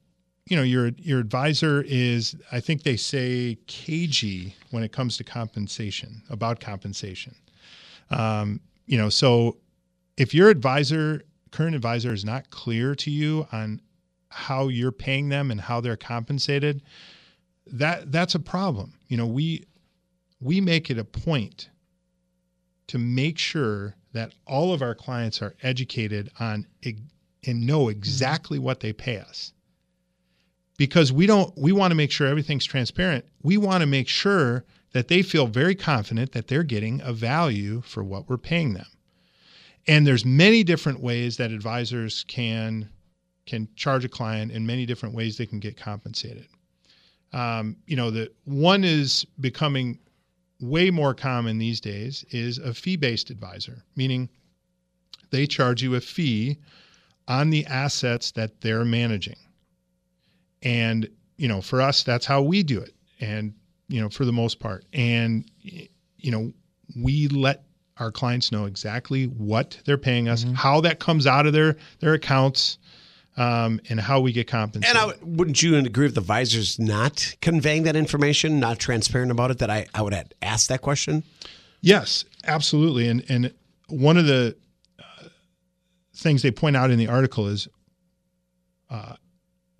you 0.47 0.57
know, 0.57 0.63
your 0.63 0.89
your 0.97 1.19
advisor 1.19 1.83
is, 1.87 2.35
I 2.51 2.59
think 2.59 2.83
they 2.83 2.97
say 2.97 3.57
cagey 3.67 4.55
when 4.71 4.83
it 4.83 4.91
comes 4.91 5.17
to 5.17 5.23
compensation 5.23 6.23
about 6.29 6.59
compensation. 6.59 7.35
Um, 8.09 8.59
you 8.85 8.97
know, 8.97 9.09
so 9.09 9.57
if 10.17 10.33
your 10.33 10.49
advisor, 10.49 11.23
current 11.51 11.75
advisor, 11.75 12.13
is 12.13 12.25
not 12.25 12.49
clear 12.49 12.95
to 12.95 13.11
you 13.11 13.47
on 13.51 13.81
how 14.29 14.67
you're 14.67 14.91
paying 14.91 15.29
them 15.29 15.51
and 15.51 15.61
how 15.61 15.79
they're 15.79 15.95
compensated, 15.95 16.81
that 17.67 18.11
that's 18.11 18.35
a 18.35 18.39
problem. 18.39 18.93
You 19.07 19.17
know, 19.17 19.27
we 19.27 19.65
we 20.39 20.61
make 20.61 20.89
it 20.89 20.97
a 20.97 21.05
point 21.05 21.69
to 22.87 22.97
make 22.97 23.37
sure 23.37 23.95
that 24.11 24.33
all 24.45 24.73
of 24.73 24.81
our 24.81 24.95
clients 24.95 25.41
are 25.41 25.55
educated 25.63 26.29
on 26.39 26.67
and 27.45 27.65
know 27.65 27.89
exactly 27.89 28.59
what 28.59 28.79
they 28.79 28.93
pay 28.93 29.17
us. 29.17 29.53
Because 30.77 31.11
we 31.11 31.25
don't 31.25 31.53
we 31.57 31.71
want 31.71 31.91
to 31.91 31.95
make 31.95 32.11
sure 32.11 32.27
everything's 32.27 32.65
transparent. 32.65 33.25
We 33.41 33.57
want 33.57 33.81
to 33.81 33.87
make 33.87 34.07
sure 34.07 34.65
that 34.91 35.07
they 35.07 35.21
feel 35.21 35.47
very 35.47 35.75
confident 35.75 36.31
that 36.31 36.47
they're 36.47 36.63
getting 36.63 37.01
a 37.01 37.13
value 37.13 37.81
for 37.81 38.03
what 38.03 38.29
we're 38.29 38.37
paying 38.37 38.73
them. 38.73 38.85
And 39.87 40.07
there's 40.07 40.23
many 40.23 40.63
different 40.63 40.99
ways 41.01 41.37
that 41.37 41.51
advisors 41.51 42.23
can 42.27 42.89
can 43.45 43.67
charge 43.75 44.05
a 44.05 44.09
client 44.09 44.51
in 44.51 44.65
many 44.65 44.85
different 44.85 45.13
ways 45.13 45.37
they 45.37 45.45
can 45.45 45.59
get 45.59 45.75
compensated. 45.75 46.47
Um, 47.33 47.77
you 47.87 47.95
know, 47.95 48.11
the 48.11 48.31
one 48.45 48.83
is 48.83 49.25
becoming 49.39 49.99
way 50.61 50.89
more 50.89 51.13
common 51.13 51.57
these 51.57 51.81
days 51.81 52.23
is 52.31 52.57
a 52.57 52.73
fee 52.73 52.95
based 52.95 53.29
advisor, 53.29 53.83
meaning 53.95 54.29
they 55.31 55.47
charge 55.47 55.81
you 55.81 55.95
a 55.95 56.01
fee 56.01 56.57
on 57.27 57.49
the 57.49 57.65
assets 57.65 58.31
that 58.31 58.61
they're 58.61 58.85
managing. 58.85 59.35
And, 60.61 61.09
you 61.37 61.47
know, 61.47 61.61
for 61.61 61.81
us, 61.81 62.03
that's 62.03 62.25
how 62.25 62.41
we 62.41 62.63
do 62.63 62.79
it. 62.79 62.93
And, 63.19 63.53
you 63.87 63.99
know, 63.99 64.09
for 64.09 64.25
the 64.25 64.31
most 64.31 64.59
part. 64.59 64.85
And, 64.93 65.49
you 65.61 66.31
know, 66.31 66.53
we 66.95 67.27
let 67.29 67.63
our 67.97 68.11
clients 68.11 68.51
know 68.51 68.65
exactly 68.65 69.25
what 69.25 69.79
they're 69.85 69.97
paying 69.97 70.27
us, 70.27 70.43
mm-hmm. 70.43 70.53
how 70.53 70.81
that 70.81 70.99
comes 70.99 71.27
out 71.27 71.45
of 71.45 71.53
their 71.53 71.75
their 71.99 72.13
accounts, 72.13 72.77
um, 73.37 73.79
and 73.89 73.99
how 73.99 74.19
we 74.19 74.31
get 74.31 74.47
compensated. 74.47 74.95
And 74.95 75.11
I, 75.11 75.15
wouldn't 75.23 75.61
you 75.61 75.75
agree 75.77 76.05
with 76.05 76.15
the 76.15 76.21
advisors 76.21 76.79
not 76.79 77.35
conveying 77.41 77.83
that 77.83 77.95
information, 77.95 78.59
not 78.59 78.79
transparent 78.79 79.31
about 79.31 79.51
it? 79.51 79.59
That 79.59 79.69
I, 79.69 79.87
I 79.93 80.01
would 80.01 80.13
ask 80.41 80.67
that 80.67 80.81
question. 80.81 81.23
Yes, 81.81 82.25
absolutely. 82.45 83.07
And 83.07 83.25
and 83.29 83.53
one 83.89 84.17
of 84.17 84.25
the 84.25 84.55
uh, 84.99 85.27
things 86.15 86.41
they 86.41 86.51
point 86.51 86.77
out 86.77 86.91
in 86.91 86.97
the 86.97 87.07
article 87.07 87.47
is, 87.47 87.67
uh, 88.89 89.15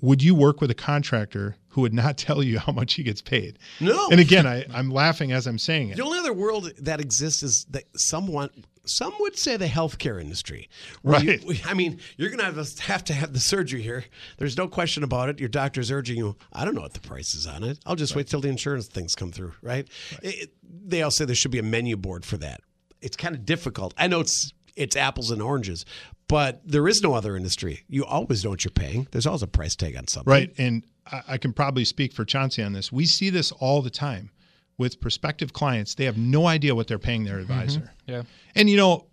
would 0.03 0.21
you 0.21 0.35
work 0.35 0.59
with 0.59 0.69
a 0.69 0.75
contractor 0.75 1.55
who 1.69 1.81
would 1.81 1.93
not 1.93 2.17
tell 2.27 2.43
you 2.43 2.59
how 2.59 2.73
much 2.73 2.95
he 2.95 3.03
gets 3.03 3.21
paid? 3.21 3.57
No. 3.79 4.09
And 4.11 4.19
again, 4.19 4.45
I, 4.45 4.65
I'm 4.73 4.91
laughing 4.91 5.31
as 5.31 5.47
I'm 5.47 5.57
saying 5.57 5.89
it. 5.89 5.97
The 5.97 6.03
only 6.03 6.19
other 6.19 6.33
world 6.33 6.71
that 6.77 6.99
exists 6.99 7.41
is 7.41 7.65
that 7.71 7.85
someone 7.95 8.49
some 8.85 9.13
would 9.21 9.39
say 9.39 9.55
the 9.55 9.65
healthcare 9.65 10.19
industry. 10.19 10.67
Right. 11.03 11.41
You, 11.41 11.55
I 11.65 11.73
mean, 11.73 12.01
you're 12.17 12.27
going 12.27 12.39
to 12.39 12.45
have, 12.45 12.79
have 12.79 13.03
to 13.05 13.13
have 13.13 13.31
the 13.31 13.39
surgery 13.39 13.81
here. 13.81 14.03
There's 14.37 14.57
no 14.57 14.67
question 14.67 15.03
about 15.03 15.29
it. 15.29 15.39
Your 15.39 15.47
doctor's 15.47 15.89
urging 15.89 16.17
you, 16.17 16.35
I 16.51 16.65
don't 16.65 16.75
know 16.75 16.81
what 16.81 16.93
the 16.93 16.99
price 16.99 17.33
is 17.33 17.47
on 17.47 17.63
it. 17.63 17.79
I'll 17.85 17.95
just 17.95 18.11
right. 18.11 18.17
wait 18.17 18.27
till 18.27 18.41
the 18.41 18.49
insurance 18.49 18.87
things 18.87 19.15
come 19.15 19.31
through, 19.31 19.53
right? 19.61 19.87
right. 20.11 20.19
It, 20.21 20.53
they 20.85 21.01
all 21.01 21.11
say 21.11 21.23
there 21.23 21.33
should 21.33 21.51
be 21.51 21.59
a 21.59 21.63
menu 21.63 21.95
board 21.95 22.25
for 22.25 22.35
that. 22.37 22.59
It's 23.01 23.15
kind 23.15 23.35
of 23.35 23.45
difficult. 23.45 23.93
I 23.97 24.07
know 24.07 24.19
it's 24.19 24.51
it's 24.75 24.95
apples 24.95 25.31
and 25.31 25.41
oranges, 25.41 25.85
but 26.33 26.61
there 26.65 26.87
is 26.87 27.03
no 27.03 27.13
other 27.13 27.37
industry. 27.37 27.83
You 27.87 28.05
always 28.05 28.43
know 28.43 28.49
what 28.49 28.65
you're 28.65 28.71
paying. 28.71 29.07
There's 29.11 29.27
always 29.27 29.43
a 29.43 29.47
price 29.47 29.75
tag 29.75 29.95
on 29.95 30.07
something. 30.07 30.31
Right. 30.31 30.51
And 30.57 30.83
I, 31.05 31.21
I 31.27 31.37
can 31.37 31.53
probably 31.53 31.85
speak 31.85 32.11
for 32.11 32.25
Chaunsy 32.25 32.65
on 32.65 32.73
this. 32.73 32.91
We 32.91 33.05
see 33.05 33.29
this 33.29 33.51
all 33.51 33.83
the 33.83 33.91
time 33.91 34.31
with 34.79 34.99
prospective 34.99 35.53
clients, 35.53 35.93
they 35.93 36.05
have 36.05 36.17
no 36.17 36.47
idea 36.47 36.73
what 36.73 36.87
they're 36.87 36.97
paying 36.97 37.23
their 37.23 37.37
advisor. 37.37 37.81
Mm-hmm. 37.81 38.11
Yeah. 38.11 38.23
And 38.55 38.67
you 38.67 38.77
know, 38.77 39.05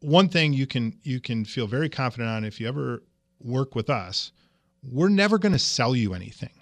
one 0.00 0.28
thing 0.28 0.52
you 0.52 0.66
can 0.66 0.98
you 1.04 1.20
can 1.20 1.44
feel 1.44 1.68
very 1.68 1.88
confident 1.88 2.28
on 2.28 2.44
if 2.44 2.58
you 2.58 2.66
ever 2.66 3.04
work 3.38 3.76
with 3.76 3.88
us, 3.88 4.32
we're 4.82 5.08
never 5.08 5.38
going 5.38 5.52
to 5.52 5.60
sell 5.60 5.94
you 5.94 6.12
anything. 6.12 6.58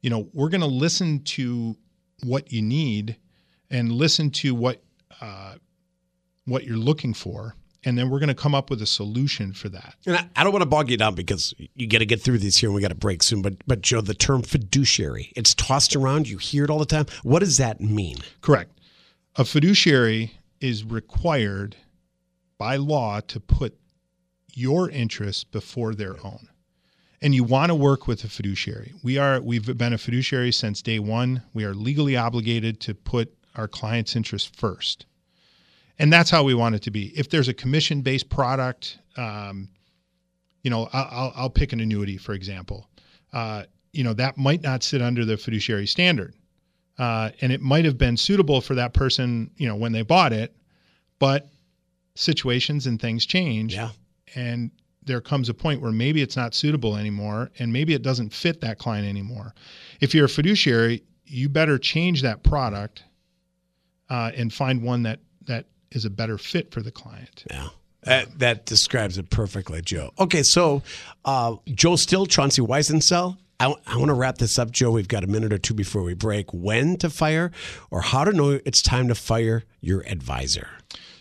You 0.00 0.08
know, 0.08 0.30
we're 0.32 0.48
going 0.48 0.62
to 0.62 0.66
listen 0.66 1.20
to 1.24 1.76
what 2.24 2.50
you 2.50 2.62
need 2.62 3.18
and 3.70 3.92
listen 3.92 4.30
to 4.30 4.54
what 4.54 4.82
uh, 5.20 5.56
what 6.46 6.64
you're 6.64 6.78
looking 6.78 7.12
for 7.12 7.56
and 7.84 7.98
then 7.98 8.10
we're 8.10 8.18
going 8.18 8.28
to 8.28 8.34
come 8.34 8.54
up 8.54 8.70
with 8.70 8.80
a 8.80 8.86
solution 8.86 9.52
for 9.52 9.68
that. 9.70 9.96
And 10.06 10.16
I, 10.16 10.28
I 10.36 10.44
don't 10.44 10.52
want 10.52 10.62
to 10.62 10.68
bog 10.68 10.90
you 10.90 10.96
down 10.96 11.14
because 11.14 11.54
you 11.74 11.86
got 11.88 11.98
to 11.98 12.06
get 12.06 12.22
through 12.22 12.38
these 12.38 12.58
here 12.58 12.68
and 12.68 12.74
we 12.74 12.82
got 12.82 12.88
to 12.88 12.94
break 12.94 13.22
soon. 13.22 13.42
But 13.42 13.54
but 13.66 13.80
Joe, 13.82 14.00
the 14.00 14.14
term 14.14 14.42
fiduciary, 14.42 15.32
it's 15.36 15.54
tossed 15.54 15.96
around. 15.96 16.28
You 16.28 16.38
hear 16.38 16.64
it 16.64 16.70
all 16.70 16.78
the 16.78 16.86
time. 16.86 17.06
What 17.22 17.40
does 17.40 17.58
that 17.58 17.80
mean? 17.80 18.18
Correct. 18.40 18.78
A 19.36 19.44
fiduciary 19.44 20.32
is 20.60 20.84
required 20.84 21.76
by 22.58 22.76
law 22.76 23.20
to 23.20 23.40
put 23.40 23.76
your 24.54 24.88
interests 24.90 25.44
before 25.44 25.94
their 25.94 26.16
own. 26.24 26.48
And 27.20 27.34
you 27.34 27.44
want 27.44 27.70
to 27.70 27.74
work 27.74 28.06
with 28.06 28.24
a 28.24 28.28
fiduciary. 28.28 28.92
We 29.02 29.16
are 29.16 29.40
we've 29.40 29.76
been 29.76 29.92
a 29.92 29.98
fiduciary 29.98 30.52
since 30.52 30.82
day 30.82 30.98
1. 30.98 31.42
We 31.54 31.64
are 31.64 31.74
legally 31.74 32.16
obligated 32.16 32.80
to 32.80 32.94
put 32.94 33.32
our 33.54 33.68
clients' 33.68 34.16
interests 34.16 34.50
first. 34.54 35.06
And 36.02 36.12
that's 36.12 36.30
how 36.30 36.42
we 36.42 36.52
want 36.52 36.74
it 36.74 36.82
to 36.82 36.90
be. 36.90 37.12
If 37.16 37.30
there's 37.30 37.46
a 37.46 37.54
commission-based 37.54 38.28
product, 38.28 38.98
um, 39.16 39.68
you 40.62 40.70
know, 40.70 40.88
I'll, 40.92 41.32
I'll 41.36 41.50
pick 41.50 41.72
an 41.72 41.78
annuity, 41.78 42.16
for 42.16 42.32
example. 42.32 42.88
Uh, 43.32 43.62
you 43.92 44.02
know, 44.02 44.12
that 44.14 44.36
might 44.36 44.62
not 44.62 44.82
sit 44.82 45.00
under 45.00 45.24
the 45.24 45.36
fiduciary 45.36 45.86
standard. 45.86 46.34
Uh, 46.98 47.30
and 47.40 47.52
it 47.52 47.60
might 47.60 47.84
have 47.84 47.98
been 47.98 48.16
suitable 48.16 48.60
for 48.60 48.74
that 48.74 48.94
person, 48.94 49.52
you 49.56 49.68
know, 49.68 49.76
when 49.76 49.92
they 49.92 50.02
bought 50.02 50.32
it, 50.32 50.56
but 51.20 51.48
situations 52.16 52.88
and 52.88 53.00
things 53.00 53.24
change. 53.24 53.74
Yeah. 53.74 53.90
And 54.34 54.72
there 55.04 55.20
comes 55.20 55.48
a 55.48 55.54
point 55.54 55.80
where 55.80 55.92
maybe 55.92 56.20
it's 56.20 56.36
not 56.36 56.52
suitable 56.52 56.96
anymore 56.96 57.50
and 57.60 57.72
maybe 57.72 57.94
it 57.94 58.02
doesn't 58.02 58.32
fit 58.32 58.60
that 58.60 58.78
client 58.78 59.06
anymore. 59.06 59.54
If 60.00 60.14
you're 60.16 60.26
a 60.26 60.28
fiduciary, 60.28 61.04
you 61.26 61.48
better 61.48 61.78
change 61.78 62.22
that 62.22 62.42
product 62.42 63.04
uh, 64.10 64.32
and 64.36 64.52
find 64.52 64.82
one 64.82 65.04
that 65.04 65.20
that 65.46 65.66
is 65.94 66.04
a 66.04 66.10
better 66.10 66.38
fit 66.38 66.72
for 66.72 66.82
the 66.82 66.90
client. 66.90 67.44
Yeah. 67.50 67.68
That, 68.02 68.38
that 68.40 68.66
describes 68.66 69.16
it 69.16 69.30
perfectly, 69.30 69.80
Joe. 69.80 70.10
Okay, 70.18 70.42
so 70.42 70.82
uh, 71.24 71.56
Joe 71.68 71.94
Still, 71.96 72.26
Chaunsy 72.26 72.66
Weisensel. 72.66 73.36
I, 73.60 73.72
I 73.86 73.96
want 73.96 74.08
to 74.08 74.14
wrap 74.14 74.38
this 74.38 74.58
up, 74.58 74.72
Joe. 74.72 74.90
We've 74.90 75.06
got 75.06 75.22
a 75.22 75.28
minute 75.28 75.52
or 75.52 75.58
two 75.58 75.74
before 75.74 76.02
we 76.02 76.14
break. 76.14 76.52
When 76.52 76.96
to 76.96 77.08
fire 77.08 77.52
or 77.92 78.00
how 78.00 78.24
to 78.24 78.32
know 78.32 78.58
it's 78.64 78.82
time 78.82 79.06
to 79.06 79.14
fire 79.14 79.62
your 79.80 80.00
advisor. 80.08 80.68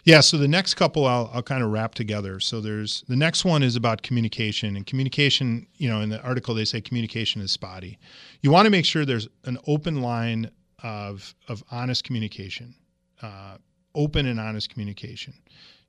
Yeah, 0.03 0.22
so 0.22 0.38
the 0.38 0.47
next 0.47 0.74
couple 0.74 1.05
I'll, 1.05 1.30
I'll 1.32 1.43
kind 1.43 1.63
of 1.63 1.69
wrap 1.69 1.93
together. 1.93 2.39
So 2.39 2.59
there's 2.59 3.03
the 3.07 3.15
next 3.15 3.45
one 3.45 3.61
is 3.61 3.76
about 3.76 4.01
communication, 4.01 4.76
and 4.76 4.88
communication, 4.88 5.67
you 5.78 5.88
know, 5.88 6.01
in 6.01 6.09
the 6.09 6.19
article 6.24 6.55
they 6.55 6.65
say 6.65 6.82
communication 6.82 7.41
is 7.41 7.51
spotty. 7.51 7.99
You 8.41 8.49
want 8.49 8.65
to 8.65 8.72
make 8.72 8.86
sure 8.86 9.05
there's 9.05 9.28
an 9.45 9.59
open 9.67 10.01
line 10.01 10.49
of 10.82 11.36
of 11.47 11.63
honest 11.69 12.03
communication, 12.03 12.74
uh, 13.22 13.57
open 13.96 14.26
and 14.26 14.39
honest 14.39 14.70
communication. 14.70 15.34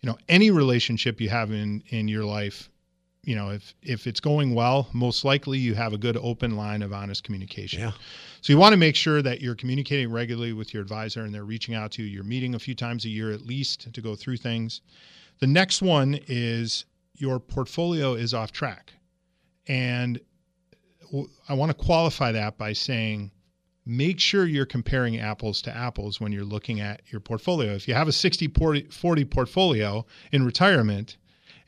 You 0.00 0.10
know, 0.10 0.18
any 0.28 0.50
relationship 0.50 1.20
you 1.20 1.28
have 1.28 1.52
in 1.52 1.82
in 1.88 2.08
your 2.08 2.24
life, 2.24 2.68
you 3.24 3.36
know, 3.36 3.50
if 3.50 3.74
if 3.82 4.06
it's 4.06 4.20
going 4.20 4.54
well, 4.54 4.88
most 4.92 5.24
likely 5.24 5.58
you 5.58 5.74
have 5.74 5.92
a 5.92 5.98
good 5.98 6.16
open 6.16 6.56
line 6.56 6.82
of 6.82 6.92
honest 6.92 7.22
communication. 7.24 7.80
Yeah. 7.80 7.92
So 8.40 8.52
you 8.52 8.58
want 8.58 8.72
to 8.72 8.76
make 8.76 8.96
sure 8.96 9.22
that 9.22 9.40
you're 9.40 9.54
communicating 9.54 10.10
regularly 10.10 10.52
with 10.52 10.74
your 10.74 10.82
advisor 10.82 11.22
and 11.22 11.32
they're 11.32 11.44
reaching 11.44 11.74
out 11.74 11.92
to 11.92 12.02
you. 12.02 12.08
You're 12.08 12.24
meeting 12.24 12.54
a 12.54 12.58
few 12.58 12.74
times 12.74 13.04
a 13.04 13.08
year 13.08 13.30
at 13.30 13.46
least 13.46 13.92
to 13.92 14.00
go 14.00 14.16
through 14.16 14.38
things. 14.38 14.80
The 15.38 15.46
next 15.46 15.82
one 15.82 16.18
is 16.26 16.84
your 17.16 17.38
portfolio 17.38 18.14
is 18.14 18.34
off 18.34 18.50
track. 18.52 18.92
And 19.68 20.20
I 21.48 21.54
want 21.54 21.70
to 21.70 21.84
qualify 21.84 22.32
that 22.32 22.58
by 22.58 22.72
saying 22.72 23.30
make 23.84 24.20
sure 24.20 24.46
you're 24.46 24.66
comparing 24.66 25.18
apples 25.18 25.62
to 25.62 25.76
apples 25.76 26.20
when 26.20 26.32
you're 26.32 26.44
looking 26.44 26.80
at 26.80 27.02
your 27.10 27.20
portfolio. 27.20 27.72
If 27.72 27.88
you 27.88 27.94
have 27.94 28.08
a 28.08 28.12
60 28.12 28.48
40 28.90 29.24
portfolio 29.24 30.06
in 30.30 30.44
retirement, 30.44 31.16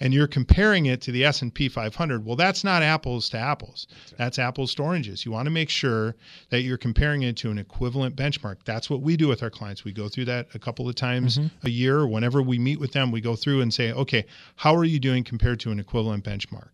and 0.00 0.12
you're 0.12 0.26
comparing 0.26 0.86
it 0.86 1.00
to 1.02 1.12
the 1.12 1.24
S&P 1.24 1.68
500, 1.68 2.24
well 2.24 2.36
that's 2.36 2.64
not 2.64 2.82
apples 2.82 3.28
to 3.30 3.38
apples. 3.38 3.86
That's 4.16 4.38
apples 4.38 4.74
to 4.74 4.82
oranges. 4.82 5.24
You 5.24 5.32
want 5.32 5.46
to 5.46 5.50
make 5.50 5.70
sure 5.70 6.16
that 6.50 6.62
you're 6.62 6.78
comparing 6.78 7.22
it 7.22 7.36
to 7.38 7.50
an 7.50 7.58
equivalent 7.58 8.16
benchmark. 8.16 8.56
That's 8.64 8.90
what 8.90 9.02
we 9.02 9.16
do 9.16 9.28
with 9.28 9.42
our 9.42 9.50
clients. 9.50 9.84
We 9.84 9.92
go 9.92 10.08
through 10.08 10.26
that 10.26 10.48
a 10.54 10.58
couple 10.58 10.88
of 10.88 10.94
times 10.94 11.38
mm-hmm. 11.38 11.66
a 11.66 11.70
year. 11.70 12.06
Whenever 12.06 12.42
we 12.42 12.58
meet 12.58 12.80
with 12.80 12.92
them, 12.92 13.12
we 13.12 13.20
go 13.20 13.36
through 13.36 13.60
and 13.60 13.72
say, 13.72 13.92
"Okay, 13.92 14.26
how 14.56 14.74
are 14.74 14.84
you 14.84 14.98
doing 14.98 15.24
compared 15.24 15.60
to 15.60 15.70
an 15.70 15.78
equivalent 15.78 16.24
benchmark?" 16.24 16.70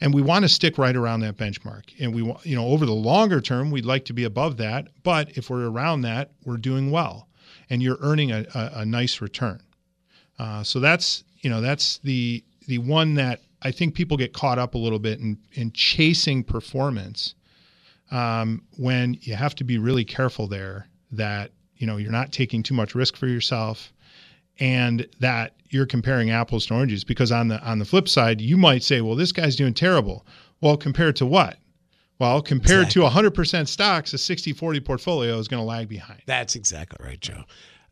And 0.00 0.12
we 0.12 0.22
want 0.22 0.44
to 0.44 0.48
stick 0.48 0.78
right 0.78 0.94
around 0.94 1.20
that 1.20 1.36
benchmark. 1.36 1.84
And 2.00 2.14
we 2.14 2.22
want, 2.22 2.44
you 2.44 2.56
know, 2.56 2.66
over 2.66 2.86
the 2.86 2.92
longer 2.92 3.40
term, 3.40 3.70
we'd 3.70 3.84
like 3.84 4.04
to 4.06 4.12
be 4.12 4.24
above 4.24 4.56
that. 4.58 4.88
But 5.02 5.36
if 5.36 5.50
we're 5.50 5.68
around 5.68 6.02
that, 6.02 6.32
we're 6.44 6.56
doing 6.56 6.90
well, 6.90 7.28
and 7.70 7.82
you're 7.82 7.98
earning 8.00 8.32
a, 8.32 8.44
a, 8.54 8.70
a 8.80 8.84
nice 8.84 9.20
return. 9.20 9.62
Uh, 10.38 10.62
so 10.62 10.80
that's 10.80 11.24
you 11.40 11.50
know 11.50 11.60
that's 11.60 11.98
the 11.98 12.44
the 12.66 12.78
one 12.78 13.14
that 13.14 13.40
I 13.62 13.70
think 13.70 13.94
people 13.94 14.16
get 14.16 14.32
caught 14.32 14.58
up 14.58 14.74
a 14.74 14.78
little 14.78 14.98
bit 14.98 15.20
in, 15.20 15.38
in 15.52 15.72
chasing 15.72 16.42
performance 16.44 17.34
um, 18.10 18.62
when 18.76 19.18
you 19.20 19.34
have 19.34 19.54
to 19.56 19.64
be 19.64 19.78
really 19.78 20.04
careful 20.04 20.46
there 20.46 20.88
that 21.12 21.52
you 21.76 21.86
know 21.86 21.96
you're 21.96 22.12
not 22.12 22.32
taking 22.32 22.62
too 22.62 22.74
much 22.74 22.94
risk 22.94 23.16
for 23.16 23.26
yourself 23.26 23.92
and 24.58 25.06
that 25.20 25.54
you're 25.74 25.84
comparing 25.86 26.30
apples 26.30 26.66
to 26.66 26.74
oranges 26.74 27.04
because 27.04 27.32
on 27.32 27.48
the 27.48 27.60
on 27.62 27.78
the 27.78 27.84
flip 27.84 28.08
side 28.08 28.40
you 28.40 28.56
might 28.56 28.82
say 28.82 29.00
well 29.00 29.16
this 29.16 29.32
guy's 29.32 29.56
doing 29.56 29.74
terrible 29.74 30.24
well 30.60 30.76
compared 30.76 31.16
to 31.16 31.26
what 31.26 31.58
well 32.18 32.40
compared 32.40 32.86
exactly. 32.86 33.02
to 33.02 33.30
100% 33.30 33.68
stocks 33.68 34.14
a 34.14 34.16
60-40 34.16 34.84
portfolio 34.84 35.38
is 35.38 35.48
going 35.48 35.60
to 35.60 35.66
lag 35.66 35.88
behind 35.88 36.22
that's 36.26 36.54
exactly 36.54 37.04
right 37.04 37.20
joe 37.20 37.42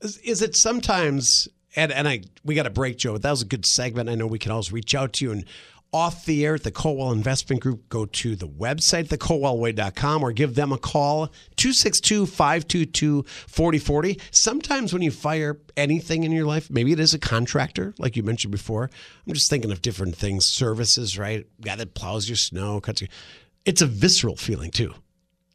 is, 0.01 0.16
is 0.18 0.41
it 0.41 0.57
sometimes 0.57 1.49
and 1.76 1.93
and 1.93 2.07
I 2.07 2.22
we 2.45 2.55
got 2.55 2.66
a 2.66 2.70
break, 2.70 2.99
Joe. 2.99 3.14
But 3.14 3.22
that 3.22 3.30
was 3.30 3.43
a 3.43 3.47
good 3.47 3.64
segment. 3.64 4.09
I 4.09 4.14
know 4.14 4.26
we 4.26 4.39
can 4.39 4.53
always 4.53 4.72
reach 4.72 4.95
out 4.95 5.14
to 5.14 5.24
you 5.24 5.33
and 5.33 5.45
off 5.93 6.24
the 6.24 6.45
air 6.45 6.55
at 6.55 6.62
the 6.62 6.72
Kowal 6.72 7.12
Investment 7.12 7.61
Group, 7.61 7.88
go 7.88 8.07
to 8.07 8.34
the 8.34 8.49
website, 8.49 9.09
thekowalway.com, 9.09 10.22
or 10.22 10.32
give 10.32 10.55
them 10.55 10.72
a 10.72 10.78
call, 10.78 11.26
262 11.57 12.26
522 12.26 13.24
4040. 13.47 14.20
Sometimes 14.30 14.93
when 14.93 15.03
you 15.03 15.11
fire 15.11 15.61
anything 15.76 16.24
in 16.24 16.32
your 16.32 16.47
life, 16.47 16.70
maybe 16.70 16.93
it 16.93 17.01
is 17.01 17.12
a 17.12 17.18
contractor, 17.18 17.95
like 17.99 18.16
you 18.16 18.22
mentioned 18.22 18.53
before. 18.53 18.90
I'm 19.26 19.34
just 19.34 19.51
thinking 19.51 19.70
of 19.70 19.82
different 19.82 20.16
things, 20.16 20.47
services, 20.47 21.18
right? 21.18 21.47
Guy 21.61 21.76
that 21.76 21.95
plows 21.95 22.28
your 22.28 22.36
snow, 22.36 22.80
cuts 22.80 23.03
your. 23.03 23.09
It's 23.64 23.82
a 23.82 23.86
visceral 23.86 24.36
feeling, 24.36 24.70
too. 24.70 24.95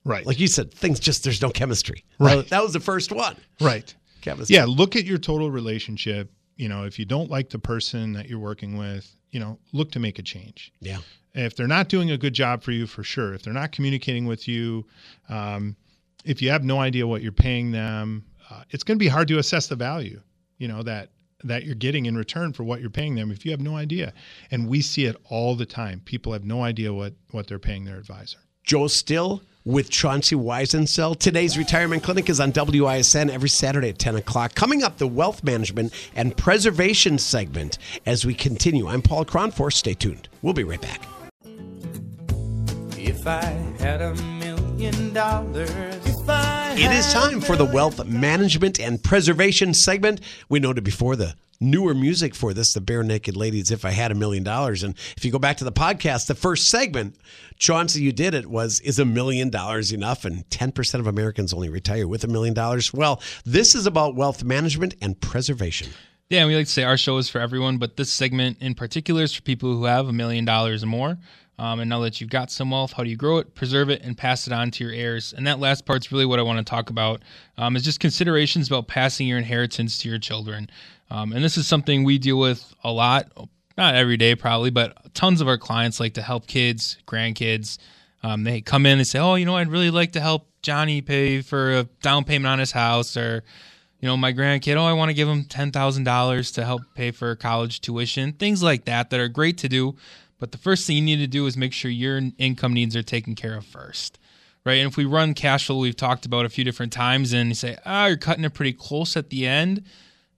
Right. 0.06 0.26
Like 0.26 0.40
you 0.40 0.48
said, 0.48 0.74
things 0.74 1.00
just, 1.00 1.24
there's 1.24 1.42
no 1.42 1.50
chemistry. 1.50 2.06
Right. 2.20 2.48
That 2.48 2.64
was 2.64 2.74
the 2.74 2.80
first 2.80 3.12
one. 3.12 3.36
Right. 3.60 3.94
Chemistry. 4.22 4.56
Yeah, 4.56 4.66
look 4.66 4.96
at 4.96 5.04
your 5.04 5.18
total 5.18 5.52
relationship. 5.52 6.32
You 6.56 6.70
know, 6.70 6.86
if 6.86 6.98
you 6.98 7.06
don't 7.06 7.30
like 7.30 7.50
the 7.50 7.60
person 7.60 8.14
that 8.14 8.30
you're 8.30 8.40
working 8.40 8.78
with, 8.78 9.17
you 9.32 9.40
know, 9.40 9.60
look 9.74 9.92
to 9.92 10.00
make 10.00 10.20
a 10.20 10.24
change. 10.24 10.72
Yeah. 10.80 11.00
If 11.34 11.56
they're 11.56 11.68
not 11.68 11.90
doing 11.90 12.12
a 12.12 12.18
good 12.18 12.34
job 12.34 12.64
for 12.64 12.72
you, 12.72 12.88
for 12.88 13.04
sure. 13.04 13.34
If 13.34 13.44
they're 13.44 13.54
not 13.54 13.72
communicating 13.72 14.26
with 14.26 14.48
you, 14.48 14.86
um, 15.30 15.76
if 16.26 16.42
you 16.42 16.50
have 16.50 16.64
no 16.64 16.80
idea 16.80 17.06
what 17.06 17.22
you're 17.22 17.32
paying 17.32 17.72
them, 17.72 18.26
uh, 18.50 18.64
it's 18.70 18.84
going 18.84 18.98
to 18.98 19.04
be 19.04 19.10
hard 19.10 19.28
to 19.30 19.38
assess 19.38 19.68
the 19.68 19.76
value. 19.76 20.22
You 20.58 20.68
know 20.68 20.82
that 20.84 21.12
that 21.44 21.66
you're 21.66 21.76
getting 21.76 22.08
in 22.08 22.18
return 22.18 22.52
for 22.52 22.64
what 22.64 22.82
you're 22.82 22.90
paying 22.90 23.14
them 23.14 23.32
if 23.32 23.46
you 23.46 23.52
have 23.52 23.62
no 23.62 23.76
idea. 23.76 24.12
And 24.50 24.68
we 24.68 24.82
see 24.82 25.06
it 25.06 25.16
all 25.26 25.56
the 25.56 25.68
time. 25.68 26.02
People 26.04 26.34
have 26.34 26.44
no 26.44 26.64
idea 26.64 26.94
what 26.94 27.14
what 27.32 27.48
they're 27.48 27.60
paying 27.60 27.86
their 27.86 27.98
advisor. 27.98 28.40
Joe 28.68 28.88
Still 28.88 29.42
with 29.64 29.90
Chaunsy 29.90 30.38
Weisensel. 30.38 31.18
Today's 31.18 31.58
retirement 31.58 32.04
clinic 32.04 32.30
is 32.30 32.42
on 32.42 32.52
WISN 32.52 33.30
every 33.30 33.48
Saturday 33.48 33.90
at 33.90 33.98
10 33.98 34.18
o'clock. 34.18 34.56
Coming 34.56 34.84
up, 34.84 34.98
the 34.98 35.08
wealth 35.08 35.42
management 35.42 35.94
and 36.18 36.36
preservation 36.36 37.18
segment 37.18 37.78
as 38.06 38.26
we 38.26 38.34
continue. 38.34 38.90
I'm 38.90 39.02
Paul 39.02 39.24
Kronforst. 39.24 39.74
Stay 39.74 39.94
tuned. 39.94 40.28
We'll 40.42 40.54
be 40.54 40.66
right 40.66 40.82
back. 40.82 41.02
If 42.98 43.26
I 43.26 43.46
had 43.80 44.02
a 44.02 44.14
million 44.16 45.14
dollars. 45.14 45.70
It 45.70 46.92
is 46.92 47.14
time 47.14 47.40
for 47.40 47.56
the 47.56 47.66
wealth 47.66 48.06
management 48.06 48.82
and 48.82 49.02
preservation 49.02 49.74
segment. 49.74 50.20
We 50.50 50.60
noted 50.60 50.84
before 50.84 51.16
the 51.16 51.36
newer 51.60 51.94
music 51.94 52.36
for 52.36 52.54
this, 52.54 52.74
the 52.74 52.82
Barenaked 52.82 53.36
Ladies, 53.36 53.72
If 53.72 53.86
I 53.86 53.92
Had 53.92 54.12
a 54.12 54.16
Million 54.16 54.44
Dollars. 54.44 54.84
And 54.84 54.96
if 55.16 55.26
you 55.26 55.32
go 55.32 55.40
back 55.40 55.58
to 55.58 55.64
the 55.64 55.72
podcast, 55.72 56.28
the 56.28 56.36
first 56.36 56.70
segment, 56.70 57.18
Chaunsy, 57.60 58.02
you 58.02 58.12
did 58.12 58.34
it, 58.34 58.48
was 58.48 58.80
Is 58.82 59.00
a 59.00 59.06
Million 59.06 59.50
Dollars 59.50 59.92
Enough? 59.92 60.26
And 60.26 60.48
10% 60.50 61.00
of 61.00 61.08
Americans 61.08 61.54
only 61.54 61.70
retire 61.70 62.08
with 62.08 62.24
a 62.24 62.28
million 62.28 62.54
dollars. 62.54 62.94
Well, 62.94 63.22
this 63.46 63.76
is 63.76 63.86
about 63.86 64.16
wealth 64.16 64.44
management 64.44 64.96
and 65.02 65.20
preservation. 65.20 65.90
Yeah, 66.30 66.46
we 66.46 66.56
like 66.56 66.66
to 66.66 66.72
say 66.72 66.84
our 66.84 66.98
show 66.98 67.18
is 67.18 67.30
for 67.30 67.40
everyone, 67.40 67.78
but 67.78 67.96
this 67.96 68.12
segment 68.12 68.58
in 68.60 68.76
particular 68.76 69.24
is 69.24 69.34
for 69.34 69.42
people 69.44 69.74
who 69.74 69.86
have 69.86 70.08
a 70.08 70.14
million 70.14 70.44
dollars 70.44 70.84
or 70.84 70.88
more. 70.88 71.18
Um, 71.60 71.80
and 71.80 71.90
now 71.90 72.00
that 72.02 72.22
you've 72.22 72.30
got 72.30 72.52
some 72.52 72.70
wealth, 72.70 72.94
how 72.94 73.04
do 73.04 73.10
you 73.10 73.16
grow 73.16 73.40
it, 73.40 73.56
preserve 73.56 73.90
it, 73.90 74.04
and 74.04 74.16
pass 74.16 74.46
it 74.46 74.54
on 74.54 74.70
to 74.72 74.84
your 74.84 74.94
heirs? 74.94 75.34
And 75.34 75.48
that 75.48 75.60
last 75.60 75.86
part's 75.86 76.12
really 76.12 76.26
what 76.26 76.40
I 76.40 76.44
want 76.44 76.60
to 76.60 76.70
talk 76.70 76.90
about. 76.90 77.24
Um, 77.58 77.76
is 77.76 77.84
just 77.84 78.00
considerations 78.00 78.68
about 78.68 78.88
passing 78.88 79.28
your 79.28 79.40
inheritance 79.40 79.98
to 80.00 80.10
your 80.10 80.20
children. 80.20 80.70
Um, 81.10 81.34
and 81.34 81.44
this 81.44 81.58
is 81.58 81.66
something 81.68 82.04
we 82.04 82.20
deal 82.20 82.38
with 82.38 82.74
a 82.84 82.92
lot, 82.92 83.32
not 83.78 83.96
every 83.96 84.18
day 84.18 84.36
probably, 84.36 84.70
but 84.70 85.14
tons 85.14 85.42
of 85.42 85.48
our 85.48 85.58
clients 85.58 86.00
like 86.00 86.14
to 86.16 86.22
help 86.22 86.48
kids, 86.48 86.98
grandkids. 87.08 87.80
Um, 88.24 88.44
they 88.44 88.62
come 88.62 88.86
in 88.86 88.98
and 88.98 89.08
say, 89.08 89.20
"Oh, 89.20 89.36
you 89.36 89.46
know, 89.46 89.56
I'd 89.56 89.70
really 89.70 89.92
like 89.92 90.12
to 90.14 90.20
help 90.20 90.48
Johnny 90.62 91.02
pay 91.02 91.42
for 91.42 91.78
a 91.78 91.84
down 92.02 92.24
payment 92.24 92.48
on 92.48 92.60
his 92.60 92.72
house," 92.72 93.16
or, 93.16 93.44
you 94.02 94.08
know, 94.08 94.18
my 94.18 94.34
grandkid, 94.34 94.76
"Oh, 94.76 94.86
I 94.86 94.94
want 94.94 95.10
to 95.10 95.14
give 95.14 95.28
him 95.30 95.46
ten 95.46 95.72
thousand 95.72 96.04
dollars 96.04 96.52
to 96.54 96.66
help 96.66 96.82
pay 96.96 97.12
for 97.12 97.36
college 97.36 97.80
tuition." 97.80 98.34
Things 98.34 98.62
like 98.64 98.86
that 98.86 99.12
that 99.12 99.20
are 99.20 99.28
great 99.28 99.58
to 99.60 99.70
do, 99.70 99.96
but 100.40 100.52
the 100.52 100.58
first 100.58 100.86
thing 100.86 100.98
you 100.98 101.02
need 101.02 101.18
to 101.18 101.28
do 101.28 101.46
is 101.46 101.58
make 101.58 101.74
sure 101.74 101.90
your 101.90 102.22
income 102.38 102.74
needs 102.74 102.96
are 102.96 103.04
taken 103.04 103.36
care 103.36 103.56
of 103.56 103.66
first 103.66 104.20
right? 104.68 104.80
And 104.80 104.92
if 104.92 104.98
we 104.98 105.06
run 105.06 105.34
cash 105.34 105.68
flow, 105.68 105.78
we've 105.78 105.96
talked 105.96 106.26
about 106.26 106.46
a 106.46 106.50
few 106.50 106.66
different 106.66 106.92
times, 106.92 107.32
and 107.32 107.48
you 107.48 107.56
say, 107.56 107.78
ah, 107.86 108.04
oh, 108.04 108.08
you're 108.08 108.18
cutting 108.18 108.44
it 108.44 108.54
pretty 108.54 108.74
close 108.74 109.16
at 109.16 109.30
the 109.30 109.48
end, 109.48 109.82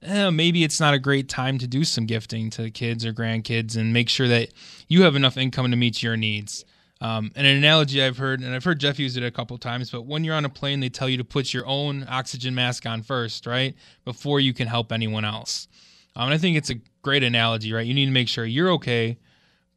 eh, 0.04 0.30
maybe 0.30 0.64
it's 0.64 0.80
not 0.80 0.94
a 0.94 1.00
great 1.00 1.28
time 1.28 1.58
to 1.58 1.66
do 1.66 1.84
some 1.84 2.06
gifting 2.06 2.52
to 2.52 2.70
kids 2.70 3.04
or 3.04 3.12
grandkids 3.12 3.76
and 3.76 3.92
make 3.92 4.08
sure 4.08 4.28
that 4.28 4.50
you 4.88 5.02
have 5.02 5.16
enough 5.16 5.36
income 5.36 5.72
to 5.72 5.76
meet 5.76 6.04
your 6.04 6.16
needs. 6.16 6.64
Um, 7.02 7.32
and 7.36 7.48
an 7.48 7.58
analogy 7.58 8.04
I've 8.04 8.18
heard, 8.18 8.42
and 8.42 8.54
I've 8.54 8.64
heard 8.64 8.80
Jeff 8.80 9.00
use 9.00 9.18
it 9.18 9.24
a 9.24 9.32
couple 9.32 9.58
times, 9.58 9.90
but 9.90 10.06
when 10.06 10.24
you're 10.24 10.36
on 10.36 10.46
a 10.46 10.50
plane, 10.50 10.80
they 10.80 10.90
tell 10.90 11.10
you 11.10 11.18
to 11.18 11.24
put 11.24 11.52
your 11.52 11.66
own 11.66 12.06
oxygen 12.08 12.54
mask 12.54 12.86
on 12.86 13.02
first, 13.02 13.48
right? 13.48 13.74
Before 14.06 14.40
you 14.40 14.54
can 14.54 14.68
help 14.68 14.92
anyone 14.92 15.26
else. 15.26 15.68
Um, 16.16 16.26
and 16.26 16.36
I 16.36 16.38
think 16.38 16.56
it's 16.56 16.70
a 16.70 16.76
great 17.02 17.24
analogy, 17.24 17.74
right? 17.74 17.86
You 17.86 17.96
need 17.96 18.06
to 18.06 18.12
make 18.12 18.28
sure 18.28 18.46
you're 18.46 18.72
okay 18.74 19.18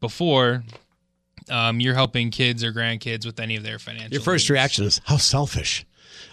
before 0.02 0.62
um, 1.48 1.80
you're 1.80 1.94
helping 1.94 2.30
kids 2.30 2.62
or 2.62 2.72
grandkids 2.72 3.24
with 3.24 3.40
any 3.40 3.56
of 3.56 3.62
their 3.62 3.78
financial. 3.78 4.12
Your 4.12 4.20
first 4.22 4.42
needs. 4.44 4.50
reaction 4.50 4.84
is 4.84 5.00
how 5.06 5.16
selfish. 5.16 5.86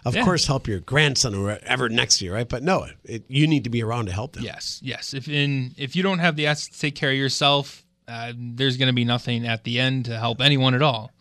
Of 0.05 0.15
Yeah. 0.15 0.23
course, 0.23 0.45
help 0.45 0.67
your 0.67 0.81
grandson 0.81 1.33
or 1.33 1.43
whatever 1.45 1.87
next 1.89 2.17
to 2.19 2.25
you, 2.25 2.33
right? 2.33 2.47
But 2.47 2.63
no, 2.63 2.85
it, 3.05 3.23
you 3.29 3.47
need 3.47 3.63
to 3.63 3.69
be 3.69 3.81
around 3.81 4.07
to 4.07 4.11
help 4.13 4.33
them. 4.33 4.43
Yes, 4.43 4.79
yes. 4.83 5.13
If 5.13 5.27
in 5.29 5.73
if 5.77 5.95
you 5.95 6.03
don't 6.03 6.19
have 6.19 6.35
the 6.35 6.47
assets 6.47 6.75
to 6.75 6.79
take 6.79 6.95
care 6.95 7.11
of 7.11 7.17
yourself, 7.17 7.85
uh, 8.07 8.33
there's 8.37 8.77
going 8.77 8.87
to 8.87 8.93
be 8.93 9.05
nothing 9.05 9.47
at 9.47 9.63
the 9.63 9.79
end 9.79 10.05
to 10.05 10.17
help 10.17 10.41
anyone 10.41 10.73
at 10.75 10.81
all. 10.81 11.11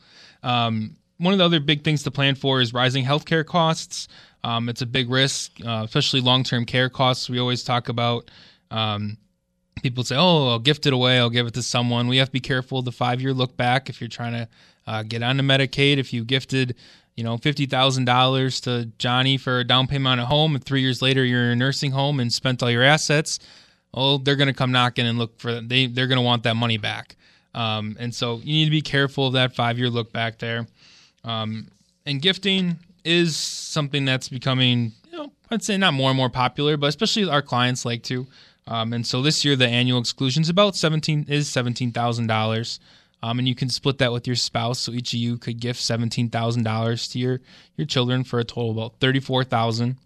Um, 0.43 0.97
one 1.19 1.33
of 1.35 1.39
the 1.39 1.45
other 1.45 1.61
big 1.61 1.83
things 1.83 2.03
to 2.05 2.11
plan 2.11 2.35
for 2.35 2.61
is 2.61 2.73
rising 2.73 3.05
healthcare 3.05 3.45
costs. 3.45 4.07
Um, 4.45 4.69
it's 4.69 4.83
a 4.83 4.87
big 4.87 5.11
risk, 5.11 5.53
uh, 5.67 5.83
especially 5.85 6.21
long-term 6.21 6.65
care 6.65 6.89
costs. 6.89 7.29
We 7.29 7.39
always 7.41 7.65
talk 7.65 7.89
about. 7.89 8.31
Um, 8.71 9.19
people 9.83 10.05
say, 10.05 10.17
"Oh, 10.17 10.49
I'll 10.49 10.59
gift 10.59 10.87
it 10.87 10.93
away. 10.93 11.19
I'll 11.19 11.31
give 11.31 11.47
it 11.47 11.55
to 11.55 11.63
someone." 11.63 12.09
We 12.09 12.19
have 12.19 12.29
to 12.29 12.33
be 12.33 12.41
careful 12.41 12.79
of 12.81 12.85
the 12.85 12.93
five-year 12.93 13.33
look 13.33 13.57
back. 13.57 13.89
If 13.89 14.01
you're 14.01 14.09
trying 14.09 14.33
to 14.33 14.49
uh, 14.87 15.03
get 15.03 15.23
onto 15.23 15.43
Medicaid, 15.43 15.99
if 15.99 16.13
you 16.13 16.25
gifted, 16.25 16.75
you 17.17 17.25
know, 17.25 17.37
fifty 17.37 17.67
thousand 17.67 18.05
dollars 18.05 18.61
to 18.63 18.91
Johnny 18.99 19.37
for 19.37 19.61
a 19.61 19.65
down 19.65 19.87
payment 19.87 20.13
on 20.13 20.19
a 20.19 20.27
home, 20.27 20.55
and 20.55 20.65
three 20.65 20.81
years 20.81 21.03
later 21.03 21.25
you're 21.25 21.45
in 21.45 21.51
a 21.51 21.57
nursing 21.57 21.93
home 21.93 22.21
and 22.21 22.33
spent 22.33 22.63
all 22.63 22.71
your 22.71 22.83
assets, 22.85 23.39
oh, 23.95 24.19
they're 24.19 24.37
going 24.37 24.49
to 24.49 24.55
come 24.55 24.73
knocking 24.73 25.07
and 25.07 25.19
look 25.19 25.39
for 25.39 25.61
they 25.61 25.87
they're 25.87 26.07
going 26.07 26.19
to 26.19 26.25
want 26.25 26.43
that 26.45 26.57
money 26.57 26.79
back. 26.79 27.17
Um, 27.55 27.97
and 27.99 28.15
so 28.15 28.37
you 28.39 28.53
need 28.53 28.67
to 28.67 28.71
be 28.71 28.83
careful 28.83 29.29
of 29.29 29.33
that 29.33 29.55
five-year 29.55 29.91
look 29.91 30.13
back 30.13 30.39
there. 30.39 30.67
Um, 31.25 31.69
and 32.07 32.23
gifting 32.23 32.79
is 33.05 33.37
something 33.37 34.05
that's 34.05 34.29
becoming, 34.29 34.93
you 35.11 35.19
know, 35.19 35.33
I'd 35.51 35.63
say 35.63 35.77
not 35.77 35.95
more 35.95 36.11
and 36.11 36.17
more 36.17 36.31
popular, 36.31 36.77
but 36.77 36.89
especially 36.89 37.29
our 37.29 37.43
clients 37.43 37.85
like 37.85 38.03
to. 38.05 38.27
Um, 38.69 38.93
and 38.93 39.07
so 39.07 39.23
this 39.23 39.45
year 39.45 39.57
the 39.57 39.67
annual 39.67 39.99
exclusion 39.99 40.43
is 40.43 40.51
about 40.51 40.77
seventeen 40.77 41.25
is 41.27 41.49
seventeen 41.49 41.91
thousand 41.91 42.27
dollars, 42.27 42.79
um, 43.23 43.39
and 43.39 43.49
you 43.49 43.55
can 43.55 43.71
split 43.71 43.97
that 43.99 44.13
with 44.13 44.27
your 44.27 44.37
spouse. 44.37 44.79
So 44.79 44.93
each 44.93 45.15
of 45.15 45.19
you 45.19 45.39
could 45.39 45.59
gift 45.59 45.81
seventeen 45.81 46.29
thousand 46.29 46.65
dollars 46.65 47.09
to 47.09 47.19
your 47.19 47.41
your 47.77 47.87
children 47.87 48.25
for 48.25 48.39
a 48.39 48.45
total 48.45 48.71
of 48.71 48.77
about 48.77 49.01
thirty 49.01 49.21
four 49.21 49.43
thousand. 49.43 49.97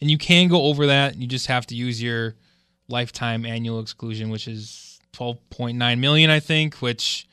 And 0.00 0.10
you 0.10 0.16
can 0.18 0.48
go 0.48 0.62
over 0.62 0.86
that. 0.86 1.16
You 1.16 1.26
just 1.26 1.46
have 1.46 1.66
to 1.66 1.74
use 1.74 2.02
your 2.02 2.34
lifetime 2.88 3.44
annual 3.44 3.78
exclusion, 3.78 4.30
which 4.30 4.48
is 4.48 4.98
twelve 5.12 5.38
point 5.50 5.76
nine 5.76 6.00
million, 6.00 6.30
I 6.30 6.40
think, 6.40 6.76
which 6.76 7.28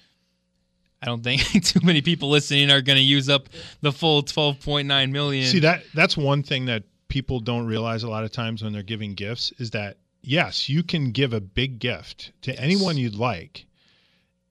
I 1.01 1.05
don't 1.05 1.24
think 1.24 1.41
too 1.64 1.80
many 1.84 2.01
people 2.01 2.30
listening 2.30 2.70
are 2.70 2.82
going 2.82 2.97
to 2.97 3.03
use 3.03 3.30
up 3.30 3.47
the 3.82 3.91
full 3.91 4.22
12.9 4.22 5.12
million. 5.12 5.47
See 5.47 5.59
that 5.59 5.84
that's 5.95 6.16
one 6.16 6.43
thing 6.43 6.66
that 6.66 6.84
people 7.07 7.39
don't 7.39 7.66
realize 7.66 8.03
a 8.03 8.09
lot 8.09 8.24
of 8.24 8.32
times 8.32 8.64
when 8.64 8.72
they're 8.72 8.84
giving 8.84 9.16
gifts 9.16 9.51
is 9.57 9.72
that 9.72 9.97
yes, 10.22 10.70
you 10.70 10.84
can 10.84 11.12
give 11.12 11.34
a 11.34 11.42
big 11.42 11.80
gift 11.80 12.32
to 12.44 12.58
anyone 12.60 12.98
you'd 12.98 13.16
like. 13.16 13.66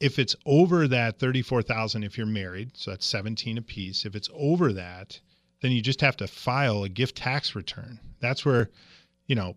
If 0.01 0.19
it's 0.19 0.35
over 0.47 0.89
that 0.89 1.19
34,000 1.19 2.03
if 2.05 2.17
you're 2.17 2.27
married, 2.27 2.71
so 2.75 2.91
that's 2.91 3.05
17 3.07 3.59
a 3.59 3.63
piece. 3.63 4.07
If 4.07 4.15
it's 4.17 4.31
over 4.35 4.73
that, 4.73 5.21
then 5.61 5.73
you 5.73 5.83
just 5.83 6.01
have 6.01 6.17
to 6.19 6.27
file 6.27 6.85
a 6.85 6.89
gift 6.89 7.17
tax 7.17 7.55
return. 7.55 8.01
That's 8.19 8.45
where, 8.45 8.71
you 9.27 9.35
know, 9.35 9.57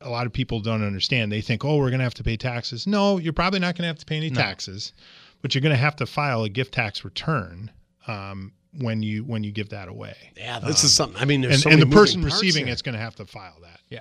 a 0.00 0.08
lot 0.08 0.24
of 0.24 0.32
people 0.32 0.60
don't 0.60 0.82
understand. 0.82 1.30
They 1.30 1.42
think, 1.42 1.62
"Oh, 1.62 1.76
we're 1.76 1.90
going 1.90 1.98
to 1.98 2.04
have 2.04 2.14
to 2.14 2.24
pay 2.24 2.38
taxes." 2.38 2.86
No, 2.86 3.18
you're 3.18 3.34
probably 3.34 3.60
not 3.60 3.74
going 3.74 3.82
to 3.82 3.88
have 3.88 3.98
to 3.98 4.06
pay 4.06 4.16
any 4.16 4.30
No. 4.30 4.40
taxes, 4.40 4.94
but 5.42 5.54
you're 5.54 5.60
going 5.60 5.74
to 5.74 5.80
have 5.80 5.96
to 5.96 6.06
file 6.06 6.42
a 6.44 6.48
gift 6.48 6.72
tax 6.72 7.04
return 7.04 7.70
um, 8.06 8.52
when 8.78 9.02
you 9.02 9.24
when 9.24 9.44
you 9.44 9.52
give 9.52 9.68
that 9.68 9.88
away. 9.88 10.16
Yeah, 10.38 10.58
this 10.60 10.84
is 10.84 10.94
something. 10.94 11.20
I 11.20 11.26
mean, 11.26 11.42
there's 11.42 11.52
and, 11.56 11.62
so 11.64 11.70
and 11.70 11.82
the 11.82 11.86
person 11.94 12.22
receiving 12.24 12.64
here. 12.64 12.72
it's 12.72 12.80
going 12.80 12.94
to 12.94 12.98
have 13.00 13.16
to 13.16 13.26
file 13.26 13.58
that. 13.60 13.80
yeah. 13.90 14.00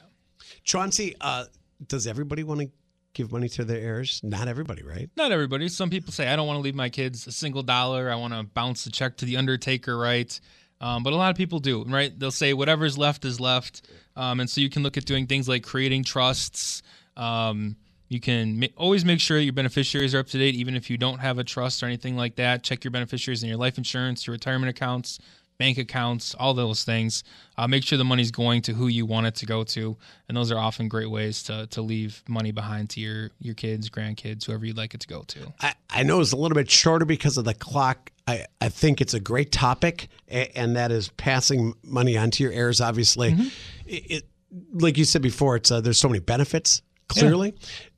Chaunsy, 0.65 1.15
uh, 1.21 1.45
does 1.87 2.07
everybody 2.07 2.43
want 2.43 2.61
to 2.61 2.69
give 3.13 3.31
money 3.31 3.49
to 3.49 3.65
their 3.65 3.79
heirs? 3.79 4.21
Not 4.23 4.47
everybody, 4.47 4.83
right? 4.83 5.09
Not 5.15 5.31
everybody. 5.31 5.67
Some 5.69 5.89
people 5.89 6.11
say, 6.11 6.27
I 6.27 6.35
don't 6.35 6.47
want 6.47 6.57
to 6.57 6.61
leave 6.61 6.75
my 6.75 6.89
kids 6.89 7.27
a 7.27 7.31
single 7.31 7.63
dollar. 7.63 8.09
I 8.09 8.15
want 8.15 8.33
to 8.33 8.43
bounce 8.43 8.83
the 8.83 8.91
check 8.91 9.17
to 9.17 9.25
the 9.25 9.37
undertaker, 9.37 9.97
right? 9.97 10.39
Um, 10.81 11.03
but 11.03 11.13
a 11.13 11.15
lot 11.15 11.29
of 11.29 11.35
people 11.35 11.59
do, 11.59 11.83
right? 11.83 12.17
They'll 12.17 12.31
say 12.31 12.53
whatever's 12.53 12.97
left 12.97 13.25
is 13.25 13.39
left. 13.39 13.87
Um, 14.15 14.39
and 14.39 14.49
so 14.49 14.61
you 14.61 14.69
can 14.69 14.83
look 14.83 14.97
at 14.97 15.05
doing 15.05 15.27
things 15.27 15.47
like 15.47 15.63
creating 15.63 16.03
trusts. 16.05 16.81
Um, 17.17 17.75
you 18.07 18.19
can 18.19 18.59
ma- 18.59 18.67
always 18.75 19.05
make 19.05 19.19
sure 19.19 19.37
your 19.39 19.53
beneficiaries 19.53 20.15
are 20.15 20.19
up 20.19 20.27
to 20.27 20.37
date, 20.37 20.55
even 20.55 20.75
if 20.75 20.89
you 20.89 20.97
don't 20.97 21.19
have 21.19 21.37
a 21.37 21.43
trust 21.43 21.83
or 21.83 21.85
anything 21.85 22.15
like 22.15 22.35
that. 22.35 22.63
Check 22.63 22.83
your 22.83 22.91
beneficiaries 22.91 23.43
in 23.43 23.49
your 23.49 23.57
life 23.57 23.77
insurance, 23.77 24.25
your 24.25 24.33
retirement 24.33 24.69
accounts, 24.69 25.19
bank 25.59 25.77
accounts, 25.77 26.33
all 26.33 26.55
those 26.55 26.83
things. 26.83 27.23
Uh, 27.57 27.67
make 27.67 27.83
sure 27.83 27.97
the 27.97 28.03
money's 28.03 28.31
going 28.31 28.61
to 28.63 28.73
who 28.73 28.87
you 28.87 29.05
want 29.05 29.27
it 29.27 29.35
to 29.35 29.45
go 29.45 29.63
to, 29.63 29.95
and 30.27 30.35
those 30.35 30.51
are 30.51 30.57
often 30.57 30.87
great 30.87 31.11
ways 31.11 31.43
to 31.43 31.67
to 31.67 31.81
leave 31.81 32.23
money 32.27 32.51
behind 32.51 32.89
to 32.89 32.99
your 32.99 33.29
your 33.39 33.53
kids, 33.53 33.89
grandkids, 33.89 34.45
whoever 34.45 34.65
you'd 34.65 34.77
like 34.77 34.95
it 34.95 35.01
to 35.01 35.07
go 35.07 35.21
to. 35.27 35.53
I, 35.61 35.73
I 35.89 36.03
know 36.03 36.19
it's 36.21 36.31
a 36.31 36.37
little 36.37 36.55
bit 36.55 36.71
shorter 36.71 37.05
because 37.05 37.37
of 37.37 37.45
the 37.45 37.53
clock. 37.53 38.11
I, 38.27 38.45
I 38.61 38.69
think 38.69 39.01
it's 39.01 39.13
a 39.13 39.19
great 39.19 39.51
topic, 39.51 40.07
and 40.27 40.75
that 40.75 40.91
is 40.91 41.09
passing 41.09 41.75
money 41.83 42.17
on 42.17 42.31
to 42.31 42.43
your 42.43 42.51
heirs. 42.51 42.81
Obviously, 42.81 43.35
it, 43.85 44.11
it 44.11 44.23
like 44.73 44.97
you 44.97 45.05
said 45.05 45.21
before, 45.21 45.57
it's 45.57 45.69
uh, 45.69 45.81
there's 45.81 45.99
so 45.99 46.07
many 46.07 46.19
benefits. 46.19 46.81
Clearly, 47.09 47.55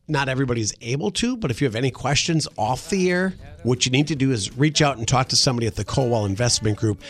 not 0.07 0.29
everybody's 0.29 0.73
able 0.81 1.11
to, 1.11 1.35
but 1.35 1.51
if 1.51 1.61
you 1.61 1.65
have 1.65 1.75
any 1.75 1.91
questions 1.91 2.47
off 2.57 2.89
the 2.89 3.11
air, 3.11 3.33
what 3.63 3.85
you 3.85 3.91
need 3.91 4.07
to 4.07 4.15
do 4.15 4.31
is 4.31 4.57
reach 4.57 4.81
out 4.81 4.97
and 4.97 5.07
talk 5.07 5.27
to 5.29 5.35
somebody 5.35 5.67
at 5.67 5.75
the 5.75 5.85
Kowal 5.85 6.25
Investment 6.25 6.77
Group. 6.77 7.01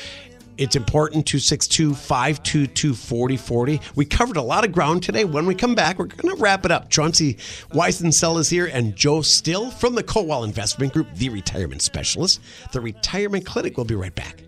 It's 0.62 0.76
important 0.76 1.26
262 1.26 1.96
522 1.96 2.94
4040. 2.94 3.82
We 3.96 4.06
covered 4.06 4.38
a 4.38 4.44
lot 4.44 4.64
of 4.64 4.72
ground 4.72 5.02
today. 5.02 5.26
When 5.26 5.48
we 5.48 5.56
come 5.56 5.74
back, 5.74 5.98
we're 5.98 6.06
going 6.06 6.36
to 6.36 6.40
wrap 6.40 6.66
it 6.66 6.72
up. 6.72 6.92
Chaunsy 6.92 7.38
Weisensel 7.72 8.38
is 8.38 8.48
here 8.48 8.70
and 8.72 8.96
Joe 8.96 9.24
Still 9.24 9.72
from 9.72 9.96
the 9.96 10.04
Kowal 10.04 10.46
Investment 10.46 10.94
Group, 10.94 11.08
the 11.16 11.30
retirement 11.30 11.82
specialist. 11.82 12.42
The 12.74 12.80
retirement 12.80 13.44
clinic 13.44 13.76
will 13.76 13.86
be 13.86 13.96
right 13.96 14.14
back. 14.14 14.44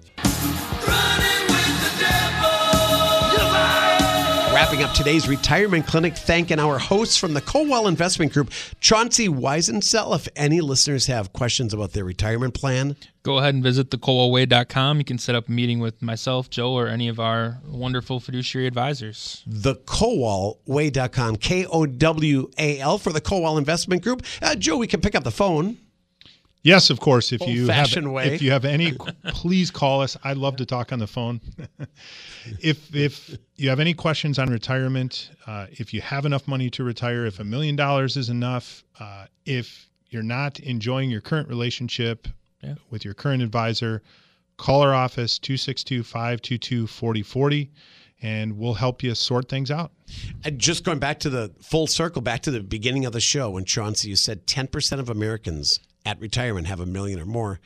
Wrapping 4.63 4.83
up 4.83 4.93
today's 4.93 5.27
retirement 5.27 5.85
clinic, 5.85 6.15
thanking 6.15 6.57
our 6.57 6.77
hosts 6.79 7.17
from 7.17 7.33
the 7.33 7.41
Kowal 7.41 7.85
Investment 7.85 8.31
Group, 8.31 8.49
Chaunsy 8.79 9.27
Weisensel. 9.27 10.15
If 10.15 10.29
any 10.37 10.61
listeners 10.61 11.07
have 11.07 11.33
questions 11.33 11.73
about 11.73 11.91
their 11.91 12.05
retirement 12.05 12.53
plan, 12.53 12.95
Go 13.23 13.39
ahead 13.39 13.55
and 13.55 13.63
visit 13.63 13.89
thekowalway.com. 13.89 14.99
You 14.99 15.03
can 15.03 15.17
set 15.17 15.35
up 15.35 15.49
a 15.49 15.51
meeting 15.51 15.79
with 15.79 16.01
myself, 16.01 16.49
Joe, 16.49 16.73
or 16.73 16.87
any 16.87 17.09
of 17.09 17.19
our 17.19 17.59
wonderful 17.65 18.21
fiduciary 18.21 18.65
advisors. 18.67 19.43
thekowalway.com, 19.49 21.35
K 21.37 21.65
O 21.65 21.85
W 21.85 22.49
A 22.57 22.79
L 22.79 22.97
for 22.97 23.11
the 23.11 23.21
Kowal 23.21 23.57
Investment 23.57 24.01
Group. 24.01 24.23
Uh, 24.41 24.55
Joe, 24.55 24.77
we 24.77 24.87
can 24.87 25.01
pick 25.01 25.13
up 25.13 25.25
the 25.25 25.31
phone. 25.31 25.77
Yes, 26.63 26.89
of 26.89 26.99
course. 27.01 27.33
If 27.33 27.45
you 27.45 27.67
have 27.67 27.93
way. 28.05 28.33
if 28.33 28.41
you 28.41 28.51
have 28.51 28.63
any, 28.63 28.93
please 29.27 29.69
call 29.69 30.01
us. 30.01 30.15
I'd 30.23 30.37
love 30.37 30.55
to 30.55 30.65
talk 30.65 30.93
on 30.93 30.99
the 30.99 31.07
phone. 31.07 31.41
if 32.59 32.95
if 32.95 33.37
you 33.57 33.67
have 33.67 33.81
any 33.81 33.93
questions 33.93 34.39
on 34.39 34.49
retirement, 34.49 35.31
uh, 35.45 35.67
if 35.71 35.93
you 35.93 35.99
have 36.01 36.25
enough 36.25 36.47
money 36.47 36.69
to 36.69 36.85
retire, 36.85 37.25
if 37.25 37.39
a 37.39 37.43
million 37.43 37.75
dollars 37.75 38.15
is 38.15 38.29
enough, 38.29 38.85
uh, 38.99 39.25
if 39.45 39.89
you're 40.09 40.23
not 40.23 40.59
enjoying 40.61 41.09
your 41.09 41.19
current 41.21 41.49
relationship 41.49 42.27
Yeah. 42.61 42.75
with 42.89 43.03
your 43.03 43.13
current 43.13 43.43
advisor, 43.43 44.01
call 44.57 44.81
our 44.81 44.93
office 44.93 45.37
262-522-4040 45.39 47.69
and 48.21 48.57
we'll 48.57 48.75
help 48.75 49.03
you 49.03 49.13
sort 49.15 49.49
things 49.49 49.69
out. 49.69 49.91
And 50.45 50.59
just 50.59 50.85
going 50.85 50.99
back 50.99 51.19
to 51.21 51.29
the 51.29 51.51
full 51.61 51.87
circle, 51.87 52.21
back 52.21 52.41
to 52.43 52.51
the 52.51 52.61
beginning 52.61 53.03
of 53.05 53.11
the 53.11 53.19
show 53.19 53.49
when 53.49 53.65
Chaunsy, 53.65 54.05
you 54.05 54.15
said 54.15 54.47
10% 54.47 54.99
of 54.99 55.09
Americans 55.09 55.79
at 56.05 56.19
retirement 56.19 56.67
have 56.67 56.79
a 56.79 56.85
million 56.85 57.19
or 57.19 57.25
more. 57.25 57.59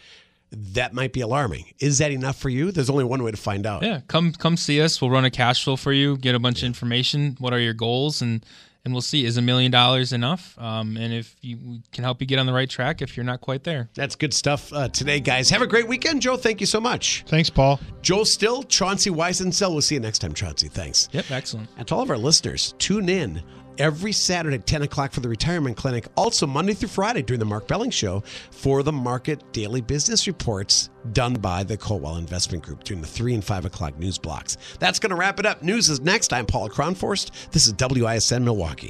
That 0.52 0.94
might 0.94 1.12
be 1.12 1.20
alarming. 1.20 1.66
Is 1.80 1.98
that 1.98 2.12
enough 2.12 2.38
for 2.38 2.50
you? 2.50 2.72
There's 2.72 2.90
only 2.90 3.04
one 3.04 3.22
way 3.22 3.32
to 3.32 3.38
find 3.38 3.66
out. 3.66 3.84
Yeah, 3.84 4.00
come 4.08 4.32
come 4.32 4.56
see 4.56 4.82
us. 4.82 5.02
We'll 5.02 5.12
run 5.12 5.26
a 5.26 5.30
cash 5.32 5.64
flow 5.64 5.76
for 5.76 5.92
you, 5.92 6.18
get 6.18 6.36
a 6.36 6.40
bunch 6.40 6.62
of 6.62 6.68
information. 6.68 7.36
What 7.40 7.54
are 7.54 7.60
your 7.60 7.74
goals, 7.74 8.22
and 8.22 8.46
and 8.86 8.94
we'll 8.94 9.02
see 9.02 9.26
is 9.26 9.36
a 9.36 9.42
million 9.42 9.70
dollars 9.70 10.14
enough. 10.14 10.58
Um, 10.58 10.96
and 10.96 11.14
if 11.14 11.36
you 11.42 11.58
we 11.58 11.82
can 11.92 12.06
help 12.06 12.22
you 12.22 12.28
get 12.28 12.40
on 12.40 12.46
the 12.46 12.54
right 12.54 12.70
track, 12.70 13.02
if 13.02 13.18
you're 13.18 13.26
not 13.26 13.42
quite 13.42 13.66
there. 13.66 13.90
That's 13.96 14.16
good 14.16 14.34
stuff 14.34 14.72
uh, 14.72 14.88
today, 14.88 15.20
guys. 15.20 15.50
Have 15.50 15.62
a 15.62 15.68
great 15.68 15.90
weekend, 15.90 16.22
Joe. 16.22 16.38
Thank 16.38 16.62
you 16.62 16.66
so 16.68 16.80
much. 16.80 17.26
Thanks, 17.28 17.50
Paul. 17.50 17.82
Joe 18.02 18.24
Still, 18.24 18.64
Chaunsy 18.64 19.14
Weisensel. 19.14 19.72
We'll 19.72 19.82
see 19.82 19.96
you 19.96 20.02
next 20.02 20.20
time, 20.20 20.34
Chaunsy. 20.34 20.72
Thanks. 20.72 21.10
Yep, 21.12 21.32
excellent. 21.32 21.70
And 21.78 21.86
to 21.90 21.96
all 21.96 22.02
of 22.02 22.10
our 22.10 22.18
listeners, 22.18 22.74
tune 22.78 23.10
in 23.10 23.44
every 23.78 24.12
Saturday 24.12 24.56
at 24.56 24.66
10 24.66 24.84
o'clock 24.84 25.12
for 25.12 25.20
the 25.20 25.30
Retirement 25.30 25.78
Clinic. 25.78 26.08
Also, 26.16 26.48
Monday 26.48 26.74
through 26.74 26.90
Friday 26.90 27.22
during 27.22 27.40
the 27.40 27.46
Mark 27.46 27.68
Belling 27.68 27.92
Show 27.92 28.24
for 28.52 28.84
the 28.84 28.92
Market 28.92 29.52
Daily 29.54 29.82
Business 29.82 30.28
Reports 30.28 30.90
done 31.14 31.34
by 31.36 31.64
the 31.64 31.78
Kowal 31.78 32.18
Investment 32.18 32.64
Group 32.64 32.84
during 32.84 33.02
the 33.02 33.08
3 33.08 33.36
and 33.36 33.44
5 33.44 33.66
o'clock 33.66 33.98
news 33.98 34.18
blocks. 34.18 34.58
That's 34.80 35.00
going 35.00 35.12
to 35.12 35.16
wrap 35.16 35.40
it 35.40 35.46
up. 35.46 35.62
News 35.64 35.90
is 35.90 36.02
next. 36.02 36.34
I'm 36.34 36.46
Paul 36.46 36.70
Kronforst. 36.70 37.52
This 37.52 37.68
is 37.68 37.74
WISN 37.74 38.44
Milwaukee. 38.44 38.86